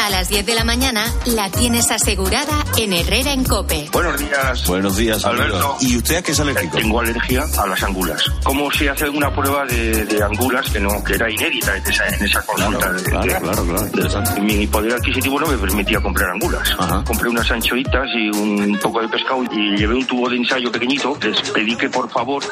A 0.00 0.10
las 0.10 0.28
10 0.28 0.44
de 0.46 0.54
la 0.54 0.64
mañana 0.64 1.04
la 1.26 1.50
tienes 1.50 1.90
asegurada 1.90 2.64
en 2.76 2.92
Herrera 2.92 3.32
en 3.32 3.44
Cope. 3.44 3.88
Buenos 3.92 4.18
días. 4.18 4.66
Buenos 4.66 4.96
días, 4.96 5.24
Alberto. 5.24 5.76
¿Y 5.80 5.96
usted 5.96 6.16
a 6.16 6.22
qué 6.22 6.32
es 6.32 6.40
alérgico? 6.40 6.76
Tengo 6.78 7.00
alergia 7.00 7.44
a 7.58 7.66
las 7.66 7.82
angulas. 7.82 8.22
¿Cómo 8.42 8.70
se 8.70 8.88
hace 8.88 9.08
una 9.08 9.34
prueba 9.34 9.64
de, 9.66 10.04
de 10.06 10.22
angulas 10.22 10.68
que 10.70 10.80
no 10.80 11.02
que 11.04 11.14
era 11.14 11.30
inédita 11.30 11.76
en 11.76 11.86
esa, 11.86 12.06
en 12.08 12.24
esa 12.24 12.42
consulta? 12.42 12.92
de- 12.92 13.02
claro, 13.04 13.24
de- 13.26 13.40
claro, 13.40 13.64
claro, 13.64 13.86
interesante. 13.86 14.40
Mi 14.40 14.66
poder 14.66 14.94
adquisitivo 14.94 15.40
no 15.40 15.46
me 15.46 15.58
permitía 15.58 16.00
comprar 16.00 16.30
angulas. 16.30 16.68
Compré 17.06 17.28
unas 17.28 17.50
anchoitas 17.50 18.06
y 18.14 18.28
un 18.30 18.78
poco 18.82 19.00
de 19.00 19.08
pescado 19.08 19.42
y 19.52 19.76
llevé 19.76 19.94
un 19.94 20.06
tubo 20.06 20.28
de 20.28 20.36
ensayo 20.36 20.70
pequeñito. 20.72 21.16
Les 21.22 21.40
pedí 21.50 21.76
que 21.76 21.88
por 21.88 22.08
favor 22.10 22.42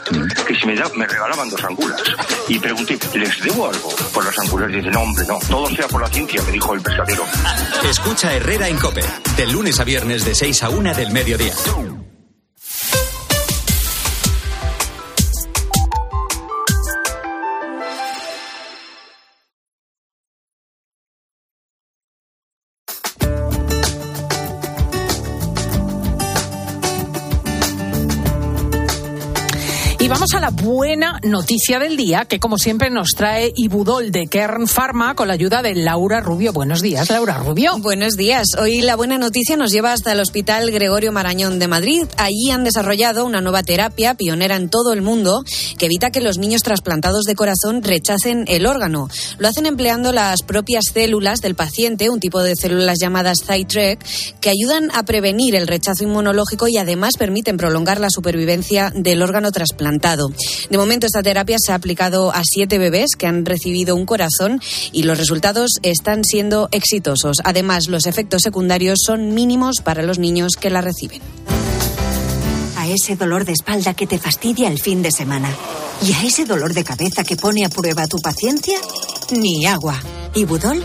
que 0.46 0.54
si 0.54 0.66
me, 0.66 0.74
da, 0.74 0.84
me 0.96 1.06
regalaban 1.06 1.48
dos 1.50 1.62
angulas. 1.64 2.00
Y 2.48 2.58
pregunté, 2.58 2.98
¿les 3.14 3.40
debo 3.42 3.68
algo 3.68 3.90
por 4.12 4.24
las 4.24 4.38
angulas? 4.38 4.70
Y 4.70 4.76
dice, 4.76 4.90
no, 4.90 5.00
hombre, 5.02 5.24
no. 5.26 5.38
Todo 5.56 5.70
sea 5.70 5.88
por 5.88 6.02
la 6.02 6.08
ciencia, 6.08 6.42
me 6.42 6.52
dijo 6.52 6.74
el 6.74 6.82
pescadero. 6.82 7.24
Escucha 7.88 8.34
Herrera 8.34 8.68
en 8.68 8.76
Cope. 8.76 9.00
De 9.38 9.46
lunes 9.46 9.80
a 9.80 9.84
viernes 9.84 10.22
de 10.26 10.34
6 10.34 10.62
a 10.64 10.68
1 10.68 10.92
del 10.92 11.10
mediodía. 11.12 11.54
La 30.46 30.50
buena 30.50 31.18
noticia 31.24 31.80
del 31.80 31.96
día, 31.96 32.24
que 32.24 32.38
como 32.38 32.56
siempre 32.56 32.88
nos 32.88 33.08
trae 33.16 33.52
Ibudol 33.56 34.12
de 34.12 34.28
Kern 34.28 34.68
Pharma 34.68 35.16
con 35.16 35.26
la 35.26 35.34
ayuda 35.34 35.60
de 35.60 35.74
Laura 35.74 36.20
Rubio. 36.20 36.52
Buenos 36.52 36.82
días, 36.82 37.10
Laura 37.10 37.38
Rubio. 37.38 37.78
Buenos 37.78 38.16
días. 38.16 38.46
Hoy 38.56 38.80
la 38.80 38.94
buena 38.94 39.18
noticia 39.18 39.56
nos 39.56 39.72
lleva 39.72 39.92
hasta 39.92 40.12
el 40.12 40.20
Hospital 40.20 40.70
Gregorio 40.70 41.10
Marañón 41.10 41.58
de 41.58 41.66
Madrid. 41.66 42.04
Allí 42.16 42.52
han 42.52 42.62
desarrollado 42.62 43.24
una 43.24 43.40
nueva 43.40 43.64
terapia 43.64 44.14
pionera 44.14 44.54
en 44.54 44.70
todo 44.70 44.92
el 44.92 45.02
mundo 45.02 45.42
que 45.78 45.86
evita 45.86 46.12
que 46.12 46.20
los 46.20 46.38
niños 46.38 46.62
trasplantados 46.62 47.24
de 47.24 47.34
corazón 47.34 47.82
rechacen 47.82 48.44
el 48.46 48.66
órgano. 48.66 49.08
Lo 49.38 49.48
hacen 49.48 49.66
empleando 49.66 50.12
las 50.12 50.42
propias 50.42 50.84
células 50.94 51.40
del 51.40 51.56
paciente, 51.56 52.08
un 52.08 52.20
tipo 52.20 52.40
de 52.44 52.54
células 52.54 52.98
llamadas 53.00 53.38
Zytrek, 53.44 53.98
que 54.40 54.50
ayudan 54.50 54.92
a 54.94 55.02
prevenir 55.02 55.56
el 55.56 55.66
rechazo 55.66 56.04
inmunológico 56.04 56.68
y 56.68 56.76
además 56.76 57.16
permiten 57.18 57.56
prolongar 57.56 57.98
la 57.98 58.10
supervivencia 58.10 58.92
del 58.94 59.22
órgano 59.22 59.50
trasplantado. 59.50 60.35
De 60.70 60.78
momento 60.78 61.06
esta 61.06 61.22
terapia 61.22 61.56
se 61.58 61.72
ha 61.72 61.74
aplicado 61.74 62.32
a 62.32 62.42
siete 62.44 62.78
bebés 62.78 63.16
que 63.16 63.26
han 63.26 63.44
recibido 63.44 63.94
un 63.94 64.06
corazón 64.06 64.60
y 64.92 65.04
los 65.04 65.18
resultados 65.18 65.72
están 65.82 66.24
siendo 66.24 66.68
exitosos. 66.72 67.38
Además, 67.44 67.88
los 67.88 68.06
efectos 68.06 68.42
secundarios 68.42 69.00
son 69.04 69.34
mínimos 69.34 69.80
para 69.82 70.02
los 70.02 70.18
niños 70.18 70.52
que 70.60 70.70
la 70.70 70.80
reciben. 70.80 71.20
A 72.76 72.88
ese 72.88 73.16
dolor 73.16 73.44
de 73.44 73.52
espalda 73.52 73.94
que 73.94 74.06
te 74.06 74.18
fastidia 74.18 74.68
el 74.68 74.78
fin 74.78 75.02
de 75.02 75.10
semana. 75.10 75.54
¿Y 76.02 76.12
a 76.12 76.22
ese 76.24 76.44
dolor 76.44 76.74
de 76.74 76.84
cabeza 76.84 77.24
que 77.24 77.36
pone 77.36 77.64
a 77.64 77.68
prueba 77.68 78.06
tu 78.06 78.18
paciencia? 78.18 78.78
Ni 79.30 79.66
agua. 79.66 80.00
Ibudol 80.34 80.84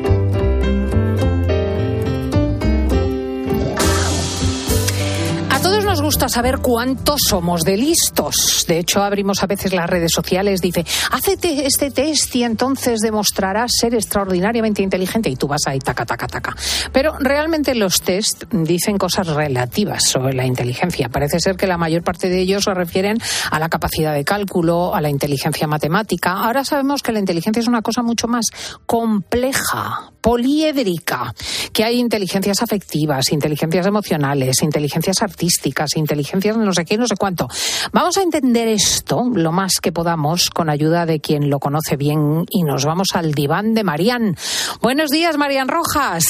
Todos 5.61 5.85
nos 5.85 6.01
gusta 6.01 6.27
saber 6.27 6.57
cuántos 6.57 7.21
somos 7.27 7.61
de 7.61 7.77
listos. 7.77 8.65
De 8.67 8.79
hecho, 8.79 9.03
abrimos 9.03 9.43
a 9.43 9.47
veces 9.47 9.73
las 9.73 9.89
redes 9.89 10.11
sociales, 10.11 10.61
dice, 10.61 10.83
hazte 11.11 11.65
este 11.65 11.91
test 11.91 12.35
y 12.35 12.43
entonces 12.43 12.99
demostrarás 12.99 13.71
ser 13.79 13.93
extraordinariamente 13.93 14.81
inteligente 14.81 15.29
y 15.29 15.35
tú 15.35 15.47
vas 15.47 15.61
ahí 15.67 15.79
taca, 15.79 16.05
taca, 16.05 16.27
taca. 16.27 16.55
Pero 16.91 17.15
realmente 17.19 17.75
los 17.75 18.01
test 18.01 18.45
dicen 18.51 18.97
cosas 18.97 19.27
relativas 19.27 20.03
sobre 20.03 20.33
la 20.33 20.45
inteligencia. 20.45 21.09
Parece 21.09 21.39
ser 21.39 21.57
que 21.57 21.67
la 21.67 21.77
mayor 21.77 22.03
parte 22.03 22.29
de 22.29 22.39
ellos 22.39 22.63
se 22.63 22.73
refieren 22.73 23.19
a 23.51 23.59
la 23.59 23.69
capacidad 23.69 24.13
de 24.13 24.23
cálculo, 24.23 24.95
a 24.95 25.01
la 25.01 25.09
inteligencia 25.09 25.67
matemática. 25.67 26.31
Ahora 26.31 26.65
sabemos 26.65 27.03
que 27.03 27.11
la 27.11 27.19
inteligencia 27.19 27.59
es 27.59 27.67
una 27.67 27.81
cosa 27.81 28.01
mucho 28.01 28.27
más 28.27 28.47
compleja, 28.85 30.10
poliédrica, 30.21 31.33
que 31.73 31.83
hay 31.83 31.99
inteligencias 31.99 32.61
afectivas, 32.61 33.31
inteligencias 33.31 33.85
emocionales, 33.85 34.61
inteligencias 34.61 35.21
artísticas, 35.21 35.97
inteligencias 35.97 36.57
no 36.57 36.73
sé 36.73 36.85
qué, 36.85 36.97
no 36.97 37.07
sé 37.07 37.15
cuánto. 37.15 37.47
Vamos 37.91 38.17
a 38.17 38.21
entender 38.21 38.67
esto 38.67 39.29
lo 39.33 39.51
más 39.51 39.79
que 39.81 39.91
podamos 39.91 40.49
con 40.49 40.69
ayuda 40.69 41.05
de 41.05 41.19
quien 41.19 41.49
lo 41.49 41.59
conoce 41.59 41.97
bien 41.97 42.45
y 42.49 42.63
nos 42.63 42.85
vamos 42.85 43.09
al 43.13 43.31
diván 43.31 43.73
de 43.73 43.83
Marían. 43.83 44.37
Buenos 44.81 45.09
días, 45.09 45.37
Marían 45.37 45.67
Rojas. 45.67 46.23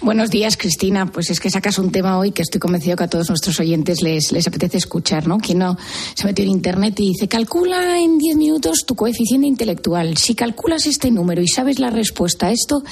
Buenos 0.00 0.30
días, 0.30 0.56
Cristina. 0.56 1.06
Pues 1.06 1.30
es 1.30 1.40
que 1.40 1.50
sacas 1.50 1.78
un 1.78 1.90
tema 1.90 2.18
hoy 2.18 2.32
que 2.32 2.42
estoy 2.42 2.60
convencido 2.60 2.96
que 2.96 3.04
a 3.04 3.08
todos 3.08 3.28
nuestros 3.28 3.58
oyentes 3.60 4.02
les, 4.02 4.32
les 4.32 4.46
apetece 4.46 4.78
escuchar, 4.78 5.26
¿no? 5.26 5.38
Quien 5.38 5.58
no 5.58 5.76
se 6.14 6.26
metió 6.26 6.44
en 6.44 6.50
internet 6.50 6.98
y 7.00 7.08
dice, 7.08 7.28
calcula 7.28 7.98
en 7.98 8.18
10 8.18 8.36
minutos 8.36 8.84
tu 8.86 8.94
coeficiente 8.94 9.46
intelectual. 9.46 10.16
Si 10.16 10.34
calculas 10.34 10.86
este 10.86 11.10
número 11.10 11.42
y 11.42 11.48
sabes 11.48 11.78
la 11.78 11.90
respuesta 11.90 12.46
a 12.46 12.50
esto, 12.52 12.82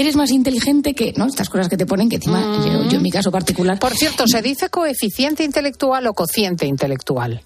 eres 0.00 0.16
más 0.16 0.30
inteligente 0.30 0.94
que, 0.94 1.12
¿no? 1.16 1.26
Estas 1.26 1.48
cosas 1.48 1.68
que 1.68 1.76
te 1.76 1.86
ponen 1.86 2.08
que 2.08 2.16
encima, 2.16 2.40
yo, 2.64 2.88
yo 2.88 2.96
en 2.96 3.02
mi 3.02 3.10
caso 3.10 3.30
particular. 3.30 3.78
Por 3.78 3.94
cierto, 3.94 4.26
¿se 4.28 4.40
dice 4.42 4.68
coeficiente 4.68 5.44
intelectual 5.44 6.06
o 6.06 6.14
cociente 6.14 6.66
intelectual? 6.66 7.42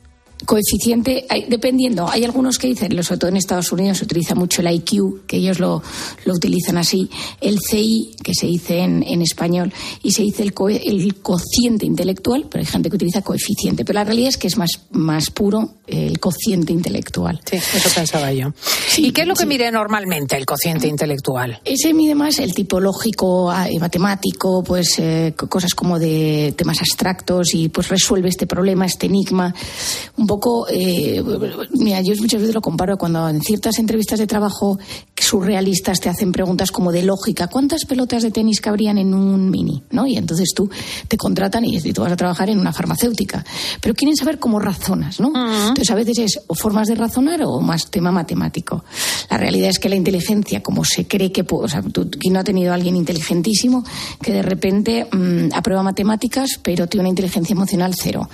Coeficiente, 0.46 1.26
dependiendo, 1.48 2.08
hay 2.08 2.24
algunos 2.24 2.58
que 2.58 2.68
dicen, 2.68 3.02
sobre 3.02 3.18
todo 3.18 3.30
en 3.30 3.36
Estados 3.36 3.72
Unidos 3.72 3.98
se 3.98 4.04
utiliza 4.04 4.34
mucho 4.34 4.60
el 4.62 4.72
IQ, 4.72 5.26
que 5.26 5.36
ellos 5.36 5.58
lo, 5.58 5.82
lo 6.24 6.34
utilizan 6.34 6.78
así, 6.78 7.08
el 7.40 7.58
CI, 7.60 8.16
que 8.22 8.34
se 8.34 8.46
dice 8.46 8.78
en, 8.78 9.02
en 9.02 9.22
español, 9.22 9.72
y 10.02 10.12
se 10.12 10.22
dice 10.22 10.42
el, 10.42 10.52
el, 10.84 11.14
cociente 11.16 11.86
intelectual, 11.86 12.46
pero 12.50 12.60
hay 12.60 12.66
gente 12.66 12.90
que 12.90 12.96
utiliza 12.96 13.22
coeficiente, 13.22 13.84
pero 13.84 13.98
la 13.98 14.04
realidad 14.04 14.30
es 14.30 14.36
que 14.36 14.48
es 14.48 14.56
más, 14.56 14.70
más 14.90 15.30
puro 15.30 15.74
el 15.86 16.18
cociente 16.20 16.72
intelectual. 16.72 17.40
Sí, 17.44 17.56
eso 17.56 17.88
pensaba 17.94 18.32
yo. 18.32 18.52
¿Y 18.96 19.12
qué 19.12 19.22
es 19.22 19.26
lo 19.26 19.34
que 19.34 19.46
mide 19.46 19.70
normalmente 19.70 20.36
el 20.36 20.46
cociente 20.46 20.88
intelectual? 20.88 21.60
Ese 21.64 21.92
mide 21.92 22.14
más 22.14 22.38
el 22.38 22.54
tipo 22.54 22.80
lógico, 22.80 23.50
ah, 23.50 23.66
matemático, 23.80 24.62
pues 24.64 24.98
eh, 24.98 25.34
cosas 25.36 25.74
como 25.74 25.98
de 25.98 26.54
temas 26.56 26.78
abstractos 26.80 27.54
y 27.54 27.68
pues 27.68 27.88
resuelve 27.88 28.28
este 28.28 28.46
problema, 28.46 28.86
este 28.86 29.06
enigma, 29.06 29.54
un 30.16 30.26
poco, 30.32 30.66
eh, 30.70 31.22
mira, 31.74 32.00
yo 32.00 32.14
muchas 32.18 32.40
veces 32.40 32.54
lo 32.54 32.62
comparo 32.62 32.96
cuando 32.96 33.28
en 33.28 33.42
ciertas 33.42 33.78
entrevistas 33.78 34.18
de 34.18 34.26
trabajo 34.26 34.78
surrealistas 35.14 36.00
te 36.00 36.08
hacen 36.08 36.32
preguntas 36.32 36.70
como 36.70 36.90
de 36.90 37.02
lógica, 37.02 37.48
¿cuántas 37.48 37.84
pelotas 37.84 38.22
de 38.22 38.30
tenis 38.30 38.60
cabrían 38.60 38.96
en 38.96 39.12
un 39.12 39.50
mini? 39.50 39.82
¿no? 39.90 40.06
Y 40.06 40.16
entonces 40.16 40.52
tú 40.54 40.70
te 41.06 41.18
contratan 41.18 41.66
y, 41.66 41.80
tú 41.92 42.00
vas 42.00 42.12
a 42.12 42.16
trabajar 42.16 42.48
en 42.48 42.58
una 42.58 42.72
farmacéutica. 42.72 43.44
Pero 43.80 43.94
quieren 43.94 44.16
saber 44.16 44.38
cómo 44.38 44.58
razonas, 44.58 45.20
¿no? 45.20 45.28
Entonces 45.28 45.90
a 45.90 45.94
veces 45.94 46.18
es 46.18 46.40
o 46.46 46.54
formas 46.54 46.88
de 46.88 46.94
razonar 46.94 47.42
o 47.42 47.60
más 47.60 47.90
tema 47.90 48.10
matemático. 48.10 48.84
La 49.30 49.36
realidad 49.36 49.68
es 49.68 49.78
que 49.78 49.90
la 49.90 49.96
inteligencia, 49.96 50.62
como 50.62 50.82
se 50.82 51.06
cree 51.06 51.30
que, 51.30 51.44
o 51.46 51.68
sea, 51.68 51.82
tú, 51.82 52.08
no 52.30 52.40
ha 52.40 52.44
tenido 52.44 52.72
a 52.72 52.74
alguien 52.74 52.96
inteligentísimo 52.96 53.84
que 54.22 54.32
de 54.32 54.42
repente 54.42 55.08
mm, 55.12 55.52
aprueba 55.54 55.82
matemáticas, 55.82 56.58
pero 56.62 56.86
tiene 56.86 57.02
una 57.02 57.10
inteligencia 57.10 57.52
emocional 57.52 57.94
cero. 57.94 58.30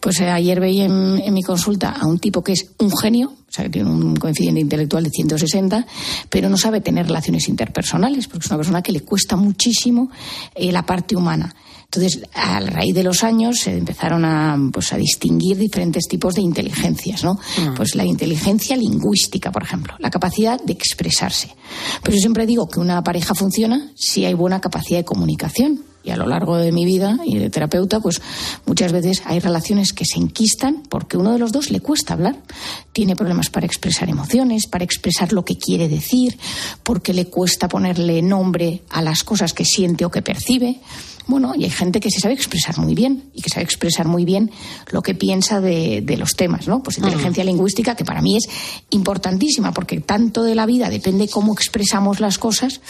Pues 0.00 0.20
eh, 0.20 0.30
ayer 0.30 0.60
veía 0.60 0.86
en 0.86 1.34
mi 1.34 1.41
consulta 1.42 1.90
a 1.90 2.06
un 2.06 2.18
tipo 2.18 2.42
que 2.42 2.52
es 2.52 2.66
un 2.78 2.96
genio, 2.96 3.28
o 3.30 3.52
sea, 3.52 3.64
que 3.64 3.70
tiene 3.70 3.90
un 3.90 4.16
coeficiente 4.16 4.60
intelectual 4.60 5.04
de 5.04 5.10
160, 5.10 5.86
pero 6.28 6.48
no 6.48 6.56
sabe 6.56 6.80
tener 6.80 7.06
relaciones 7.06 7.48
interpersonales, 7.48 8.28
porque 8.28 8.44
es 8.44 8.50
una 8.50 8.58
persona 8.58 8.82
que 8.82 8.92
le 8.92 9.00
cuesta 9.00 9.36
muchísimo 9.36 10.10
eh, 10.54 10.72
la 10.72 10.84
parte 10.84 11.16
humana. 11.16 11.54
Entonces, 11.94 12.22
a 12.32 12.58
raíz 12.60 12.94
de 12.94 13.02
los 13.02 13.22
años 13.22 13.58
se 13.58 13.76
empezaron 13.76 14.24
a, 14.24 14.56
pues, 14.72 14.94
a 14.94 14.96
distinguir 14.96 15.58
diferentes 15.58 16.08
tipos 16.08 16.34
de 16.34 16.40
inteligencias, 16.40 17.22
¿no? 17.22 17.34
Mm. 17.34 17.74
Pues 17.76 17.94
la 17.94 18.06
inteligencia 18.06 18.76
lingüística, 18.78 19.52
por 19.52 19.62
ejemplo, 19.62 19.94
la 19.98 20.08
capacidad 20.08 20.58
de 20.58 20.72
expresarse. 20.72 21.54
Pero 22.02 22.14
yo 22.14 22.20
siempre 22.20 22.46
digo 22.46 22.66
que 22.66 22.80
una 22.80 23.02
pareja 23.04 23.34
funciona 23.34 23.90
si 23.94 24.24
hay 24.24 24.32
buena 24.32 24.58
capacidad 24.58 25.00
de 25.00 25.04
comunicación 25.04 25.91
y 26.04 26.10
a 26.10 26.16
lo 26.16 26.26
largo 26.26 26.56
de 26.56 26.72
mi 26.72 26.84
vida 26.84 27.18
y 27.24 27.38
de 27.38 27.50
terapeuta, 27.50 28.00
pues 28.00 28.20
muchas 28.66 28.92
veces 28.92 29.22
hay 29.24 29.40
relaciones 29.40 29.92
que 29.92 30.04
se 30.04 30.18
enquistan 30.18 30.82
porque 30.88 31.16
uno 31.16 31.32
de 31.32 31.38
los 31.38 31.52
dos 31.52 31.70
le 31.70 31.80
cuesta 31.80 32.14
hablar. 32.14 32.36
Tiene 32.92 33.16
problemas 33.16 33.50
para 33.50 33.66
expresar 33.66 34.08
emociones, 34.08 34.66
para 34.66 34.84
expresar 34.84 35.32
lo 35.32 35.44
que 35.44 35.56
quiere 35.56 35.88
decir, 35.88 36.38
porque 36.82 37.14
le 37.14 37.26
cuesta 37.26 37.68
ponerle 37.68 38.22
nombre 38.22 38.82
a 38.90 39.02
las 39.02 39.22
cosas 39.22 39.52
que 39.52 39.64
siente 39.64 40.04
o 40.04 40.10
que 40.10 40.22
percibe. 40.22 40.80
Bueno, 41.26 41.54
y 41.56 41.64
hay 41.64 41.70
gente 41.70 42.00
que 42.00 42.10
se 42.10 42.20
sabe 42.20 42.34
expresar 42.34 42.78
muy 42.78 42.94
bien 42.94 43.30
y 43.32 43.42
que 43.42 43.50
sabe 43.50 43.62
expresar 43.62 44.08
muy 44.08 44.24
bien 44.24 44.50
lo 44.90 45.02
que 45.02 45.14
piensa 45.14 45.60
de, 45.60 46.04
los 46.18 46.34
temas, 46.34 46.66
¿no? 46.66 46.82
Pues 46.82 46.98
inteligencia 46.98 47.44
lingüística, 47.44 47.94
que 47.94 48.04
para 48.04 48.20
mí 48.20 48.36
es 48.36 48.48
importantísima, 48.90 49.72
porque 49.72 50.00
tanto 50.00 50.42
de 50.42 50.54
la 50.54 50.66
vida 50.66 50.90
depende 50.90 51.28
cómo 51.28 51.52
expresamos 51.52 52.20
las 52.20 52.38
cosas. 52.38 52.80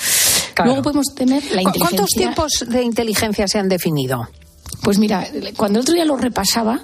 Luego 0.64 0.82
podemos 0.82 1.06
tener 1.14 1.42
la 1.52 1.62
inteligencia. 1.62 1.80
¿Cuántos 1.80 2.10
tipos 2.10 2.64
de 2.68 2.82
inteligencia 2.82 3.48
se 3.48 3.58
han 3.58 3.68
definido? 3.68 4.28
Pues 4.82 4.98
mira, 4.98 5.26
cuando 5.56 5.78
el 5.78 5.82
otro 5.82 5.94
día 5.94 6.04
lo 6.04 6.16
repasaba, 6.16 6.80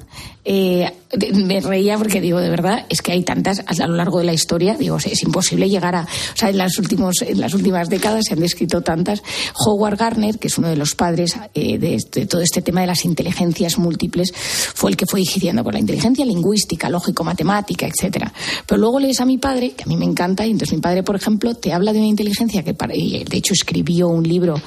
eh, 0.51 0.91
me 1.35 1.61
reía 1.61 1.99
porque 1.99 2.23
digo, 2.23 2.41
de 2.41 2.49
verdad, 2.49 2.87
es 2.89 3.03
que 3.03 3.13
hay 3.13 3.23
tantas 3.23 3.63
a 3.67 3.87
lo 3.87 3.97
largo 3.97 4.19
de 4.19 4.25
la 4.25 4.33
historia, 4.33 4.77
digo, 4.79 4.97
es 4.97 5.23
imposible 5.23 5.69
llegar 5.69 5.95
a, 5.95 6.05
o 6.05 6.37
sea, 6.37 6.49
en 6.49 6.57
las, 6.57 6.79
últimos, 6.79 7.21
en 7.21 7.39
las 7.39 7.53
últimas 7.53 7.91
décadas 7.91 8.25
se 8.27 8.33
han 8.33 8.41
descrito 8.41 8.81
tantas. 8.81 9.23
Howard 9.67 9.99
Gardner, 9.99 10.39
que 10.39 10.49
es 10.49 10.57
uno 10.57 10.69
de 10.69 10.77
los 10.77 10.95
padres 10.95 11.37
eh, 11.53 11.77
de, 11.77 11.97
este, 11.97 12.25
todo 12.25 12.41
este 12.41 12.63
tema 12.63 12.81
de 12.81 12.87
las 12.87 13.05
inteligencias 13.05 13.77
múltiples, 13.77 14.33
fue 14.35 14.91
el 14.91 14.97
que 14.97 15.05
fue 15.05 15.21
diciendo, 15.21 15.63
por 15.63 15.75
la 15.75 15.81
inteligencia 15.81 16.25
lingüística, 16.25 16.89
lógico-matemática, 16.89 17.87
etcétera. 17.87 18.33
Pero 18.67 18.81
luego 18.81 19.01
lees 19.01 19.21
a 19.21 19.27
mi 19.27 19.37
padre, 19.37 19.73
que 19.73 19.83
a 19.83 19.87
mí 19.87 19.99
me 19.99 20.07
encanta, 20.07 20.47
y 20.47 20.53
entonces 20.53 20.75
mi 20.75 20.81
padre, 20.81 21.03
por 21.03 21.17
ejemplo, 21.17 21.55
te 21.57 21.75
habla 21.75 21.93
de 21.93 21.99
una 21.99 22.09
inteligencia 22.09 22.63
que, 22.63 22.73
de 22.73 23.37
hecho, 23.37 23.53
escribió 23.53 24.09
un 24.09 24.27
libro 24.27 24.59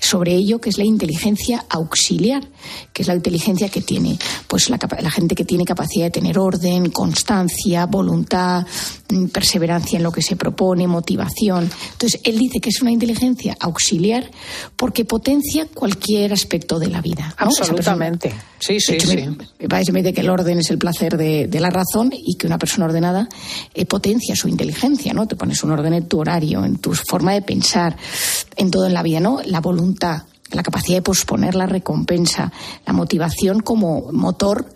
sobre 0.00 0.34
ello, 0.34 0.62
que 0.62 0.70
es 0.70 0.78
la 0.78 0.84
inteligencia 0.84 1.66
auxiliar, 1.68 2.48
que 2.94 3.02
es 3.02 3.08
la 3.08 3.14
inteligencia 3.14 3.68
que 3.68 3.82
tiene, 3.82 4.18
pues 4.48 4.70
la, 4.70 4.78
la 5.02 5.10
gente 5.10 5.25
que 5.34 5.44
tiene 5.44 5.64
capacidad 5.64 6.06
de 6.06 6.10
tener 6.10 6.38
orden, 6.38 6.90
constancia, 6.90 7.86
voluntad, 7.86 8.66
mm, 9.08 9.26
perseverancia 9.26 9.96
en 9.96 10.02
lo 10.02 10.12
que 10.12 10.22
se 10.22 10.36
propone, 10.36 10.86
motivación. 10.86 11.70
Entonces, 11.92 12.20
él 12.24 12.38
dice 12.38 12.60
que 12.60 12.70
es 12.70 12.82
una 12.82 12.92
inteligencia 12.92 13.56
auxiliar 13.60 14.30
porque 14.76 15.04
potencia 15.04 15.66
cualquier 15.66 16.32
aspecto 16.32 16.78
de 16.78 16.88
la 16.88 17.00
vida. 17.00 17.34
Absolutamente. 17.38 18.32
Sí, 18.58 18.80
sí, 18.80 18.98
sí. 19.00 19.16
Me, 19.58 19.68
parece 19.68 19.92
me 19.92 20.02
dice 20.02 20.14
que 20.14 20.20
el 20.22 20.30
orden 20.30 20.58
es 20.58 20.70
el 20.70 20.78
placer 20.78 21.16
de, 21.16 21.48
la 21.56 21.70
razón 21.70 22.12
y 22.12 22.36
que 22.36 22.46
una 22.46 22.58
persona 22.58 22.86
ordenada 22.86 23.28
eh, 23.74 23.86
potencia 23.86 24.36
su 24.36 24.48
inteligencia, 24.48 25.14
¿no? 25.14 25.26
Te 25.26 25.36
pones 25.36 25.62
un 25.64 25.70
orden 25.72 25.94
en 25.94 26.06
tu 26.06 26.20
horario, 26.20 26.64
en 26.64 26.76
tu 26.76 26.92
forma 26.92 27.32
de 27.32 27.42
pensar, 27.42 27.96
en 28.56 28.70
todo 28.70 28.86
en 28.86 28.94
la 28.94 29.02
vida, 29.02 29.20
¿no? 29.20 29.40
La 29.44 29.60
voluntad, 29.60 30.24
la 30.50 30.62
capacidad 30.62 30.98
de 30.98 31.02
posponer 31.02 31.54
la 31.54 31.66
recompensa, 31.66 32.52
la 32.86 32.92
motivación 32.92 33.60
como 33.60 34.12
motor 34.12 34.66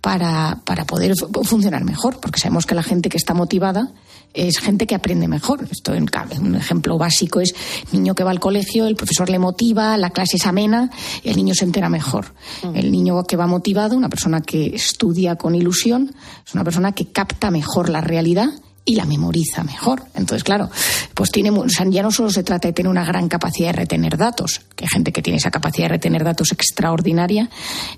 para, 0.00 0.60
para 0.64 0.84
poder 0.84 1.14
funcionar 1.44 1.84
mejor, 1.84 2.20
porque 2.20 2.40
sabemos 2.40 2.66
que 2.66 2.74
la 2.74 2.82
gente 2.82 3.08
que 3.08 3.18
está 3.18 3.34
motivada 3.34 3.92
es 4.32 4.58
gente 4.58 4.86
que 4.86 4.94
aprende 4.94 5.28
mejor. 5.28 5.66
Esto 5.70 5.94
en, 5.94 6.06
un 6.40 6.54
ejemplo 6.54 6.96
básico 6.98 7.40
es 7.40 7.54
niño 7.92 8.14
que 8.14 8.24
va 8.24 8.30
al 8.30 8.40
colegio, 8.40 8.86
el 8.86 8.96
profesor 8.96 9.28
le 9.28 9.38
motiva, 9.38 9.96
la 9.96 10.10
clase 10.10 10.36
es 10.36 10.46
amena, 10.46 10.90
el 11.24 11.36
niño 11.36 11.54
se 11.54 11.64
entera 11.64 11.88
mejor. 11.88 12.32
Mm. 12.62 12.76
El 12.76 12.92
niño 12.92 13.24
que 13.24 13.36
va 13.36 13.46
motivado, 13.46 13.96
una 13.96 14.08
persona 14.08 14.40
que 14.40 14.74
estudia 14.74 15.36
con 15.36 15.54
ilusión, 15.54 16.14
es 16.46 16.54
una 16.54 16.64
persona 16.64 16.92
que 16.92 17.06
capta 17.06 17.50
mejor 17.50 17.88
la 17.88 18.00
realidad 18.00 18.50
y 18.84 18.94
la 18.94 19.04
memoriza 19.04 19.62
mejor. 19.62 20.02
Entonces, 20.14 20.42
claro, 20.42 20.70
pues 21.14 21.30
tiene, 21.30 21.52
ya 21.90 22.02
no 22.02 22.10
solo 22.10 22.30
se 22.30 22.42
trata 22.42 22.68
de 22.68 22.72
tener 22.72 22.90
una 22.90 23.04
gran 23.04 23.28
capacidad 23.28 23.68
de 23.68 23.72
retener 23.80 24.16
datos, 24.16 24.62
que 24.74 24.84
hay 24.84 24.88
gente 24.88 25.12
que 25.12 25.22
tiene 25.22 25.36
esa 25.36 25.50
capacidad 25.50 25.86
de 25.86 25.94
retener 25.94 26.24
datos 26.24 26.52
extraordinaria, 26.52 27.50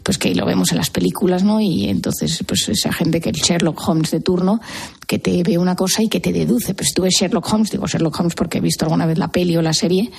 pues 0.03 0.19
que 0.19 0.35
lo 0.35 0.45
vemos 0.45 0.73
en 0.73 0.79
las 0.79 0.91
películas, 0.91 1.45
¿no? 1.45 1.61
Y 1.61 1.89
entonces, 1.89 2.43
pues 2.47 2.69
esa 2.69 2.93
gente 2.93 3.21
que 3.21 3.31
el 3.31 3.37
Sherlock 3.37 3.89
Holmes 3.89 4.11
de 4.11 4.21
turno, 4.21 4.61
que 5.07 5.19
te 5.19 5.43
ve 5.43 5.59
una 5.59 5.77
cosa 5.77 6.03
y 6.03 6.09
que 6.09 6.21
te 6.21 6.33
deduce. 6.33 6.75
Pues 6.75 6.93
tú 6.95 7.03
ves 7.03 7.15
Sherlock 7.19 7.53
Holmes, 7.53 7.71
digo 7.71 7.87
Sherlock 7.87 8.19
Holmes 8.19 8.35
porque 8.35 8.59
he 8.59 8.61
visto 8.61 8.85
alguna 8.85 9.07
vez 9.07 9.19
la 9.19 9.29
peli 9.29 9.57
o 9.57 9.63
la 9.63 9.73
serie, 9.73 10.11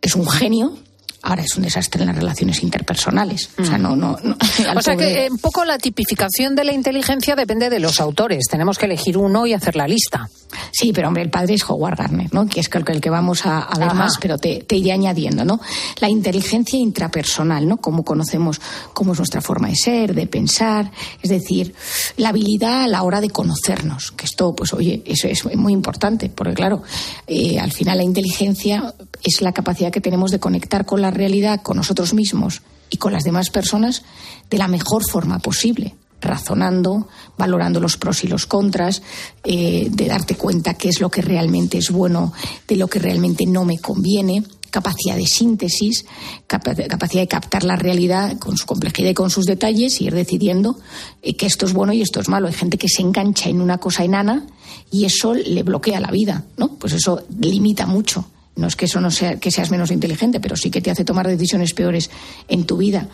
es 0.00 0.16
un 0.16 0.26
genio 0.26 0.76
Ahora 1.22 1.42
es 1.42 1.56
un 1.56 1.62
desastre 1.62 2.02
en 2.02 2.08
las 2.08 2.16
relaciones 2.16 2.62
interpersonales. 2.62 3.50
O 3.58 3.64
sea, 3.64 3.78
no, 3.78 3.94
no, 3.94 4.12
o 4.76 4.82
sea 4.82 4.96
que 4.96 5.28
un 5.30 5.38
poco 5.38 5.64
la 5.64 5.78
tipificación 5.78 6.56
de 6.56 6.64
la 6.64 6.72
inteligencia 6.72 7.36
depende 7.36 7.70
de 7.70 7.78
los 7.78 8.00
autores. 8.00 8.46
Tenemos 8.50 8.78
que 8.78 8.86
elegir 8.86 9.16
uno 9.16 9.46
y 9.46 9.52
hacer 9.52 9.76
la 9.76 9.86
lista. 9.86 10.28
Sí, 10.70 10.92
pero 10.92 11.08
hombre, 11.08 11.22
el 11.22 11.30
padre 11.30 11.54
es 11.54 11.68
Howard 11.68 11.96
Gardner, 11.96 12.32
¿no? 12.32 12.46
Que 12.46 12.60
es 12.60 12.68
el 12.72 13.00
que 13.00 13.10
vamos 13.10 13.46
a, 13.46 13.68
ver 13.78 13.94
más, 13.94 14.18
pero 14.20 14.38
te, 14.38 14.64
te, 14.64 14.76
iré 14.76 14.92
añadiendo, 14.92 15.44
¿no? 15.44 15.60
La 16.00 16.08
inteligencia 16.08 16.78
intrapersonal, 16.78 17.68
¿no? 17.68 17.76
Cómo 17.76 18.04
conocemos, 18.04 18.60
cómo 18.92 19.12
es 19.12 19.18
nuestra 19.18 19.40
forma 19.40 19.68
de 19.68 19.76
ser, 19.76 20.14
de 20.14 20.26
pensar, 20.26 20.90
es 21.22 21.30
decir, 21.30 21.74
la 22.16 22.30
habilidad 22.30 22.82
a 22.82 22.88
la 22.88 23.02
hora 23.02 23.20
de 23.20 23.30
conocernos. 23.30 24.12
Que 24.12 24.26
esto, 24.26 24.54
pues, 24.54 24.72
oye, 24.72 25.02
eso 25.06 25.28
es 25.28 25.44
muy 25.56 25.72
importante, 25.72 26.28
porque 26.28 26.54
claro, 26.54 26.82
eh, 27.26 27.58
al 27.58 27.72
final 27.72 27.98
la 27.98 28.04
inteligencia 28.04 28.94
es 29.22 29.40
la 29.40 29.52
capacidad 29.52 29.92
que 29.92 30.00
tenemos 30.00 30.30
de 30.30 30.40
conectar 30.40 30.84
con 30.84 31.00
la 31.00 31.10
realidad, 31.12 31.62
con 31.62 31.76
nosotros 31.76 32.14
mismos 32.14 32.62
y 32.90 32.96
con 32.96 33.12
las 33.12 33.24
demás 33.24 33.50
personas 33.50 34.02
de 34.50 34.58
la 34.58 34.68
mejor 34.68 35.02
forma 35.08 35.38
posible 35.38 35.94
razonando, 36.22 37.08
valorando 37.36 37.80
los 37.80 37.96
pros 37.96 38.24
y 38.24 38.28
los 38.28 38.46
contras, 38.46 39.02
eh, 39.44 39.88
de 39.90 40.06
darte 40.06 40.36
cuenta 40.36 40.74
qué 40.74 40.88
es 40.88 41.00
lo 41.00 41.10
que 41.10 41.20
realmente 41.20 41.78
es 41.78 41.90
bueno, 41.90 42.32
de 42.66 42.76
lo 42.76 42.86
que 42.86 43.00
realmente 43.00 43.44
no 43.44 43.64
me 43.64 43.78
conviene, 43.78 44.44
capacidad 44.70 45.16
de 45.16 45.26
síntesis, 45.26 46.06
capacidad 46.46 47.22
de 47.22 47.28
captar 47.28 47.62
la 47.62 47.76
realidad 47.76 48.38
con 48.38 48.56
su 48.56 48.64
complejidad 48.64 49.10
y 49.10 49.14
con 49.14 49.28
sus 49.28 49.44
detalles 49.44 50.00
y 50.00 50.06
ir 50.06 50.14
decidiendo 50.14 50.78
eh, 51.22 51.36
que 51.36 51.46
esto 51.46 51.66
es 51.66 51.74
bueno 51.74 51.92
y 51.92 52.00
esto 52.00 52.20
es 52.20 52.28
malo. 52.28 52.46
Hay 52.46 52.54
gente 52.54 52.78
que 52.78 52.88
se 52.88 53.02
engancha 53.02 53.50
en 53.50 53.60
una 53.60 53.78
cosa 53.78 54.02
enana 54.02 54.46
y 54.90 55.04
eso 55.04 55.34
le 55.34 55.62
bloquea 55.62 56.00
la 56.00 56.10
vida, 56.10 56.44
¿no? 56.56 56.68
Pues 56.68 56.94
eso 56.94 57.22
limita 57.38 57.86
mucho. 57.86 58.24
No 58.56 58.66
es 58.66 58.76
que 58.76 58.84
eso 58.84 59.00
no 59.00 59.10
sea 59.10 59.40
que 59.40 59.50
seas 59.50 59.70
menos 59.70 59.90
inteligente, 59.90 60.40
pero 60.40 60.56
sí 60.56 60.70
que 60.70 60.82
te 60.82 60.90
hace 60.90 61.04
tomar 61.04 61.26
decisiones 61.26 61.72
peores 61.72 62.10
en 62.48 62.64
tu 62.64 62.76
vida. 62.76 63.08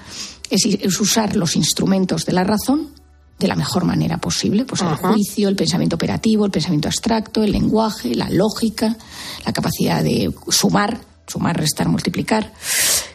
Es, 0.50 0.66
usar 1.00 1.36
los 1.36 1.54
instrumentos 1.56 2.24
de 2.26 2.32
la 2.32 2.44
razón 2.44 2.90
de 3.38 3.46
la 3.46 3.54
mejor 3.54 3.84
manera 3.84 4.18
posible, 4.18 4.64
pues 4.64 4.80
el 4.80 4.96
juicio, 4.96 5.48
el 5.48 5.54
pensamiento 5.54 5.94
operativo, 5.94 6.44
el 6.44 6.50
pensamiento 6.50 6.88
abstracto, 6.88 7.44
el 7.44 7.52
lenguaje, 7.52 8.14
la 8.16 8.28
lógica, 8.30 8.96
la 9.46 9.52
capacidad 9.52 10.02
de 10.02 10.34
sumar, 10.48 11.00
sumar, 11.24 11.56
restar, 11.56 11.88
multiplicar. 11.88 12.52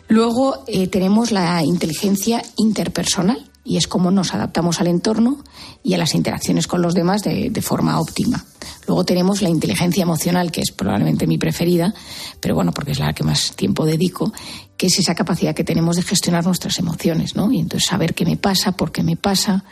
Luego 0.08 0.64
eh, 0.68 0.88
tenemos 0.88 1.32
la 1.32 1.62
inteligencia 1.64 2.42
interpersonal 2.56 3.52
y 3.64 3.78
es 3.78 3.88
cómo 3.88 4.12
nos 4.12 4.34
adaptamos 4.34 4.82
al 4.82 4.88
entorno 4.88 5.38
y 5.84 5.94
a 5.94 5.98
las 5.98 6.16
interacciones 6.16 6.68
con 6.68 6.82
los 6.82 6.94
demás 6.94 7.24
de 7.24 7.62
forma 7.62 8.00
óptima. 8.00 8.46
Luego 8.88 9.06
tenemos 9.06 9.42
la 9.42 9.50
inteligencia 9.50 10.04
emocional, 10.04 10.52
que 10.52 10.62
es 10.62 10.72
probablemente 10.72 11.28
mi 11.28 11.38
preferida, 11.38 11.94
pero 12.40 12.56
bueno, 12.56 12.72
porque 12.72 12.92
es 12.92 13.00
la 13.00 13.14
que 13.14 13.24
más 13.24 13.56
tiempo 13.56 13.86
dedico, 13.86 14.34
que 14.76 14.88
es 14.88 15.00
esa 15.00 15.16
capacidad 15.16 15.56
que 15.56 15.64
tenemos 15.64 15.96
de 15.96 16.04
gestionar 16.04 16.46
nuestras 16.46 16.80
emociones, 16.80 17.36
¿no? 17.36 17.52
Y 17.52 17.60
entonces 17.60 17.88
saber 17.88 18.14
qué 18.14 18.26
me 18.26 18.38
pasa, 18.38 18.74
por 18.74 18.92
qué 18.92 19.04
me 19.04 19.16
pasa, 19.16 19.64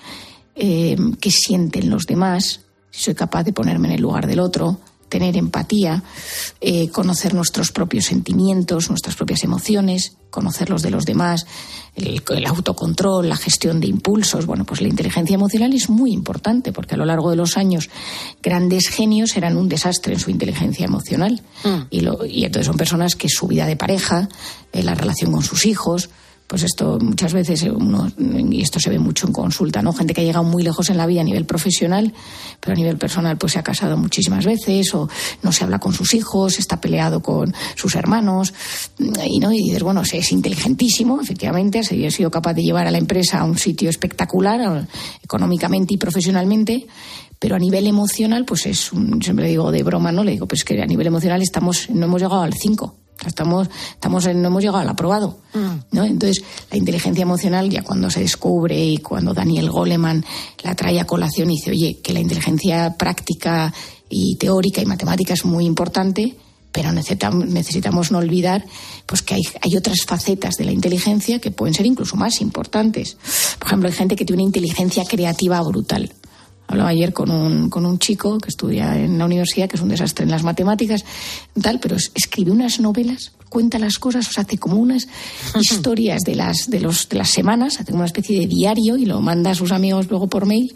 eh, 0.56 0.96
qué 1.20 1.32
sienten 1.32 1.89
los 1.89 2.06
demás, 2.06 2.62
si 2.92 3.04
soy 3.04 3.16
capaz 3.16 3.44
de 3.44 3.54
ponerme 3.54 3.89
en 3.89 3.96
el 3.96 4.02
lugar 4.02 4.28
del 4.28 4.39
otro, 4.39 4.80
tener 5.12 5.36
empatía, 5.36 6.03
eh, 6.62 6.89
conocer 6.89 7.34
nuestros 7.34 7.74
propios 7.74 8.05
sentimientos, 8.05 8.89
nuestras 8.89 9.16
propias 9.16 9.43
emociones, 9.43 10.14
conocer 10.30 10.70
los 10.70 10.82
de 10.82 10.89
los 10.89 11.03
demás, 11.03 11.45
el, 11.95 12.24
autocontrol, 12.47 13.28
la 13.28 13.36
gestión 13.36 13.82
de 13.82 13.88
impulsos. 13.88 14.45
Bueno, 14.45 14.64
pues 14.64 14.80
la 14.80 14.88
inteligencia 14.88 15.36
emocional 15.36 15.74
es 15.74 15.89
muy 15.89 16.14
importante 16.14 16.72
porque 16.72 16.95
a 16.95 16.97
lo 16.97 17.05
largo 17.05 17.30
de 17.30 17.36
los 17.36 17.57
años 17.57 17.89
grandes 18.41 18.88
genios 18.88 19.36
eran 19.36 19.57
un 19.57 19.68
desastre 19.68 20.14
en 20.14 20.20
su 20.22 20.32
inteligencia 20.32 20.86
emocional. 20.86 21.41
Mm. 21.66 21.82
Y, 21.89 21.99
y 22.30 22.45
entonces 22.45 22.68
son 22.68 22.78
personas 22.78 23.18
que 23.18 23.28
su 23.28 23.47
vida 23.47 23.66
de 23.66 23.76
pareja, 23.76 24.30
eh, 24.72 24.82
la 24.82 24.95
relación 24.95 25.34
con 25.34 25.43
sus 25.43 25.66
hijos, 25.66 26.09
pues 26.52 26.64
esto 26.64 26.99
muchas 26.99 27.32
veces 27.32 27.64
uno, 27.64 28.12
y 28.20 28.62
esto 28.62 28.78
se 28.78 28.89
ve 28.89 28.99
mucho 28.99 29.26
en 29.26 29.32
consulta, 29.32 29.82
¿no? 29.82 29.93
Gente 29.93 30.14
que 30.14 30.20
ha 30.20 30.24
llegado 30.26 30.43
muy 30.43 30.64
lejos 30.64 30.89
en 30.89 30.97
la 30.97 31.06
vida 31.06 31.22
a 31.22 31.24
nivel 31.24 31.45
profesional, 31.45 32.14
pero 32.60 32.74
a 32.74 32.76
nivel 32.76 32.97
personal 32.97 33.38
pues 33.38 33.54
se 33.54 33.60
ha 33.60 33.64
casado 33.64 33.95
muchísimas 33.95 34.45
veces 34.45 34.93
o 34.93 35.08
no 35.43 35.54
se 35.54 35.64
habla 35.64 35.80
con 35.80 35.93
sus 35.93 36.14
hijos, 36.14 36.60
está 36.60 36.82
peleado 36.82 37.22
con 37.22 37.56
sus 37.78 37.95
hermanos 37.95 38.54
y 38.99 39.39
no 39.39 39.54
y 39.54 39.60
dices, 39.60 39.82
bueno, 39.82 40.02
es 40.02 40.32
inteligentísimo, 40.34 41.22
efectivamente, 41.22 41.80
ha 41.80 41.84
sido 41.84 42.30
capaz 42.30 42.54
de 42.54 42.64
llevar 42.64 42.86
a 42.86 42.91
la 42.91 42.97
empresa 42.97 43.39
a 43.39 43.45
un 43.45 43.58
sitio 43.58 43.89
espectacular 43.89 44.86
económicamente 45.24 45.93
y 45.93 45.97
profesionalmente, 45.97 46.86
pero 47.39 47.56
a 47.56 47.60
nivel 47.60 47.88
emocional, 47.88 48.43
pues 48.43 48.66
es 48.66 48.91
un, 48.91 49.24
siempre 49.24 49.47
digo 49.47 49.72
de 49.72 49.84
broma, 49.84 50.12
¿no? 50.12 50.22
Le 50.26 50.32
digo, 50.32 50.49
pues 50.49 50.66
que 50.66 50.82
a 50.82 50.86
nivel 50.86 51.08
emocional 51.08 51.41
estamos, 51.41 51.89
no 51.91 52.08
hemos 52.08 52.22
llegado 52.22 52.41
al 52.41 52.54
5. 52.54 52.97
Estamos, 53.26 53.69
estamos 53.93 54.26
no 54.34 54.47
hemos 54.47 54.61
llegado 54.61 54.80
al 54.80 54.89
aprobado. 54.89 55.39
Mm. 55.53 55.95
¿no? 55.95 56.03
Entonces, 56.03 56.43
la 56.69 56.78
inteligencia 56.78 57.24
emocional, 57.24 57.69
ya 57.69 57.84
cuando 57.84 58.09
se 58.09 58.22
descubre 58.22 58.84
y 58.84 58.97
cuando 58.97 59.34
Daniel 59.34 59.69
Goleman 59.69 60.26
la 60.63 60.76
trae 60.76 60.99
a 60.99 61.05
colación 61.05 61.51
y 61.51 61.55
dice, 61.55 61.72
oye, 61.72 61.99
que 62.01 62.13
la 62.13 62.19
inteligencia 62.19 62.95
práctica 62.97 63.74
y 64.09 64.36
teórica 64.36 64.82
y 64.82 64.86
matemática 64.86 65.34
es 65.34 65.45
muy 65.45 65.65
importante, 65.65 66.36
pero 66.72 66.91
necesitamos, 66.91 67.47
necesitamos 67.47 68.11
no 68.11 68.19
olvidar 68.19 68.65
pues 69.05 69.22
que 69.22 69.36
hay, 69.36 69.41
hay, 69.61 69.76
otras 69.76 70.03
facetas 70.05 70.55
de 70.55 70.65
la 70.65 70.72
inteligencia 70.72 71.39
que 71.39 71.51
pueden 71.51 71.74
ser 71.74 71.86
incluso 71.86 72.15
más 72.15 72.41
importantes. 72.41 73.17
Por 73.59 73.67
ejemplo, 73.67 73.89
hay 73.89 73.95
gente 73.95 74.15
que 74.15 74.26
tiene 74.26 74.41
una 74.41 74.47
inteligencia 74.47 75.03
creativa 75.05 75.61
brutal. 75.61 76.11
Hablaba 76.72 76.89
ayer 76.89 77.11
con 77.11 77.30
un, 77.30 77.69
con 77.69 77.86
un 77.86 77.99
chico 77.99 78.38
que 78.38 78.47
estudia 78.47 78.97
en 78.97 79.17
la 79.17 79.26
universidad, 79.26 79.69
que 79.69 79.76
es 79.76 79.82
un 79.82 79.89
desastre 79.89 80.24
en 80.24 80.32
las 80.32 80.43
matemáticas, 80.43 81.03
tal, 81.61 81.82
pero 81.82 81.97
escribe 81.97 82.49
unas 82.49 82.80
novelas, 82.80 83.34
cuenta 83.49 83.78
las 83.78 83.99
cosas, 83.99 84.30
o 84.30 84.32
sea, 84.32 84.43
hace 84.43 84.57
como 84.57 84.78
unas 84.78 85.09
historias 85.59 86.22
de 86.22 86.36
las, 86.36 86.69
de, 86.69 86.80
los, 86.80 87.09
de 87.09 87.17
las 87.17 87.30
semanas, 87.30 87.76
hace 87.76 87.91
como 87.91 87.97
una 87.97 88.05
especie 88.05 88.39
de 88.39 88.47
diario 88.47 88.95
y 88.95 89.05
lo 89.05 89.19
manda 89.19 89.51
a 89.51 89.55
sus 89.55 89.74
amigos 89.74 90.09
luego 90.09 90.28
por 90.28 90.45
mail 90.45 90.74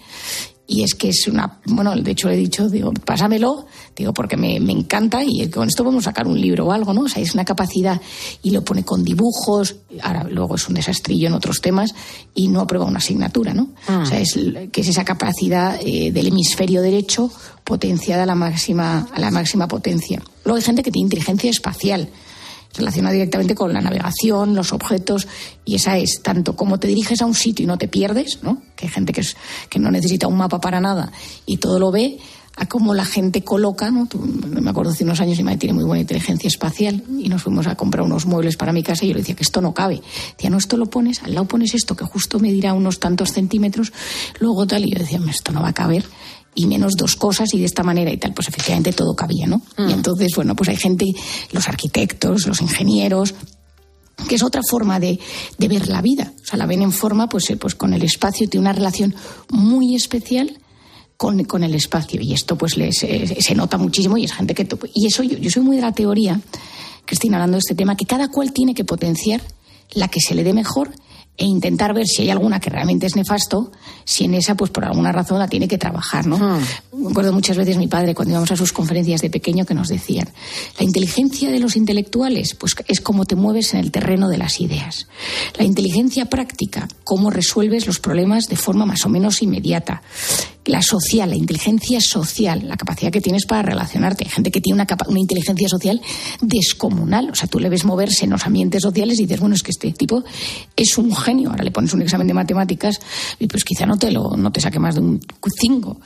y 0.68 0.84
es 0.84 0.96
que 0.96 1.10
es 1.10 1.28
una, 1.28 1.60
bueno, 1.66 1.96
de 1.96 2.12
hecho 2.12 2.28
le 2.28 2.36
he 2.36 2.38
dicho, 2.38 2.70
digo, 2.70 2.92
pásamelo, 2.94 3.68
digo, 3.96 4.14
porque 4.14 4.36
me, 4.36 4.60
me, 4.60 4.72
encanta 4.72 5.24
y 5.24 5.48
con 5.50 5.68
esto 5.68 5.84
vamos 5.84 6.06
a 6.06 6.10
sacar 6.10 6.28
un 6.28 6.40
libro 6.40 6.66
o 6.66 6.72
algo, 6.72 6.94
¿no? 6.94 7.02
O 7.02 7.10
sea, 7.10 7.22
es 7.22 7.34
una 7.34 7.46
capacidad 7.46 8.02
y 8.42 8.50
lo 8.50 8.64
pone 8.64 8.84
con 8.84 9.04
dibujos, 9.04 9.76
ahora 10.02 10.24
luego 10.24 10.56
es 10.56 10.68
un 10.68 10.76
desastrillo 10.76 11.28
en 11.28 11.34
otros 11.34 11.62
temas 11.62 11.94
y 12.34 12.48
no 12.48 12.62
aprueba 12.62 12.86
una 12.86 12.98
asignatura, 12.98 13.54
¿no? 13.54 13.70
Ah. 13.88 14.02
O 14.04 14.06
sea, 14.06 14.20
es 14.20 14.40
que 14.72 14.82
es 14.82 14.88
esa 14.88 15.06
capacidad 15.06 15.80
eh, 15.82 16.12
del 16.12 16.28
hemisferio 16.28 16.82
derecho 16.82 17.32
potenciada 17.64 18.24
a 18.24 18.26
la 18.26 18.36
máxima, 18.36 19.08
a 19.14 19.20
la 19.20 19.32
máxima 19.32 19.68
potencia. 19.68 20.22
Luego 20.44 20.58
hay 20.58 20.64
gente 20.64 20.84
que 20.84 20.92
tiene 20.92 21.06
inteligencia 21.06 21.50
espacial 21.50 22.10
relaciona 22.78 23.12
directamente 23.12 23.56
con 23.56 23.74
la 23.74 23.82
navegación, 23.82 24.56
los 24.56 24.74
objetos, 24.74 25.28
y 25.64 25.76
esa 25.76 25.98
es 25.98 26.22
tanto 26.22 26.56
como 26.56 26.80
te 26.80 26.88
diriges 26.88 27.22
a 27.22 27.26
un 27.26 27.36
sitio 27.36 27.64
y 27.64 27.68
no 27.68 27.78
te 27.78 27.88
pierdes, 27.88 28.40
¿no? 28.42 28.62
que 28.76 28.86
hay 28.86 28.92
gente 28.92 29.14
que, 29.14 29.22
es, 29.22 29.36
que 29.70 29.80
no 29.80 29.92
necesita 29.92 30.28
un 30.28 30.38
mapa 30.38 30.60
para 30.60 30.80
nada 30.80 31.12
y 31.46 31.58
todo 31.58 31.80
lo 31.80 31.92
ve, 31.92 32.18
a 32.58 32.68
cómo 32.68 32.94
la 32.94 33.06
gente 33.06 33.44
coloca, 33.44 33.92
¿no? 33.92 34.08
me 34.62 34.70
acuerdo 34.70 34.92
hace 34.92 35.04
unos 35.04 35.20
años 35.20 35.38
mi 35.38 35.44
madre 35.44 35.58
tiene 35.58 35.74
muy 35.74 35.84
buena 35.84 36.02
inteligencia 36.02 36.48
espacial 36.48 37.04
y 37.20 37.28
nos 37.28 37.44
fuimos 37.44 37.68
a 37.68 37.76
comprar 37.76 38.06
unos 38.06 38.26
muebles 38.26 38.56
para 38.56 38.72
mi 38.72 38.82
casa 38.82 39.04
y 39.04 39.10
yo 39.10 39.14
le 39.14 39.20
decía 39.20 39.36
que 39.36 39.44
esto 39.44 39.62
no 39.62 39.74
cabe. 39.74 40.02
Decía, 40.36 40.50
no, 40.50 40.58
esto 40.58 40.78
lo 40.78 40.86
pones, 40.86 41.22
al 41.24 41.34
lado 41.34 41.48
pones 41.48 41.74
esto 41.74 41.96
que 41.96 42.06
justo 42.06 42.40
medirá 42.40 42.74
unos 42.74 43.00
tantos 43.00 43.32
centímetros, 43.32 43.92
luego 44.40 44.66
tal, 44.66 44.86
y 44.86 44.92
yo 44.92 45.00
decía, 45.00 45.20
esto 45.30 45.52
no 45.52 45.62
va 45.62 45.70
a 45.70 45.74
caber 45.74 46.06
y 46.56 46.68
menos 46.68 46.94
dos 46.98 47.18
cosas 47.18 47.54
y 47.54 47.60
de 47.60 47.66
esta 47.66 47.84
manera 47.84 48.12
y 48.12 48.18
tal, 48.18 48.34
pues 48.34 48.48
efectivamente 48.48 48.94
todo 48.94 49.14
cabía, 49.14 49.46
¿no? 49.46 49.62
Y 49.78 49.82
mm. 49.82 49.90
entonces, 49.90 50.32
bueno, 50.36 50.56
pues 50.56 50.70
hay 50.70 50.78
gente, 50.78 51.06
los 51.52 51.68
arquitectos, 51.68 52.48
los 52.48 52.62
ingenieros, 52.62 53.36
que 54.30 54.36
es 54.36 54.44
otra 54.44 54.62
forma 54.68 55.02
de, 55.02 55.20
de, 55.58 55.68
ver 55.68 55.90
la 55.90 56.02
vida. 56.02 56.32
O 56.42 56.46
sea, 56.46 56.58
la 56.58 56.66
ven 56.66 56.82
en 56.82 56.94
forma, 56.94 57.28
pues, 57.28 57.50
eh, 57.50 57.58
pues 57.58 57.76
con 57.76 57.94
el 57.94 58.02
espacio, 58.04 58.48
tiene 58.48 58.62
una 58.62 58.74
relación 58.74 59.14
muy 59.50 59.94
especial 59.94 60.58
con, 61.18 61.44
con 61.46 61.64
el 61.64 61.76
espacio. 61.76 62.22
Y 62.22 62.34
esto, 62.34 62.58
pues, 62.58 62.74
se 62.74 63.56
nota 63.56 63.78
muchísimo 63.78 64.18
y 64.18 64.26
es 64.26 64.34
gente 64.34 64.54
que. 64.54 64.68
Y 64.94 65.08
eso, 65.08 65.24
yo 65.24 65.50
soy 65.50 65.64
muy 65.64 65.76
de 65.76 65.82
la 65.82 65.92
teoría, 65.92 66.40
Cristina, 67.06 67.38
hablando 67.38 67.56
de 67.56 67.60
este 67.60 67.76
tema, 67.76 67.96
que 67.96 68.06
cada 68.06 68.30
cual 68.30 68.52
tiene 68.52 68.74
que 68.74 68.84
potenciar 68.84 69.42
la 69.94 70.08
que 70.08 70.20
se 70.20 70.36
le 70.36 70.44
dé 70.44 70.54
mejor 70.54 70.92
e 71.38 71.46
intentar 71.46 71.94
ver 71.94 72.06
si 72.08 72.22
hay 72.22 72.30
alguna 72.30 72.60
que 72.60 72.70
realmente 72.70 73.06
es 73.06 73.16
nefasto, 73.16 73.72
si 74.06 74.24
en 74.24 74.36
esa, 74.36 74.56
pues 74.56 74.72
por 74.72 74.86
alguna 74.86 75.12
razón 75.12 75.40
la 75.40 75.48
tiene 75.48 75.68
que 75.68 75.78
trabajar, 75.78 76.26
¿no? 76.26 76.38
Hmm. 76.38 76.64
Me 76.94 77.10
acuerdo 77.10 77.34
muchas 77.34 77.58
veces 77.58 77.78
mi 77.78 77.88
padre 77.88 78.16
cuando 78.16 78.32
íbamos 78.34 78.52
a 78.52 78.56
sus 78.56 78.72
conferencias 78.72 79.22
de 79.22 79.30
pequeño 79.30 79.66
que 79.66 79.74
nos 79.74 79.90
decían, 79.90 80.30
la 80.78 80.86
inteligencia 80.86 81.52
de 81.52 81.60
los 81.60 81.76
intelectuales, 81.76 82.56
pues 82.56 82.76
es 82.88 83.02
como 83.02 83.26
te 83.26 83.36
mueves 83.36 83.74
en 83.74 83.82
el 83.82 83.92
terreno 83.92 84.30
de 84.30 84.38
las 84.38 84.62
ideas. 84.62 85.08
La 85.58 85.66
inteligencia 85.66 86.26
práctica, 86.26 86.88
cómo 87.04 87.30
resuelves 87.30 87.86
los 87.86 88.00
problemas 88.00 88.48
de 88.48 88.56
forma 88.56 88.86
más 88.86 89.06
o 89.06 89.10
menos 89.10 89.42
inmediata 89.42 90.02
la 90.66 90.82
social, 90.82 91.30
la 91.30 91.36
inteligencia 91.36 92.02
social, 92.02 92.68
la 92.68 92.76
capacidad 92.76 93.12
que 93.12 93.22
tienes 93.22 93.46
para 93.46 93.62
relacionarte. 93.62 94.26
Hay 94.26 94.32
gente 94.32 94.52
que 94.52 94.62
tiene 94.62 94.82
una, 94.82 94.88
una 95.08 95.20
inteligencia 95.20 95.70
social 95.70 96.02
descomunal. 96.42 97.30
O 97.30 97.36
sea, 97.36 97.48
tú 97.48 97.60
le 97.60 97.70
ves 97.70 97.86
moverse 97.86 98.26
en 98.26 98.32
los 98.32 98.46
ambientes 98.46 98.82
sociales 98.82 99.20
y 99.20 99.24
dices, 99.24 99.40
bueno, 99.40 99.56
es 99.56 99.64
que 99.64 99.72
este 99.72 99.92
tipo 99.92 100.24
es 100.76 100.98
un 100.98 101.12
Ahora 101.32 101.64
le 101.64 101.72
pones 101.72 101.94
un 101.94 102.02
examen 102.02 102.28
de 102.28 102.34
matemáticas 102.34 103.00
y 103.40 103.48
pues 103.48 103.64
quizá 103.64 103.86
no 103.86 103.98
te, 103.98 104.12
lo, 104.12 104.36
no 104.38 104.52
te 104.52 104.62
saque 104.62 104.80
más 104.80 104.96
de 104.96 105.02
un 105.02 105.20
5. 105.60 106.00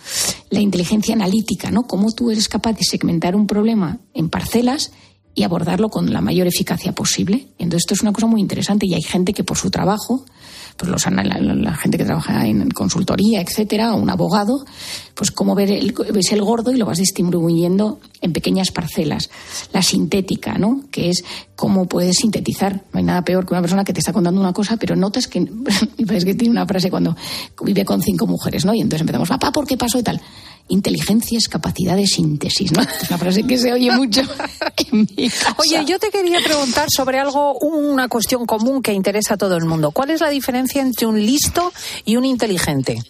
La 0.49 0.59
inteligencia 0.59 1.15
analítica, 1.15 1.71
¿no? 1.71 1.83
Cómo 1.83 2.11
tú 2.11 2.31
eres 2.31 2.47
capaz 2.47 2.73
de 2.73 2.83
segmentar 2.83 3.35
un 3.35 3.47
problema 3.47 3.99
en 4.13 4.29
parcelas 4.29 4.91
y 5.35 5.43
abordarlo 5.43 5.89
con 5.89 6.11
la 6.11 6.21
mayor 6.21 6.47
eficacia 6.47 6.93
posible. 6.93 7.47
Entonces, 7.57 7.83
esto 7.83 7.93
es 7.93 8.01
una 8.01 8.11
cosa 8.11 8.27
muy 8.27 8.41
interesante 8.41 8.85
y 8.87 8.93
hay 8.93 9.01
gente 9.01 9.33
que 9.33 9.43
por 9.43 9.57
su 9.57 9.69
trabajo 9.69 10.25
pues 10.79 10.89
los, 10.89 11.05
la, 11.11 11.75
gente 11.75 11.97
que 11.97 12.05
trabaja 12.05 12.47
en 12.47 12.69
consultoría, 12.71 13.41
etcétera, 13.41 13.93
o 13.93 13.97
un 13.97 14.09
abogado, 14.09 14.65
pues 15.13 15.29
cómo 15.29 15.53
ver 15.53 15.71
el, 15.71 15.93
ves 16.13 16.31
el 16.31 16.41
gordo 16.41 16.71
y 16.71 16.77
lo 16.77 16.85
vas 16.85 16.99
distribuyendo 16.99 17.99
en 18.21 18.31
pequeñas 18.31 18.71
parcelas. 18.71 19.29
La 19.73 19.81
sintética, 19.81 20.57
¿no? 20.57 20.83
Que 20.89 21.09
es 21.09 21.25
cómo 21.57 21.85
puedes 21.85 22.15
sintetizar. 22.15 22.85
No 22.93 22.99
hay 22.99 23.03
nada 23.03 23.23
peor 23.23 23.45
que 23.45 23.53
una 23.53 23.61
persona 23.61 23.83
que 23.83 23.91
te 23.91 23.99
está 23.99 24.13
contando 24.13 24.39
una 24.39 24.53
cosa, 24.53 24.77
pero 24.77 24.95
notas 24.95 25.27
que, 25.27 25.45
que 25.97 26.35
tiene 26.35 26.49
una 26.49 26.65
frase 26.65 26.89
cuando 26.89 27.13
vive 27.61 27.83
con 27.83 28.01
cinco 28.01 28.25
mujeres, 28.25 28.63
¿no? 28.63 28.73
Y 28.73 28.79
entonces 28.79 29.01
empezamos, 29.01 29.27
papá, 29.27 29.51
¿por 29.51 29.67
qué 29.67 29.75
pasó 29.75 29.99
y 29.99 30.03
tal? 30.03 30.21
Inteligencia 30.69 31.37
es 31.37 31.47
capacidad 31.47 31.95
de 31.95 32.07
síntesis, 32.07 32.71
¿no? 32.71 32.81
Es 32.81 33.09
una 33.09 33.17
frase 33.17 33.43
que 33.43 33.57
se 33.57 33.73
oye 33.73 33.91
mucho 33.91 34.21
en 34.91 35.07
mi 35.15 35.29
Oye, 35.57 35.83
yo 35.85 35.99
te 35.99 36.09
quería 36.09 36.39
preguntar 36.43 36.87
sobre 36.89 37.19
algo, 37.19 37.57
una 37.59 38.07
cuestión 38.07 38.45
común 38.45 38.81
que 38.81 38.93
interesa 38.93 39.33
a 39.33 39.37
todo 39.37 39.57
el 39.57 39.65
mundo. 39.65 39.91
¿Cuál 39.91 40.11
es 40.11 40.21
la 40.21 40.29
diferencia 40.29 40.81
entre 40.81 41.05
un 41.05 41.23
listo 41.23 41.71
y 42.05 42.15
un 42.15 42.25
inteligente? 42.25 43.03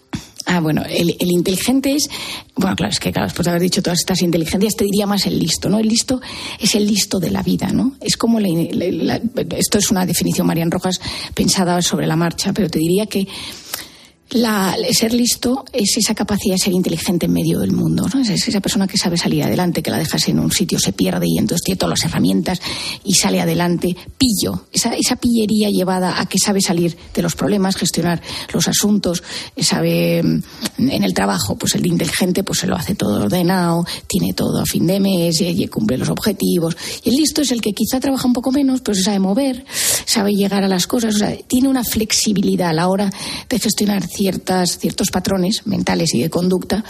Ah, 0.46 0.62
bueno, 0.62 0.84
el, 0.90 1.16
inteligente 1.30 1.94
es, 1.94 2.10
bueno, 2.56 2.76
claro, 2.76 2.92
es 2.92 3.00
que 3.00 3.12
claro, 3.12 3.28
después 3.28 3.46
de 3.46 3.52
haber 3.52 3.62
dicho 3.62 3.84
todas 3.84 4.00
estas 4.00 4.24
inteligencias, 4.24 4.76
te 4.76 4.84
diría 4.84 5.06
más 5.06 5.28
el 5.28 5.38
listo, 5.38 5.70
¿no? 5.70 5.78
El 5.78 5.88
listo 5.88 6.22
es 6.60 6.74
el 6.74 6.88
listo 6.88 7.20
de 7.20 7.30
la 7.30 7.44
vida, 7.44 7.68
¿no? 7.68 7.96
Es 8.02 8.18
como, 8.18 8.40
esto 8.40 9.78
es 9.78 9.92
una 9.92 10.08
definición, 10.08 10.48
Marian 10.48 10.72
Rojas, 10.72 11.00
pensada 11.36 11.84
sobre 11.84 12.08
la 12.08 12.16
marcha, 12.16 12.52
pero 12.52 12.68
te 12.68 12.80
diría 12.80 13.06
que 13.06 13.28
la, 14.32 14.76
ser 14.92 15.14
listo 15.14 15.66
es 15.72 15.98
esa 15.98 16.14
capacidad 16.14 16.56
de 16.56 16.60
ser 16.60 16.74
inteligente 16.74 17.26
en 17.26 17.34
medio 17.34 17.60
del 17.60 17.72
mundo. 17.72 18.08
¿no? 18.14 18.22
Es 18.22 18.48
esa 18.48 18.62
persona 18.62 18.88
que 18.88 18.98
sabe 18.98 19.18
salir 19.18 19.44
adelante, 19.44 19.82
que 19.82 19.92
la 19.92 19.98
dejas 19.98 20.28
en 20.28 20.40
un 20.40 20.52
sitio, 20.52 20.80
se 20.80 20.94
pierde 20.94 21.26
y 21.28 21.38
entonces 21.38 21.64
tiene 21.64 21.78
todas 21.78 22.00
las 22.00 22.10
herramientas 22.10 22.62
y 23.04 23.14
sale 23.16 23.42
adelante. 23.42 23.96
Pillo, 24.18 24.68
esa, 24.72 24.96
esa 24.96 25.16
pillería 25.16 25.70
llevada 25.70 26.20
a 26.20 26.26
que 26.28 26.38
sabe 26.38 26.62
salir 26.62 26.96
de 27.14 27.22
los 27.22 27.36
problemas, 27.36 27.76
gestionar 27.76 28.22
los 28.54 28.68
asuntos, 28.68 29.24
sabe 29.58 30.22
mm, 30.22 30.90
en 30.90 31.04
el 31.04 31.14
trabajo, 31.14 31.58
pues 31.58 31.76
el 31.76 31.86
inteligente 31.86 32.44
pues 32.44 32.60
se 32.60 32.68
lo 32.68 32.76
hace 32.76 32.96
todo 32.96 33.24
ordenado, 33.24 33.86
tiene 34.08 34.34
todo 34.34 34.62
a 34.62 34.66
fin 34.66 34.86
de 34.88 35.00
mes, 35.00 35.42
y 35.42 35.68
cumple 35.68 35.98
los 35.98 36.10
objetivos. 36.10 36.76
Y 37.04 37.10
el 37.10 37.16
listo 37.16 37.42
es 37.42 37.52
el 37.52 37.62
que 37.62 37.72
quizá 37.72 38.00
trabaja 38.00 38.28
un 38.28 38.34
poco 38.34 38.52
menos, 38.52 38.82
pero 38.82 38.96
se 38.96 39.04
sabe 39.04 39.20
mover, 39.20 39.66
sabe 40.06 40.34
llegar 40.34 40.64
a 40.64 40.68
las 40.68 40.88
cosas, 40.88 41.16
o 41.16 41.18
sea, 41.18 41.36
tiene 41.48 41.68
una 41.68 41.84
flexibilidad 41.84 42.70
a 42.70 42.74
la 42.74 42.88
hora 42.88 43.10
de 43.50 43.60
gestionar 43.60 44.08
ciertas, 44.20 44.80
ciertos 44.80 45.12
patrones 45.12 45.66
mentales 45.66 46.14
y 46.14 46.22
de 46.22 46.30
conducta 46.30 46.84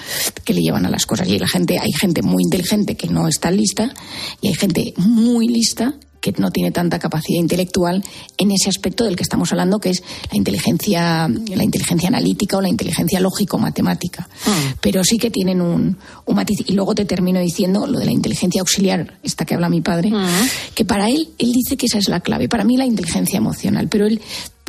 que 0.43 0.55
le 0.55 0.61
llevan 0.61 0.87
a 0.87 0.89
las 0.89 1.05
cosas. 1.05 1.27
Y 1.27 1.37
la 1.37 1.47
gente, 1.47 1.77
hay 1.77 1.91
gente 1.91 2.23
muy 2.23 2.41
inteligente 2.41 2.97
que 2.97 3.07
no 3.07 3.27
está 3.27 3.51
lista 3.51 3.93
y 4.41 4.47
hay 4.47 4.55
gente 4.55 4.93
muy 4.97 5.47
lista 5.47 5.93
que 6.21 6.33
no 6.37 6.49
tiene 6.49 6.71
tanta 6.71 6.97
capacidad 6.97 7.39
intelectual 7.39 8.03
en 8.37 8.51
ese 8.51 8.67
aspecto 8.67 9.05
del 9.05 9.15
que 9.15 9.23
estamos 9.23 9.51
hablando, 9.51 9.79
que 9.79 9.91
es 9.91 10.03
la 10.31 10.37
inteligencia, 10.37 11.29
la 11.29 11.63
inteligencia 11.63 12.09
analítica 12.09 12.57
o 12.57 12.61
la 12.61 12.67
inteligencia 12.67 13.19
lógico-matemática. 13.19 14.27
Mm. 14.45 14.73
Pero 14.81 15.03
sí 15.03 15.17
que 15.17 15.29
tienen 15.29 15.61
un, 15.61 15.97
un, 16.25 16.35
matiz. 16.35 16.59
Y 16.65 16.73
luego 16.73 16.95
te 16.95 17.05
termino 17.05 17.39
diciendo 17.39 17.87
lo 17.87 17.99
de 17.99 18.05
la 18.05 18.11
inteligencia 18.11 18.59
auxiliar, 18.59 19.19
esta 19.23 19.45
que 19.45 19.53
habla 19.53 19.69
mi 19.69 19.81
padre, 19.81 20.09
mm. 20.09 20.73
que 20.75 20.83
para 20.83 21.09
él, 21.09 21.29
él 21.37 21.51
dice 21.53 21.77
que 21.77 21.85
esa 21.85 21.99
es 21.99 22.09
la 22.09 22.19
clave. 22.19 22.49
Para 22.49 22.63
mí 22.63 22.75
la 22.75 22.85
inteligencia 22.85 23.37
emocional, 23.37 23.87
pero 23.87 24.05
él 24.05 24.19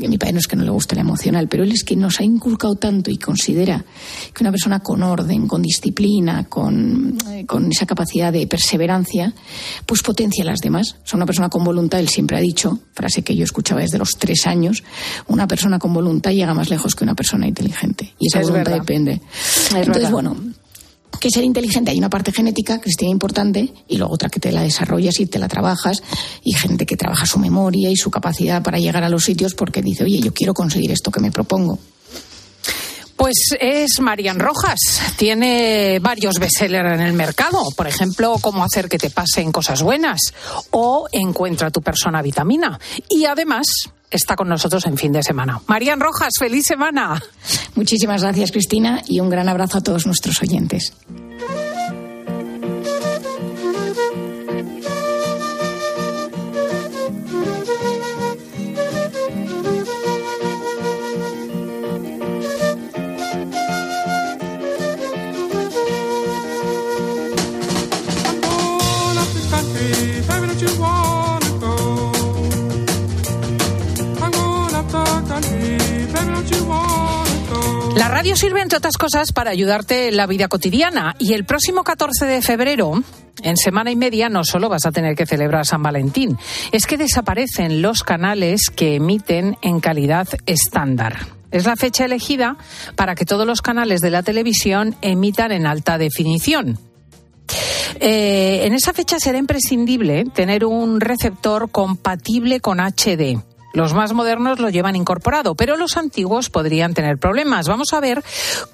a 0.06 0.08
mi 0.08 0.18
padre 0.18 0.34
no 0.34 0.38
es 0.38 0.46
que 0.46 0.56
no 0.56 0.64
le 0.64 0.70
guste 0.70 0.94
la 0.94 1.02
emocional, 1.02 1.48
pero 1.48 1.64
él 1.64 1.72
es 1.72 1.84
que 1.84 1.96
nos 1.96 2.20
ha 2.20 2.24
inculcado 2.24 2.74
tanto 2.76 3.10
y 3.10 3.18
considera 3.18 3.84
que 4.34 4.42
una 4.42 4.50
persona 4.50 4.80
con 4.80 5.02
orden, 5.02 5.46
con 5.46 5.62
disciplina, 5.62 6.44
con, 6.44 7.16
eh, 7.30 7.44
con 7.46 7.70
esa 7.70 7.86
capacidad 7.86 8.32
de 8.32 8.46
perseverancia, 8.46 9.32
pues 9.86 10.02
potencia 10.02 10.42
a 10.44 10.46
las 10.46 10.60
demás. 10.60 10.96
O 11.04 11.06
sea, 11.06 11.16
una 11.16 11.26
persona 11.26 11.48
con 11.48 11.64
voluntad, 11.64 12.00
él 12.00 12.08
siempre 12.08 12.36
ha 12.36 12.40
dicho, 12.40 12.78
frase 12.92 13.22
que 13.22 13.36
yo 13.36 13.44
escuchaba 13.44 13.80
desde 13.80 13.98
los 13.98 14.10
tres 14.18 14.46
años, 14.46 14.82
una 15.28 15.46
persona 15.46 15.78
con 15.78 15.92
voluntad 15.92 16.32
llega 16.32 16.54
más 16.54 16.70
lejos 16.70 16.94
que 16.94 17.04
una 17.04 17.14
persona 17.14 17.46
inteligente. 17.46 18.14
Y 18.18 18.26
esa 18.28 18.40
voluntad 18.40 18.72
depende. 18.72 19.20
Entonces, 19.74 20.10
bueno, 20.10 20.36
que 21.18 21.30
ser 21.30 21.44
inteligente 21.44 21.90
hay 21.90 21.98
una 21.98 22.10
parte 22.10 22.32
genética 22.32 22.80
que 22.80 22.90
es 22.90 23.02
importante 23.02 23.72
y 23.88 23.96
luego 23.96 24.14
otra 24.14 24.28
que 24.28 24.40
te 24.40 24.52
la 24.52 24.62
desarrollas 24.62 25.18
y 25.20 25.26
te 25.26 25.38
la 25.38 25.48
trabajas 25.48 26.02
y 26.44 26.52
gente 26.52 26.86
que 26.86 26.96
trabaja 26.96 27.26
su 27.26 27.38
memoria 27.38 27.90
y 27.90 27.96
su 27.96 28.10
capacidad 28.10 28.62
para 28.62 28.78
llegar 28.78 29.04
a 29.04 29.08
los 29.08 29.24
sitios 29.24 29.54
porque 29.54 29.82
dice, 29.82 30.04
oye, 30.04 30.20
yo 30.20 30.32
quiero 30.32 30.54
conseguir 30.54 30.90
esto 30.92 31.10
que 31.10 31.20
me 31.20 31.30
propongo. 31.30 31.78
Pues 33.20 33.54
es 33.60 34.00
Marian 34.00 34.40
Rojas. 34.40 34.78
Tiene 35.18 35.98
varios 36.00 36.38
bestsellers 36.38 36.94
en 36.94 37.00
el 37.00 37.12
mercado. 37.12 37.62
Por 37.76 37.86
ejemplo, 37.86 38.36
Cómo 38.40 38.64
hacer 38.64 38.88
que 38.88 38.96
te 38.96 39.10
pasen 39.10 39.52
cosas 39.52 39.82
buenas 39.82 40.32
o 40.70 41.06
Encuentra 41.12 41.70
tu 41.70 41.82
persona 41.82 42.22
vitamina. 42.22 42.80
Y 43.10 43.26
además 43.26 43.66
está 44.10 44.36
con 44.36 44.48
nosotros 44.48 44.86
en 44.86 44.96
fin 44.96 45.12
de 45.12 45.22
semana. 45.22 45.60
Marian 45.66 46.00
Rojas, 46.00 46.32
feliz 46.38 46.64
semana. 46.66 47.22
Muchísimas 47.74 48.22
gracias, 48.22 48.52
Cristina, 48.52 49.02
y 49.06 49.20
un 49.20 49.28
gran 49.28 49.50
abrazo 49.50 49.76
a 49.76 49.80
todos 49.82 50.06
nuestros 50.06 50.40
oyentes. 50.40 50.94
Otras 78.76 78.96
cosas, 78.96 79.32
para 79.32 79.50
ayudarte 79.50 80.08
en 80.08 80.16
la 80.16 80.26
vida 80.26 80.48
cotidiana. 80.48 81.14
Y 81.18 81.34
el 81.34 81.44
próximo 81.44 81.84
14 81.84 82.26
de 82.26 82.42
febrero, 82.42 82.92
en 83.42 83.56
semana 83.56 83.90
y 83.90 83.96
media, 83.96 84.28
no 84.28 84.44
solo 84.44 84.68
vas 84.68 84.86
a 84.86 84.92
tener 84.92 85.16
que 85.16 85.26
celebrar 85.26 85.66
San 85.66 85.82
Valentín, 85.82 86.38
es 86.72 86.86
que 86.86 86.96
desaparecen 86.96 87.82
los 87.82 88.02
canales 88.02 88.70
que 88.74 88.96
emiten 88.96 89.56
en 89.62 89.80
calidad 89.80 90.28
estándar. 90.46 91.18
Es 91.50 91.66
la 91.66 91.76
fecha 91.76 92.04
elegida 92.04 92.56
para 92.96 93.14
que 93.14 93.24
todos 93.24 93.46
los 93.46 93.60
canales 93.62 94.00
de 94.00 94.10
la 94.10 94.22
televisión 94.22 94.94
emitan 95.02 95.52
en 95.52 95.66
alta 95.66 95.98
definición. 95.98 96.78
Eh, 97.98 98.60
en 98.64 98.74
esa 98.74 98.92
fecha 98.92 99.18
será 99.18 99.38
imprescindible 99.38 100.24
tener 100.32 100.64
un 100.64 101.00
receptor 101.00 101.70
compatible 101.70 102.60
con 102.60 102.78
HD. 102.78 103.49
Los 103.72 103.94
más 103.94 104.12
modernos 104.12 104.58
lo 104.58 104.68
llevan 104.68 104.96
incorporado, 104.96 105.54
pero 105.54 105.76
los 105.76 105.96
antiguos 105.96 106.50
podrían 106.50 106.94
tener 106.94 107.18
problemas. 107.18 107.68
Vamos 107.68 107.92
a 107.92 108.00
ver 108.00 108.22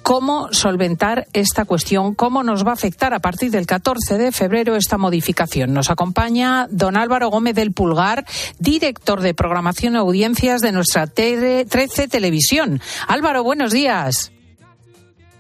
cómo 0.03 0.53
solventar 0.53 1.26
esta 1.32 1.64
cuestión, 1.64 2.14
cómo 2.14 2.42
nos 2.42 2.64
va 2.64 2.70
a 2.70 2.74
afectar 2.74 3.12
a 3.14 3.20
partir 3.20 3.51
del 3.51 3.66
14 3.66 4.18
de 4.18 4.32
febrero 4.32 4.76
esta 4.76 4.99
modificación. 4.99 5.72
Nos 5.72 5.90
acompaña 5.90 6.66
don 6.70 6.97
Álvaro 6.97 7.28
Gómez 7.28 7.55
del 7.55 7.72
Pulgar, 7.72 8.24
director 8.59 9.20
de 9.20 9.34
programación 9.34 9.94
y 9.94 9.99
audiencias 9.99 10.61
de 10.61 10.72
nuestra 10.72 11.07
13 11.07 11.66
Televisión. 12.09 12.80
Álvaro, 13.07 13.42
buenos 13.42 13.72
días. 13.72 14.32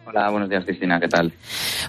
Hola, 0.08 0.30
buenos 0.30 0.48
días, 0.48 0.64
Cristina, 0.64 1.00
¿qué 1.00 1.08
tal? 1.08 1.32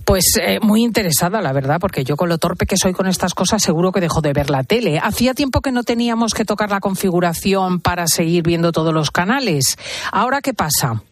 Pues 0.03 0.39
eh, 0.41 0.59
muy 0.59 0.81
interesada, 0.81 1.39
la 1.39 1.53
verdad, 1.53 1.77
porque 1.79 2.03
yo 2.03 2.15
con 2.15 2.29
lo 2.29 2.39
torpe 2.39 2.65
que 2.65 2.75
soy 2.75 2.91
con 2.91 3.05
estas 3.05 3.35
cosas 3.35 3.61
seguro 3.61 3.91
que 3.91 4.01
dejo 4.01 4.21
de 4.21 4.33
ver 4.33 4.49
la 4.49 4.63
tele. 4.63 4.97
Hacía 4.97 5.35
tiempo 5.35 5.61
que 5.61 5.71
no 5.71 5.83
teníamos 5.83 6.33
que 6.33 6.43
tocar 6.43 6.71
la 6.71 6.79
configuración 6.79 7.79
para 7.79 8.07
seguir 8.07 8.41
viendo 8.41 8.71
todos 8.71 8.91
los 8.91 9.11
canales. 9.11 9.77
¿Ahora 10.11 10.41
qué 10.41 10.55
pasa? 10.55 11.03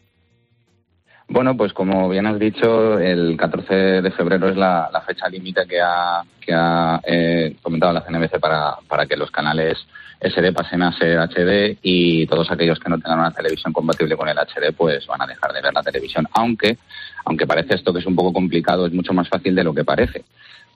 Bueno, 1.27 1.57
pues 1.57 1.73
como 1.73 2.07
bien 2.07 2.27
has 2.27 2.39
dicho, 2.39 2.99
el 2.99 3.35
14 3.35 4.01
de 4.01 4.11
febrero 4.11 4.49
es 4.49 4.55
la, 4.55 5.03
fecha 5.05 5.27
límite 5.27 5.65
que 5.67 5.81
ha, 5.81 6.21
que 6.39 6.53
ha 6.53 7.01
eh, 7.03 7.55
comentado 7.61 7.93
la 7.93 8.01
CNBC 8.01 8.39
para, 8.39 8.75
para 8.87 9.05
que 9.05 9.17
los 9.17 9.31
canales 9.31 9.77
SD 10.21 10.53
pasen 10.53 10.83
a 10.83 10.91
ser 10.97 11.19
HD 11.19 11.77
y 11.81 12.25
todos 12.27 12.49
aquellos 12.51 12.79
que 12.79 12.89
no 12.89 12.99
tengan 12.99 13.19
una 13.19 13.31
televisión 13.31 13.73
compatible 13.73 14.15
con 14.15 14.29
el 14.29 14.37
HD 14.37 14.73
pues 14.75 15.05
van 15.07 15.21
a 15.21 15.27
dejar 15.27 15.51
de 15.51 15.61
ver 15.61 15.73
la 15.73 15.83
televisión. 15.83 16.27
Aunque, 16.33 16.77
aunque 17.25 17.47
parece 17.47 17.75
esto 17.75 17.91
que 17.91 17.99
es 17.99 18.05
un 18.05 18.15
poco 18.15 18.31
complicado, 18.31 18.85
es 18.85 18.93
mucho 18.93 19.13
más 19.13 19.27
fácil 19.27 19.55
de 19.55 19.63
lo 19.63 19.73
que 19.73 19.83
parece. 19.83 20.23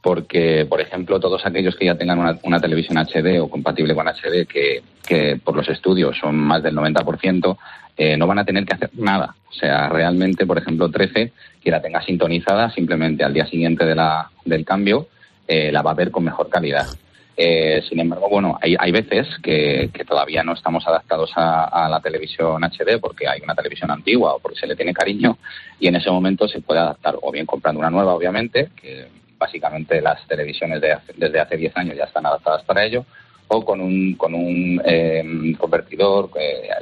Porque, 0.02 0.66
por 0.68 0.80
ejemplo, 0.80 1.20
todos 1.20 1.46
aquellos 1.46 1.76
que 1.76 1.86
ya 1.86 1.96
tengan 1.96 2.40
una, 2.42 2.62
televisión 2.62 2.98
HD 2.98 3.42
o 3.42 3.50
compatible 3.50 3.94
con 3.94 4.08
HD, 4.08 4.48
que, 4.48 4.82
que 5.06 5.38
por 5.44 5.56
los 5.56 5.68
estudios 5.68 6.18
son 6.18 6.36
más 6.36 6.64
del 6.64 6.76
90%, 6.76 7.58
eh, 7.98 8.16
no 8.16 8.28
van 8.28 8.40
a 8.40 8.46
tener 8.46 8.66
que 8.66 8.76
hacer 8.76 8.92
nada. 8.94 9.36
O 9.50 9.54
sea, 9.54 9.90
realmente, 9.90 10.46
por 10.46 10.58
ejemplo, 10.58 10.90
13, 10.90 11.34
que 11.62 11.72
la 11.72 11.82
tenga 11.82 12.02
sintonizada, 12.02 12.72
simplemente 12.72 13.26
al 13.26 13.34
día 13.34 13.46
siguiente 13.46 13.86
de 13.86 13.94
la, 13.94 14.32
del 14.46 14.64
cambio, 14.64 15.08
eh, 15.46 15.70
la 15.70 15.82
va 15.82 15.92
a 15.92 15.96
ver 15.96 16.10
con 16.10 16.24
mejor 16.24 16.48
calidad. 16.50 16.88
Eh, 17.36 17.82
sin 17.88 18.00
embargo, 18.00 18.30
bueno, 18.30 18.58
hay, 18.62 18.76
hay 18.78 18.92
veces 18.92 19.28
que, 19.42 19.90
todavía 20.08 20.44
no 20.44 20.54
estamos 20.54 20.86
adaptados 20.88 21.32
a, 21.36 21.88
la 21.90 22.00
televisión 22.02 22.62
HD 22.64 23.00
porque 23.00 23.28
hay 23.28 23.42
una 23.42 23.56
televisión 23.56 23.92
antigua 23.92 24.34
o 24.36 24.40
porque 24.40 24.60
se 24.60 24.68
le 24.68 24.76
tiene 24.76 24.94
cariño 24.94 25.38
y 25.80 25.88
en 25.88 25.96
ese 25.96 26.12
momento 26.12 26.48
se 26.48 26.62
puede 26.62 26.82
adaptar 26.82 27.16
o 27.22 27.32
bien 27.32 27.46
comprando 27.46 27.80
una 27.80 27.90
nueva, 27.90 28.14
obviamente, 28.14 28.70
que 28.76 29.08
básicamente 29.40 30.02
las 30.02 30.28
televisiones 30.28 30.82
de 30.82 30.98
desde 31.16 31.40
hace 31.40 31.58
10 31.58 31.78
años 31.78 31.98
ya 31.98 32.04
están 32.04 32.26
adaptadas 32.26 32.64
para 32.64 32.86
ello, 32.86 33.06
o 33.48 33.66
con 33.66 33.82
un, 33.82 34.14
con 34.16 34.36
un 34.36 34.82
eh, 34.86 35.56
convertidor. 35.58 36.30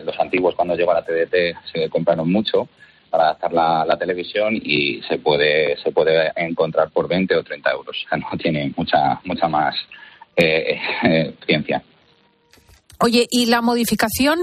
los 0.03 0.19
antiguos 0.19 0.55
cuando 0.55 0.75
llegó 0.75 0.93
la 0.93 1.05
TDT 1.05 1.55
se 1.71 1.89
compraron 1.89 2.29
mucho 2.29 2.67
para 3.09 3.25
adaptar 3.25 3.53
la, 3.53 3.97
televisión 3.97 4.55
y 4.55 5.01
se 5.07 5.17
puede, 5.17 5.77
se 5.77 5.91
puede 5.91 6.31
encontrar 6.35 6.89
por 6.91 7.07
20 7.07 7.35
o 7.35 7.43
30 7.43 7.71
euros. 7.71 7.95
O 8.05 8.09
sea, 8.09 8.17
no 8.17 8.37
tiene 8.37 8.73
mucha, 8.75 9.19
mucha 9.23 9.47
más 9.47 9.75
eh, 10.35 10.79
eh, 11.03 11.33
ciencia. 11.45 11.81
Oye, 12.99 13.27
¿y 13.29 13.45
la 13.45 13.61
modificación 13.61 14.39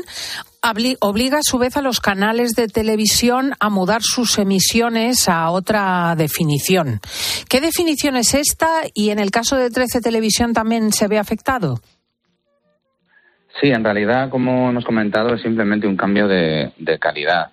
obliga 1.01 1.39
a 1.39 1.43
su 1.43 1.59
vez 1.59 1.77
a 1.77 1.83
los 1.83 2.01
canales 2.01 2.53
de 2.53 2.69
televisión 2.69 3.53
a 3.61 3.71
mudar 3.71 4.03
sus 4.03 4.39
emisiones 4.39 5.29
a 5.29 5.51
otra 5.51 6.15
definición? 6.17 7.01
¿Qué 7.49 7.61
definición 7.61 8.17
es 8.17 8.35
esta 8.35 8.83
y 8.95 9.11
en 9.11 9.19
el 9.19 9.31
caso 9.31 9.57
de 9.57 9.71
13 9.71 10.01
Televisión 10.01 10.53
también 10.53 10.93
se 10.93 11.09
ve 11.09 11.19
afectado? 11.19 11.81
Sí, 13.61 13.69
en 13.69 13.85
realidad, 13.85 14.31
como 14.31 14.71
hemos 14.71 14.85
comentado, 14.85 15.35
es 15.35 15.43
simplemente 15.43 15.87
un 15.87 15.97
cambio 15.97 16.27
de, 16.27 16.73
calidad. 17.01 17.53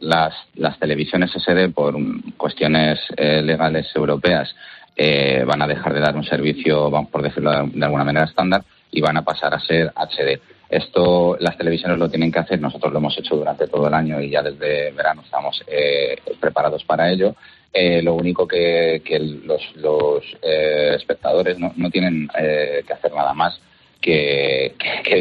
las, 0.00 0.34
las, 0.54 0.78
televisiones 0.80 1.30
SD, 1.30 1.68
por 1.72 1.94
cuestiones 2.36 2.98
eh, 3.16 3.40
legales 3.42 3.86
europeas, 3.94 4.54
eh, 4.96 5.44
van 5.46 5.62
a 5.62 5.66
dejar 5.66 5.92
de 5.94 6.00
dar 6.00 6.16
un 6.16 6.24
servicio, 6.24 6.90
vamos 6.90 7.10
por 7.10 7.22
decirlo 7.22 7.50
de 7.50 7.84
alguna 7.84 8.04
manera, 8.04 8.26
estándar 8.26 8.62
y 8.90 9.00
van 9.00 9.16
a 9.16 9.22
pasar 9.22 9.54
a 9.54 9.60
ser 9.60 9.92
HD. 9.94 10.40
Esto 10.68 11.36
las 11.40 11.56
televisiones 11.56 11.98
lo 11.98 12.08
tienen 12.08 12.32
que 12.32 12.38
hacer, 12.38 12.60
nosotros 12.60 12.92
lo 12.92 12.98
hemos 12.98 13.16
hecho 13.18 13.36
durante 13.36 13.68
todo 13.68 13.86
el 13.86 13.94
año 13.94 14.20
y 14.20 14.30
ya 14.30 14.42
desde 14.42 14.90
verano 14.92 15.22
estamos 15.22 15.62
eh, 15.66 16.16
preparados 16.40 16.84
para 16.84 17.10
ello. 17.10 17.34
Eh, 17.72 18.02
lo 18.02 18.14
único 18.14 18.46
que, 18.46 19.02
los, 19.44 19.60
los 19.76 20.22
eh, 20.42 20.94
espectadores 20.96 21.58
no, 21.58 21.90
tienen 21.90 22.28
que 22.34 22.92
hacer 22.92 23.12
nada 23.12 23.34
más 23.34 23.58
que, 24.00 24.74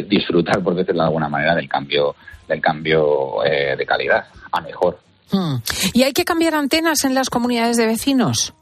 disfrutar, 0.07 0.61
por 0.61 0.75
decirlo 0.75 1.01
de 1.01 1.07
alguna 1.07 1.29
manera, 1.29 1.55
del 1.55 1.67
cambio, 1.67 2.15
del 2.47 2.61
cambio 2.61 3.37
de 3.43 3.85
calidad 3.85 4.25
a 4.51 4.61
mejor. 4.61 4.99
Hmm. 5.31 5.55
¿Y 5.93 6.03
hay 6.03 6.13
que 6.13 6.25
cambiar 6.25 6.53
antenas 6.53 7.03
en 7.05 7.15
las 7.15 7.29
comunidades 7.29 7.77
de 7.77 7.87
vecinos? 7.87 8.53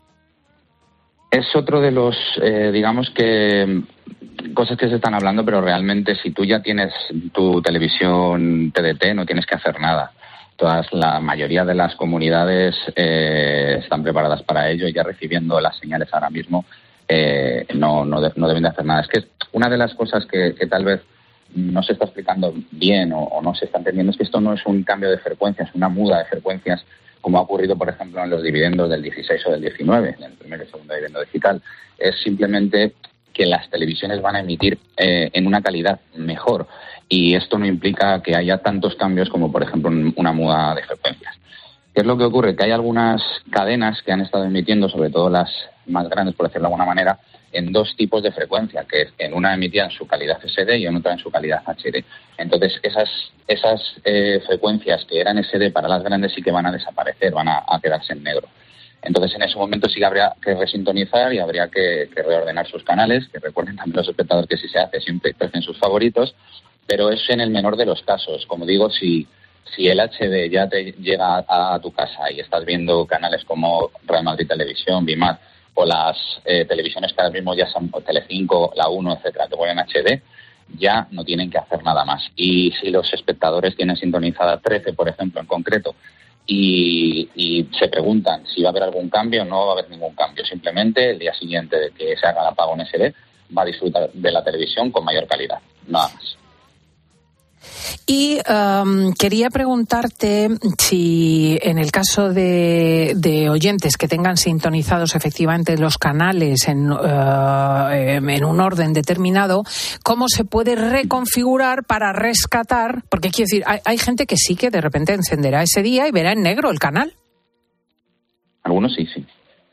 Es 1.29 1.55
otro 1.55 1.81
de 1.81 1.91
los, 1.91 2.15
digamos 2.71 3.09
que 3.11 3.83
cosas 4.53 4.77
que 4.77 4.89
se 4.89 4.95
están 4.95 5.13
hablando, 5.13 5.45
pero 5.45 5.61
realmente 5.61 6.15
si 6.15 6.31
tú 6.31 6.43
ya 6.45 6.61
tienes 6.61 6.93
tu 7.31 7.61
televisión 7.61 8.71
TDT 8.71 9.13
no 9.15 9.25
tienes 9.25 9.45
que 9.45 9.55
hacer 9.55 9.79
nada. 9.79 10.11
Todas, 10.55 10.91
la 10.93 11.19
mayoría 11.19 11.65
de 11.65 11.73
las 11.73 11.95
comunidades 11.95 12.75
eh, 12.95 13.77
están 13.79 14.03
preparadas 14.03 14.43
para 14.43 14.69
ello 14.69 14.87
y 14.87 14.93
ya 14.93 15.03
recibiendo 15.03 15.59
las 15.59 15.77
señales 15.77 16.09
ahora 16.11 16.29
mismo 16.29 16.65
eh, 17.07 17.65
no, 17.73 18.05
no, 18.05 18.21
deben 18.21 18.63
de 18.63 18.69
hacer 18.69 18.85
nada. 18.85 19.01
Es 19.01 19.07
que 19.07 19.27
una 19.51 19.69
de 19.69 19.77
las 19.77 19.93
cosas 19.95 20.25
que, 20.25 20.53
tal 20.69 20.85
vez 20.85 21.01
no 21.53 21.83
se 21.83 21.93
está 21.93 22.05
explicando 22.05 22.53
bien 22.71 23.11
o, 23.13 23.41
no 23.41 23.53
se 23.53 23.65
está 23.65 23.79
entendiendo 23.79 24.11
es 24.11 24.17
que 24.17 24.23
esto 24.23 24.39
no 24.39 24.53
es 24.53 24.65
un 24.65 24.83
cambio 24.83 25.09
de 25.09 25.17
frecuencias, 25.17 25.69
una 25.73 25.89
muda 25.89 26.19
de 26.19 26.25
frecuencias 26.25 26.85
como 27.19 27.37
ha 27.37 27.41
ocurrido, 27.41 27.77
por 27.77 27.89
ejemplo, 27.89 28.23
en 28.23 28.29
los 28.29 28.41
dividendos 28.41 28.89
del 28.89 29.03
16 29.03 29.45
o 29.45 29.51
del 29.51 29.61
19, 29.61 30.15
en 30.17 30.23
el 30.23 30.31
primer 30.33 30.61
y 30.61 30.71
segundo 30.71 30.93
dividendo 30.93 31.21
digital. 31.21 31.61
Es 31.97 32.15
simplemente 32.23 32.93
que 33.33 33.45
las 33.45 33.69
televisiones 33.69 34.21
van 34.21 34.35
a 34.35 34.39
emitir 34.41 34.77
eh, 34.97 35.29
en 35.33 35.47
una 35.47 35.61
calidad 35.61 35.99
mejor 36.15 36.67
y 37.09 37.35
esto 37.35 37.57
no 37.57 37.65
implica 37.65 38.21
que 38.21 38.35
haya 38.35 38.59
tantos 38.59 38.95
cambios 38.95 39.29
como 39.29 39.51
por 39.51 39.63
ejemplo 39.63 39.91
una 40.15 40.31
muda 40.31 40.75
de 40.75 40.83
frecuencias. 40.83 41.35
¿Qué 41.93 42.01
es 42.01 42.07
lo 42.07 42.17
que 42.17 42.23
ocurre? 42.23 42.55
Que 42.55 42.63
hay 42.63 42.71
algunas 42.71 43.21
cadenas 43.49 44.01
que 44.01 44.13
han 44.13 44.21
estado 44.21 44.45
emitiendo, 44.45 44.87
sobre 44.87 45.09
todo 45.09 45.29
las 45.29 45.49
más 45.87 46.07
grandes, 46.07 46.35
por 46.35 46.47
decirlo 46.47 46.69
de 46.69 46.73
alguna 46.73 46.85
manera, 46.85 47.19
en 47.51 47.73
dos 47.73 47.93
tipos 47.97 48.23
de 48.23 48.31
frecuencia, 48.31 48.85
que 48.89 49.09
en 49.17 49.33
una 49.33 49.53
emitían 49.53 49.91
su 49.91 50.07
calidad 50.07 50.39
SD 50.41 50.77
y 50.77 50.85
en 50.85 50.95
otra 50.95 51.11
en 51.11 51.19
su 51.19 51.29
calidad 51.29 51.63
HD. 51.65 52.05
Entonces, 52.37 52.79
esas, 52.81 53.09
esas 53.45 53.81
eh, 54.05 54.41
frecuencias 54.45 55.03
que 55.03 55.19
eran 55.19 55.43
SD 55.43 55.71
para 55.71 55.89
las 55.89 56.01
grandes 56.01 56.31
sí 56.31 56.41
que 56.41 56.51
van 56.51 56.65
a 56.65 56.71
desaparecer, 56.71 57.33
van 57.33 57.49
a 57.49 57.79
quedarse 57.83 58.13
en 58.13 58.23
negro. 58.23 58.47
Entonces, 59.01 59.35
en 59.35 59.43
ese 59.43 59.57
momento 59.57 59.89
sí 59.89 59.99
que 59.99 60.05
habría 60.05 60.33
que 60.41 60.53
resintonizar 60.53 61.33
y 61.33 61.39
habría 61.39 61.67
que, 61.69 62.09
reordenar 62.15 62.67
sus 62.67 62.83
canales, 62.83 63.27
que 63.29 63.39
recuerden 63.39 63.75
también 63.75 63.97
los 63.97 64.07
espectadores 64.07 64.47
que 64.47 64.57
si 64.57 64.67
se 64.67 64.79
hace 64.79 65.01
siempre 65.01 65.33
crecen 65.33 65.61
sus 65.61 65.77
favoritos, 65.79 66.35
pero 66.85 67.09
es 67.09 67.27
en 67.29 67.41
el 67.41 67.49
menor 67.49 67.77
de 67.77 67.85
los 67.85 68.01
casos. 68.03 68.45
Como 68.45 68.65
digo, 68.65 68.89
si, 68.91 69.27
si 69.75 69.87
el 69.87 69.99
HD 69.99 70.51
ya 70.51 70.69
te 70.69 70.91
llega 70.93 71.43
a, 71.47 71.79
tu 71.81 71.91
casa 71.91 72.31
y 72.31 72.39
estás 72.39 72.63
viendo 72.63 73.05
canales 73.07 73.43
como 73.45 73.89
Real 74.05 74.23
Madrid 74.23 74.47
Televisión, 74.47 75.05
Bimar, 75.05 75.39
o 75.73 75.85
las 75.85 76.17
eh, 76.45 76.65
televisiones 76.65 77.13
que 77.13 77.21
ahora 77.21 77.33
mismo 77.33 77.55
ya 77.55 77.67
son 77.67 77.89
Telecinco, 78.05 78.73
la 78.75 78.89
1, 78.89 79.13
etcétera, 79.13 79.47
te 79.47 79.55
ponen 79.55 79.79
HD, 79.79 80.21
ya 80.77 81.07
no 81.11 81.23
tienen 81.23 81.49
que 81.49 81.57
hacer 81.57 81.83
nada 81.83 82.05
más. 82.05 82.29
Y 82.35 82.71
si 82.79 82.91
los 82.91 83.11
espectadores 83.13 83.75
tienen 83.75 83.95
sintonizada 83.95 84.59
13, 84.59 84.93
por 84.93 85.09
ejemplo, 85.09 85.41
en 85.41 85.47
concreto, 85.47 85.95
y, 86.47 87.67
se 87.77 87.87
preguntan 87.87 88.45
si 88.45 88.61
va 88.61 88.69
a 88.69 88.71
haber 88.71 88.83
algún 88.83 89.09
cambio, 89.09 89.45
no 89.45 89.65
va 89.65 89.69
a 89.69 89.73
haber 89.73 89.89
ningún 89.89 90.13
cambio. 90.13 90.45
Simplemente 90.45 91.11
el 91.11 91.19
día 91.19 91.33
siguiente 91.33 91.77
de 91.77 91.91
que 91.91 92.15
se 92.17 92.27
haga 92.27 92.41
el 92.41 92.47
apagón 92.47 92.85
SD 92.85 93.13
va 93.57 93.63
a 93.63 93.65
disfrutar 93.65 94.11
de 94.11 94.31
la 94.31 94.43
televisión 94.43 94.91
con 94.91 95.05
mayor 95.05 95.27
calidad, 95.27 95.59
nada 95.87 96.09
más. 96.13 96.37
Y 98.05 98.39
um, 98.49 99.13
quería 99.13 99.49
preguntarte 99.49 100.49
si 100.77 101.57
en 101.61 101.77
el 101.77 101.91
caso 101.91 102.29
de, 102.33 103.47
oyentes 103.49 103.97
que 103.97 104.07
tengan 104.07 104.37
sintonizados 104.37 105.15
efectivamente 105.15 105.77
los 105.77 105.97
canales 105.97 106.67
en, 106.67 106.91
uh, 106.91 107.89
en, 107.91 108.43
un 108.43 108.59
orden 108.59 108.93
determinado, 108.93 109.63
¿cómo 110.03 110.27
se 110.27 110.45
puede 110.45 110.75
reconfigurar 110.75 111.83
para 111.85 112.13
rescatar? 112.13 113.03
Porque 113.09 113.29
quiero 113.29 113.47
decir, 113.49 113.63
hay, 113.65 113.97
gente 113.97 114.25
que 114.25 114.35
sí 114.37 114.55
que 114.55 114.69
de 114.69 114.81
repente 114.81 115.13
encenderá 115.13 115.63
ese 115.63 115.81
día 115.81 116.07
y 116.07 116.11
verá 116.11 116.31
en 116.31 116.41
negro 116.41 116.71
el 116.71 116.79
canal. 116.79 117.13
Algunos 118.63 118.93
sí, 118.93 119.07
sí. 119.13 119.25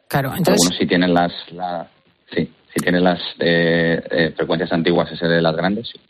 Claro, 0.09 0.31
entonces... 0.37 0.65
Algunos 0.65 0.79
sí 0.79 0.87
tienen 0.87 1.15
las, 1.15 1.33
sí, 2.35 2.53
si 2.75 2.81
tienen 2.81 3.05
las 3.05 3.21
eh, 3.39 4.03
eh, 4.11 4.33
frecuencias 4.37 4.73
antiguas, 4.73 5.11
ese 5.13 5.27
de 5.27 5.43
las 5.43 5.55
grandes, 5.57 5.89
sí. 5.89 6.01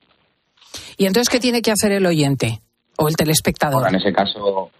¿Y 0.99 1.07
entonces 1.07 1.31
qué 1.31 1.39
tiene 1.39 1.63
que 1.63 1.71
hacer 1.71 1.93
el 1.93 2.05
oyente 2.05 2.61
o 2.99 3.09
el 3.09 3.15
telespectador? 3.15 3.89
en 3.89 3.95
ese 3.95 4.13
caso, 4.13 4.71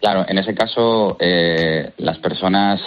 claro, 0.00 0.24
en 0.26 0.38
ese 0.38 0.54
caso, 0.54 1.18
eh, 1.20 1.92
las 1.98 2.18
personas, 2.18 2.80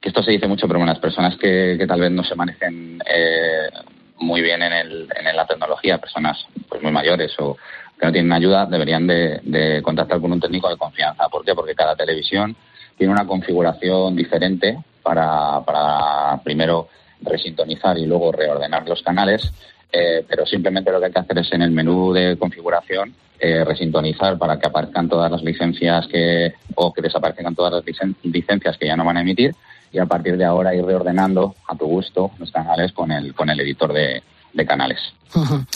que 0.00 0.08
esto 0.08 0.24
se 0.24 0.32
dice 0.32 0.48
mucho, 0.48 0.66
pero 0.66 0.80
bueno, 0.80 0.92
las 0.92 1.00
personas 1.00 1.36
que, 1.36 1.82
tal 1.86 2.00
vez 2.00 2.10
no 2.10 2.24
se 2.24 2.34
manejen 2.34 2.98
eh, 3.08 3.70
muy 4.18 4.42
bien 4.42 4.60
en, 4.60 4.72
el, 4.72 5.08
en 5.14 5.36
la 5.36 5.46
tecnología, 5.46 5.98
personas 5.98 6.36
pues 6.68 6.82
muy 6.82 6.90
mayores 6.90 7.32
o 7.38 7.56
que 7.98 8.06
no 8.06 8.12
tienen 8.12 8.32
ayuda, 8.32 8.66
deberían 8.66 9.06
de, 9.06 9.80
contactar 9.84 10.20
con 10.20 10.32
un 10.32 10.40
técnico 10.40 10.68
de 10.68 10.76
confianza. 10.76 11.28
¿Por 11.28 11.44
qué? 11.44 11.54
Porque 11.54 11.76
cada 11.76 11.94
televisión 11.94 12.56
tiene 12.98 13.12
una 13.12 13.26
configuración 13.26 14.16
diferente 14.16 14.76
para, 15.00 15.60
para 15.60 16.42
primero 16.42 16.88
resintonizar 17.22 17.96
y 17.98 18.04
luego 18.04 18.32
reordenar 18.32 18.86
los 18.88 19.00
canales 19.02 19.52
eh, 19.92 20.24
pero 20.28 20.44
simplemente 20.46 20.90
lo 20.90 20.98
que 20.98 21.06
hay 21.06 21.12
que 21.12 21.20
hacer 21.20 21.38
es 21.38 21.52
en 21.52 21.62
el 21.62 21.70
menú 21.70 22.12
de 22.12 22.36
configuración 22.36 23.14
eh, 23.38 23.64
resintonizar 23.64 24.38
para 24.38 24.58
que 24.58 24.66
aparezcan 24.66 25.08
todas 25.08 25.30
las 25.30 25.42
licencias 25.42 26.06
que 26.06 26.54
o 26.74 26.92
que 26.92 27.02
desaparezcan 27.02 27.54
todas 27.54 27.72
las 27.72 27.84
licencias 28.22 28.78
que 28.78 28.86
ya 28.86 28.96
no 28.96 29.04
van 29.04 29.18
a 29.18 29.20
emitir 29.20 29.54
y 29.92 29.98
a 29.98 30.06
partir 30.06 30.36
de 30.36 30.44
ahora 30.44 30.74
ir 30.74 30.84
reordenando 30.84 31.54
a 31.68 31.76
tu 31.76 31.86
gusto 31.86 32.30
los 32.38 32.50
canales 32.50 32.92
con 32.92 33.12
el 33.12 33.34
con 33.34 33.50
el 33.50 33.60
editor 33.60 33.92
de, 33.92 34.22
canales. 34.66 34.98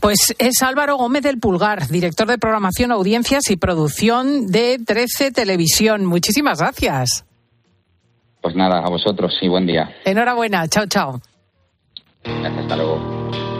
Pues 0.00 0.34
es 0.38 0.62
Álvaro 0.62 0.96
Gómez 0.96 1.22
del 1.22 1.38
Pulgar, 1.38 1.86
director 1.88 2.26
de 2.26 2.38
programación, 2.38 2.90
audiencias 2.90 3.50
y 3.50 3.58
producción 3.58 4.46
de 4.46 4.78
13 4.78 5.30
Televisión. 5.30 6.06
Muchísimas 6.06 6.60
gracias. 6.60 7.26
Pues 8.40 8.56
nada, 8.56 8.78
a 8.78 8.88
vosotros 8.88 9.36
y 9.42 9.48
buen 9.48 9.66
día. 9.66 9.94
Enhorabuena, 10.06 10.66
chao, 10.68 10.86
chao. 10.86 11.20
Gracias, 12.24 12.62
hasta 12.62 12.76
luego. 12.76 13.59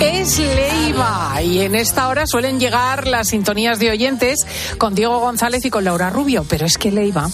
es 0.00 0.38
Leiva. 0.38 1.40
Y 1.42 1.60
en 1.60 1.74
esta 1.74 2.08
hora 2.08 2.26
suelen 2.26 2.58
llegar 2.58 3.06
las 3.06 3.28
sintonías 3.28 3.78
de 3.78 3.90
oyentes 3.90 4.46
con 4.78 4.94
Diego 4.94 5.18
González 5.20 5.64
y 5.64 5.70
con 5.70 5.84
Laura 5.84 6.10
Rubio. 6.10 6.44
Pero 6.48 6.66
es 6.66 6.78
que 6.78 6.90
Leiva 6.90 7.28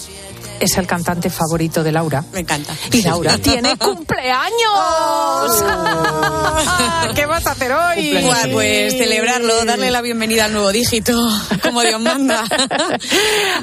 es 0.61 0.77
el 0.77 0.87
cantante 0.87 1.31
favorito 1.31 1.83
de 1.83 1.93
Laura. 1.93 2.25
Me 2.33 2.41
encanta. 2.41 2.75
Y 2.93 3.03
Laura 3.03 3.39
tiene 3.39 3.77
cumpleaños. 3.79 4.51
¿Qué 7.15 7.27
vas 7.27 7.47
a 7.47 7.53
hacer 7.53 7.73
hoy? 7.73 8.19
Pues, 8.23 8.49
pues 8.53 8.93
celebrarlo, 8.99 9.65
darle 9.65 9.91
la 9.91 10.03
bienvenida 10.03 10.45
al 10.45 10.53
nuevo 10.53 10.71
dígito, 10.71 11.13
como 11.63 11.83
Dios 11.83 12.01
manda. 12.01 12.45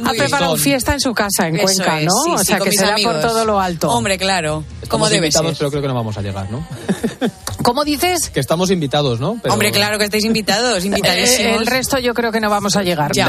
ha 0.03 0.11
preparado 0.11 0.55
fiesta 0.57 0.93
en 0.93 0.99
su 0.99 1.13
casa, 1.13 1.47
en 1.47 1.57
Cuenca, 1.57 1.99
¿no? 2.01 2.11
Sí, 2.25 2.31
o 2.31 2.37
sea, 2.39 2.59
que 2.59 2.71
será 2.71 2.93
amigos. 2.93 3.13
por 3.13 3.21
todo 3.21 3.45
lo 3.45 3.59
alto. 3.59 3.89
Hombre, 3.91 4.17
claro. 4.17 4.63
Como 4.87 5.05
Estamos 5.05 5.09
debe 5.11 5.27
invitados, 5.27 5.49
ser. 5.49 5.57
pero 5.57 5.69
creo 5.71 5.81
que 5.81 5.87
no 5.87 5.93
vamos 5.95 6.17
a 6.17 6.21
llegar, 6.21 6.49
¿no? 6.51 6.65
¿Cómo 7.63 7.83
dices? 7.83 8.29
Que 8.29 8.39
estamos 8.39 8.71
invitados, 8.71 9.19
¿no? 9.19 9.37
Pero- 9.41 9.53
Hombre, 9.53 9.71
claro 9.71 9.97
que 9.97 10.05
estáis 10.05 10.25
invitados, 10.25 10.83
invitadísimos. 10.85 11.61
El 11.61 11.67
resto 11.67 11.99
yo 11.99 12.13
creo 12.13 12.31
que 12.31 12.39
no 12.39 12.49
vamos 12.49 12.75
a 12.75 12.83
llegar. 12.83 13.11
Ya. 13.13 13.27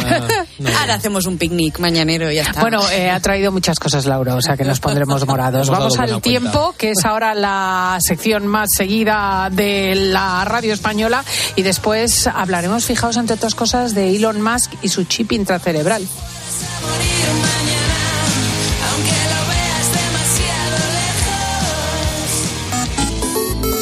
Ahora 0.81 0.95
hacemos 0.95 1.27
un 1.27 1.39
picnic 1.39 1.79
mañanero 1.79 2.31
y 2.31 2.37
ya 2.37 2.43
está. 2.43 2.61
Bueno, 2.61 2.81
eh, 2.91 3.11
ha 3.11 3.21
traído 3.21 3.51
muchas 3.53 3.79
cosas 3.79 4.07
Laura, 4.07 4.35
o 4.35 4.43
sea 4.43 4.57
que 4.57 4.65
nos 4.65 4.81
pondremos 4.81 5.27
morados. 5.27 5.67
Hemos 5.69 5.79
Vamos 5.79 5.99
al 5.99 6.21
tiempo, 6.21 6.51
cuenta. 6.61 6.79
que 6.79 6.91
es 6.91 7.05
ahora 7.05 7.35
la 7.35 7.99
sección 8.01 8.47
más 8.47 8.69
seguida 8.77 9.49
de 9.51 9.95
la 9.95 10.45
radio 10.45 10.75
española, 10.75 11.25
y 11.57 11.63
después 11.63 12.27
hablaremos, 12.27 12.85
fijaos, 12.85 13.17
entre 13.17 13.35
otras 13.37 13.55
cosas, 13.55 13.95
de 13.95 14.15
Elon 14.17 14.41
Musk 14.43 14.73
y 14.83 14.89
su 14.89 15.05
chip 15.05 15.33
intracerebral. 15.33 16.07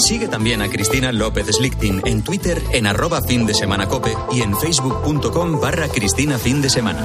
Sigue 0.06 0.28
también 0.28 0.62
a 0.62 0.68
Cristina 0.68 1.10
López 1.10 1.48
Slichting 1.48 2.00
en 2.04 2.22
Twitter 2.22 2.62
en 2.70 2.86
arroba 2.86 3.20
fin 3.22 3.44
de 3.44 3.54
semana 3.54 3.88
cope 3.88 4.16
y 4.32 4.40
en 4.40 4.56
facebook.com 4.56 5.60
barra 5.60 5.88
Cristina 5.88 6.38
fin 6.38 6.62
de 6.62 6.70
semana. 6.70 7.00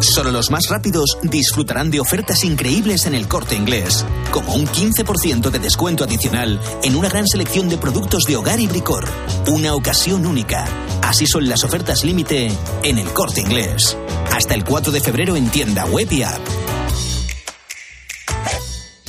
Solo 0.00 0.30
los 0.30 0.52
más 0.52 0.68
rápidos 0.68 1.18
disfrutarán 1.24 1.90
de 1.90 1.98
ofertas 1.98 2.44
increíbles 2.44 3.06
en 3.06 3.14
el 3.16 3.26
corte 3.26 3.56
inglés, 3.56 4.06
como 4.30 4.54
un 4.54 4.68
15% 4.68 5.50
de 5.50 5.58
descuento 5.58 6.04
adicional 6.04 6.60
en 6.84 6.94
una 6.94 7.08
gran 7.08 7.26
selección 7.26 7.68
de 7.68 7.78
productos 7.78 8.22
de 8.22 8.36
hogar 8.36 8.60
y 8.60 8.68
bricor. 8.68 9.04
Una 9.48 9.74
ocasión 9.74 10.26
única. 10.26 10.64
Así 11.02 11.26
son 11.26 11.48
las 11.48 11.64
ofertas 11.64 12.04
límite 12.04 12.52
en 12.84 12.98
el 12.98 13.08
corte 13.08 13.40
inglés. 13.40 13.96
Hasta 14.30 14.54
el 14.54 14.64
4 14.64 14.92
de 14.92 15.00
febrero 15.00 15.34
en 15.34 15.50
tienda 15.50 15.86
web 15.86 16.06
y 16.12 16.22
app. 16.22 16.40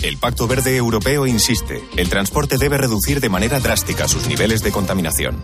El 0.01 0.17
Pacto 0.17 0.47
Verde 0.47 0.77
Europeo 0.77 1.27
insiste, 1.27 1.83
el 1.97 2.09
transporte 2.09 2.57
debe 2.57 2.77
reducir 2.77 3.19
de 3.19 3.27
manera 3.27 3.59
drástica 3.59 4.07
sus 4.07 4.27
niveles 4.27 4.63
de 4.63 4.71
contaminación. 4.71 5.43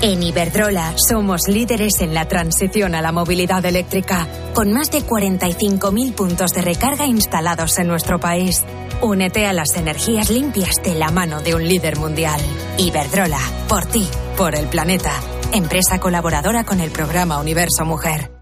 En 0.00 0.22
Iberdrola 0.22 0.94
somos 0.96 1.42
líderes 1.48 2.00
en 2.00 2.14
la 2.14 2.26
transición 2.26 2.94
a 2.94 3.02
la 3.02 3.12
movilidad 3.12 3.64
eléctrica, 3.66 4.26
con 4.54 4.72
más 4.72 4.90
de 4.90 5.04
45.000 5.04 6.14
puntos 6.14 6.50
de 6.52 6.62
recarga 6.62 7.06
instalados 7.06 7.78
en 7.78 7.88
nuestro 7.88 8.18
país. 8.18 8.64
Únete 9.02 9.46
a 9.46 9.52
las 9.52 9.76
energías 9.76 10.30
limpias 10.30 10.76
de 10.82 10.94
la 10.94 11.10
mano 11.10 11.42
de 11.42 11.54
un 11.54 11.68
líder 11.68 11.98
mundial. 11.98 12.40
Iberdrola, 12.78 13.40
por 13.68 13.84
ti, 13.84 14.08
por 14.36 14.54
el 14.56 14.66
planeta. 14.66 15.12
Empresa 15.52 16.00
colaboradora 16.00 16.64
con 16.64 16.80
el 16.80 16.90
programa 16.90 17.38
Universo 17.38 17.84
Mujer. 17.84 18.41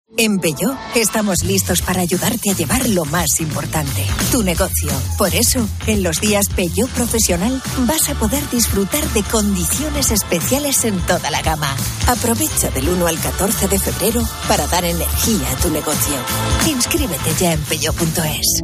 En 0.17 0.39
Peugeot 0.39 0.75
estamos 0.95 1.43
listos 1.43 1.81
para 1.81 2.01
ayudarte 2.01 2.51
a 2.51 2.53
llevar 2.53 2.87
lo 2.89 3.05
más 3.05 3.39
importante, 3.39 4.05
tu 4.31 4.43
negocio. 4.43 4.91
Por 5.17 5.33
eso, 5.33 5.67
en 5.87 6.03
los 6.03 6.19
días 6.19 6.47
Peugeot 6.55 6.89
Profesional 6.89 7.61
vas 7.87 8.09
a 8.09 8.15
poder 8.15 8.47
disfrutar 8.49 9.07
de 9.13 9.23
condiciones 9.23 10.11
especiales 10.11 10.83
en 10.85 10.99
toda 11.05 11.31
la 11.31 11.41
gama. 11.41 11.75
Aprovecha 12.07 12.69
del 12.71 12.89
1 12.89 13.07
al 13.07 13.19
14 13.19 13.67
de 13.67 13.79
febrero 13.79 14.21
para 14.47 14.67
dar 14.67 14.83
energía 14.83 15.49
a 15.51 15.55
tu 15.61 15.69
negocio. 15.69 16.15
Inscríbete 16.67 17.33
ya 17.39 17.53
en 17.53 17.61
peugeot.es. 17.61 18.63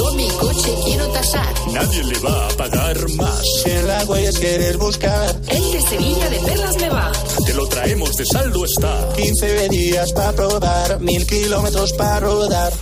Mi 0.15 0.27
coche 0.29 0.75
quiero 0.83 1.07
tasar. 1.07 1.53
Nadie 1.71 2.03
le 2.03 2.19
va 2.19 2.47
a 2.47 2.49
pagar 2.49 3.09
más. 3.11 3.43
En 3.65 3.87
la 3.87 4.03
huellas 4.05 4.39
quieres 4.39 4.77
buscar. 4.77 5.35
El 5.47 5.71
de 5.71 5.81
Sevilla 5.81 6.29
de 6.29 6.39
Perlas 6.39 6.75
me 6.77 6.89
va. 6.89 7.11
Te 7.45 7.53
lo 7.53 7.67
traemos 7.67 8.15
de 8.15 8.25
saldo 8.25 8.65
está. 8.65 9.09
15 9.15 9.69
días 9.69 10.13
para 10.13 10.33
probar, 10.33 10.99
mil 10.99 11.25
kilómetros 11.25 11.93
para 11.93 12.19
rodar. 12.19 12.73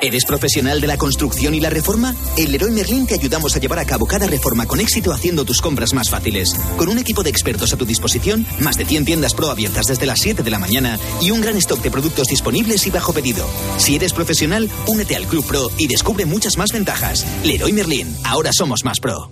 ¿Eres 0.00 0.24
profesional 0.26 0.80
de 0.80 0.86
la 0.86 0.98
construcción 0.98 1.54
y 1.54 1.60
la 1.60 1.70
reforma? 1.70 2.14
En 2.36 2.52
Leroy 2.52 2.70
Merlin 2.70 3.06
te 3.06 3.14
ayudamos 3.14 3.56
a 3.56 3.60
llevar 3.60 3.78
a 3.78 3.86
cabo 3.86 4.06
cada 4.06 4.26
reforma 4.26 4.66
con 4.66 4.78
éxito 4.78 5.12
haciendo 5.12 5.44
tus 5.44 5.60
compras 5.60 5.94
más 5.94 6.10
fáciles. 6.10 6.54
Con 6.76 6.88
un 6.88 6.98
equipo 6.98 7.22
de 7.22 7.30
expertos 7.30 7.72
a 7.72 7.76
tu 7.76 7.86
disposición, 7.86 8.46
más 8.60 8.76
de 8.76 8.84
100 8.84 9.04
tiendas 9.06 9.34
pro 9.34 9.50
abiertas 9.50 9.86
desde 9.86 10.06
las 10.06 10.20
7 10.20 10.42
de 10.42 10.50
la 10.50 10.58
mañana 10.58 10.98
y 11.22 11.30
un 11.30 11.40
gran 11.40 11.56
stock 11.56 11.80
de 11.80 11.90
productos 11.90 12.28
disponibles 12.28 12.86
y 12.86 12.90
bajo 12.90 13.12
pedido. 13.12 13.46
Si 13.78 13.96
eres 13.96 14.12
profesional, 14.12 14.68
únete 14.86 15.16
al 15.16 15.26
Club 15.26 15.46
Pro 15.46 15.70
y 15.78 15.86
descubre 15.86 16.26
muchas 16.26 16.58
más 16.58 16.72
ventajas. 16.72 17.26
Leroy 17.42 17.72
Merlin, 17.72 18.14
ahora 18.24 18.50
somos 18.52 18.84
más 18.84 19.00
pro. 19.00 19.30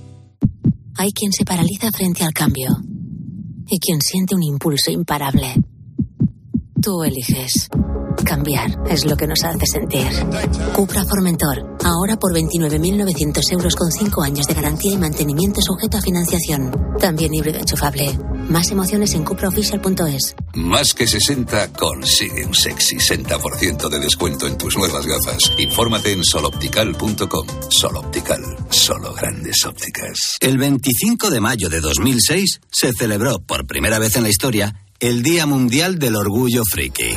Hay 0.97 1.13
quien 1.13 1.33
se 1.33 1.45
paraliza 1.45 1.91
frente 1.93 2.25
al 2.25 2.33
cambio 2.33 2.71
y 3.69 3.79
quien 3.79 4.01
siente 4.01 4.35
un 4.35 4.43
impulso 4.43 4.91
imparable. 4.91 5.55
Tú 6.81 7.03
eliges. 7.03 7.69
Cambiar 8.23 8.71
es 8.89 9.05
lo 9.05 9.17
que 9.17 9.27
nos 9.27 9.43
hace 9.45 9.67
sentir. 9.67 10.07
Cupra 10.75 11.05
Formentor, 11.05 11.77
ahora 11.85 12.17
por 12.17 12.33
29.900 12.35 13.53
euros 13.53 13.75
con 13.75 13.91
5 13.91 14.23
años 14.23 14.47
de 14.47 14.55
garantía 14.55 14.93
y 14.93 14.99
mantenimiento 14.99 15.61
sujeto 15.61 15.99
a 15.99 16.03
financiación. 16.03 16.71
También 16.99 17.35
híbrido 17.35 17.59
enchufable. 17.59 18.19
Más 18.49 18.71
emociones 18.71 19.15
en 19.15 19.25
cupraofficial.es. 19.25 20.37
Más 20.55 20.95
que 20.95 21.07
60 21.07 21.73
consigue 21.73 22.45
un 22.45 22.55
sexy 22.55 22.97
60% 22.97 23.89
de 23.89 23.99
descuento 23.99 24.47
en 24.47 24.59
tus 24.59 24.77
nuevas 24.77 25.07
gafas. 25.07 25.53
Infórmate 25.59 26.13
en 26.13 26.25
soloptical.com. 26.25 27.47
Soloptical, 27.71 28.41
solo 28.71 29.15
grandes 29.15 29.65
ópticas. 29.67 30.37
El 30.41 30.59
25 30.59 31.31
de 31.31 31.41
mayo 31.41 31.69
de 31.69 31.81
2006 31.81 32.61
se 32.71 32.93
celebró 32.93 33.41
por 33.41 33.67
primera 33.67 33.99
vez 33.99 34.17
en 34.17 34.23
la 34.23 34.31
historia 34.31 34.75
el 35.01 35.23
Día 35.23 35.47
Mundial 35.47 35.99
del 35.99 36.17
Orgullo 36.17 36.65
Friki. 36.65 37.17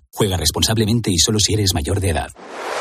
Juega 0.13 0.35
responsablemente 0.35 1.09
y 1.09 1.17
solo 1.17 1.39
si 1.39 1.53
eres 1.53 1.73
mayor 1.73 2.01
de 2.01 2.09
edad. 2.09 2.31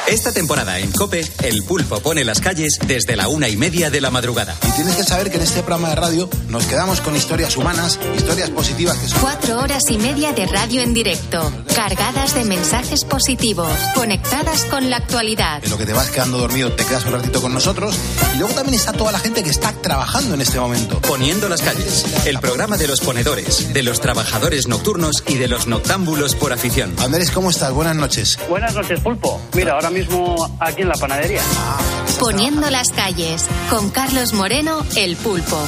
Esta 0.09 0.33
temporada 0.33 0.81
en 0.81 0.91
Cope, 0.91 1.25
el 1.45 1.63
pulpo 1.63 2.01
pone 2.01 2.25
las 2.25 2.41
calles 2.41 2.81
desde 2.89 3.15
la 3.15 3.29
una 3.29 3.49
y 3.49 3.57
media 3.57 3.89
de 3.89 4.01
la 4.01 4.11
madrugada. 4.11 4.57
Y 4.67 4.73
tienes 4.73 4.97
que 4.97 5.05
saber 5.05 5.31
que 5.31 5.37
en 5.37 5.45
este 5.45 5.61
programa 5.63 5.91
de 5.91 5.95
radio 5.95 6.29
nos 6.49 6.67
quedamos 6.67 7.01
con 7.01 7.15
historias 7.15 7.57
humanas, 7.57 8.01
historias 8.17 8.51
positivas 8.51 8.99
que 8.99 9.07
son. 9.07 9.21
Cuatro 9.21 9.61
horas 9.61 9.85
y 9.91 9.99
media 9.99 10.33
de 10.33 10.47
radio 10.47 10.83
en 10.83 10.93
directo, 10.93 11.53
cargadas 11.77 12.35
de 12.35 12.45
mensajes 12.45 13.05
positivos, 13.05 13.71
conectadas 13.95 14.65
con 14.65 14.91
la 14.91 14.97
actualidad. 14.97 15.63
En 15.63 15.71
lo 15.71 15.79
que 15.79 15.87
te 15.87 15.93
vas 15.93 16.11
quedando 16.11 16.39
dormido, 16.39 16.73
te 16.73 16.85
quedas 16.85 17.05
un 17.07 17.13
ratito 17.13 17.41
con 17.41 17.55
nosotros. 17.55 17.95
Y 18.35 18.39
luego 18.39 18.55
también 18.55 18.75
está 18.75 18.93
toda 18.93 19.13
la 19.13 19.21
gente 19.21 19.45
que 19.45 19.51
está 19.51 19.73
trabajando 19.73 20.35
en 20.35 20.41
este 20.41 20.59
momento. 20.59 21.01
Poniendo 21.03 21.49
las 21.49 21.63
calles, 21.63 22.05
el 22.27 22.41
programa 22.41 22.77
de 22.77 22.89
los 22.89 23.01
ponedores, 23.01 23.73
de 23.73 23.83
los 23.85 24.01
trabajadores 24.01 24.67
nocturnos 24.67 25.23
y 25.29 25.37
de 25.37 25.47
los 25.47 25.69
noctámbulos 25.69 26.35
por 26.35 26.53
afición. 26.53 26.97
Andrés, 27.21 27.35
¿cómo 27.35 27.51
estás? 27.51 27.71
Buenas 27.75 27.97
noches. 27.97 28.39
Buenas 28.49 28.75
noches, 28.75 28.99
Pulpo. 29.01 29.39
Mira, 29.53 29.75
ahora 29.75 29.91
mismo 29.91 30.57
aquí 30.59 30.81
en 30.81 30.89
la 30.89 30.95
panadería. 30.95 31.43
Poniendo 32.19 32.71
las 32.71 32.89
calles, 32.93 33.47
con 33.69 33.91
Carlos 33.91 34.33
Moreno, 34.33 34.87
el 34.97 35.17
pulpo. 35.17 35.59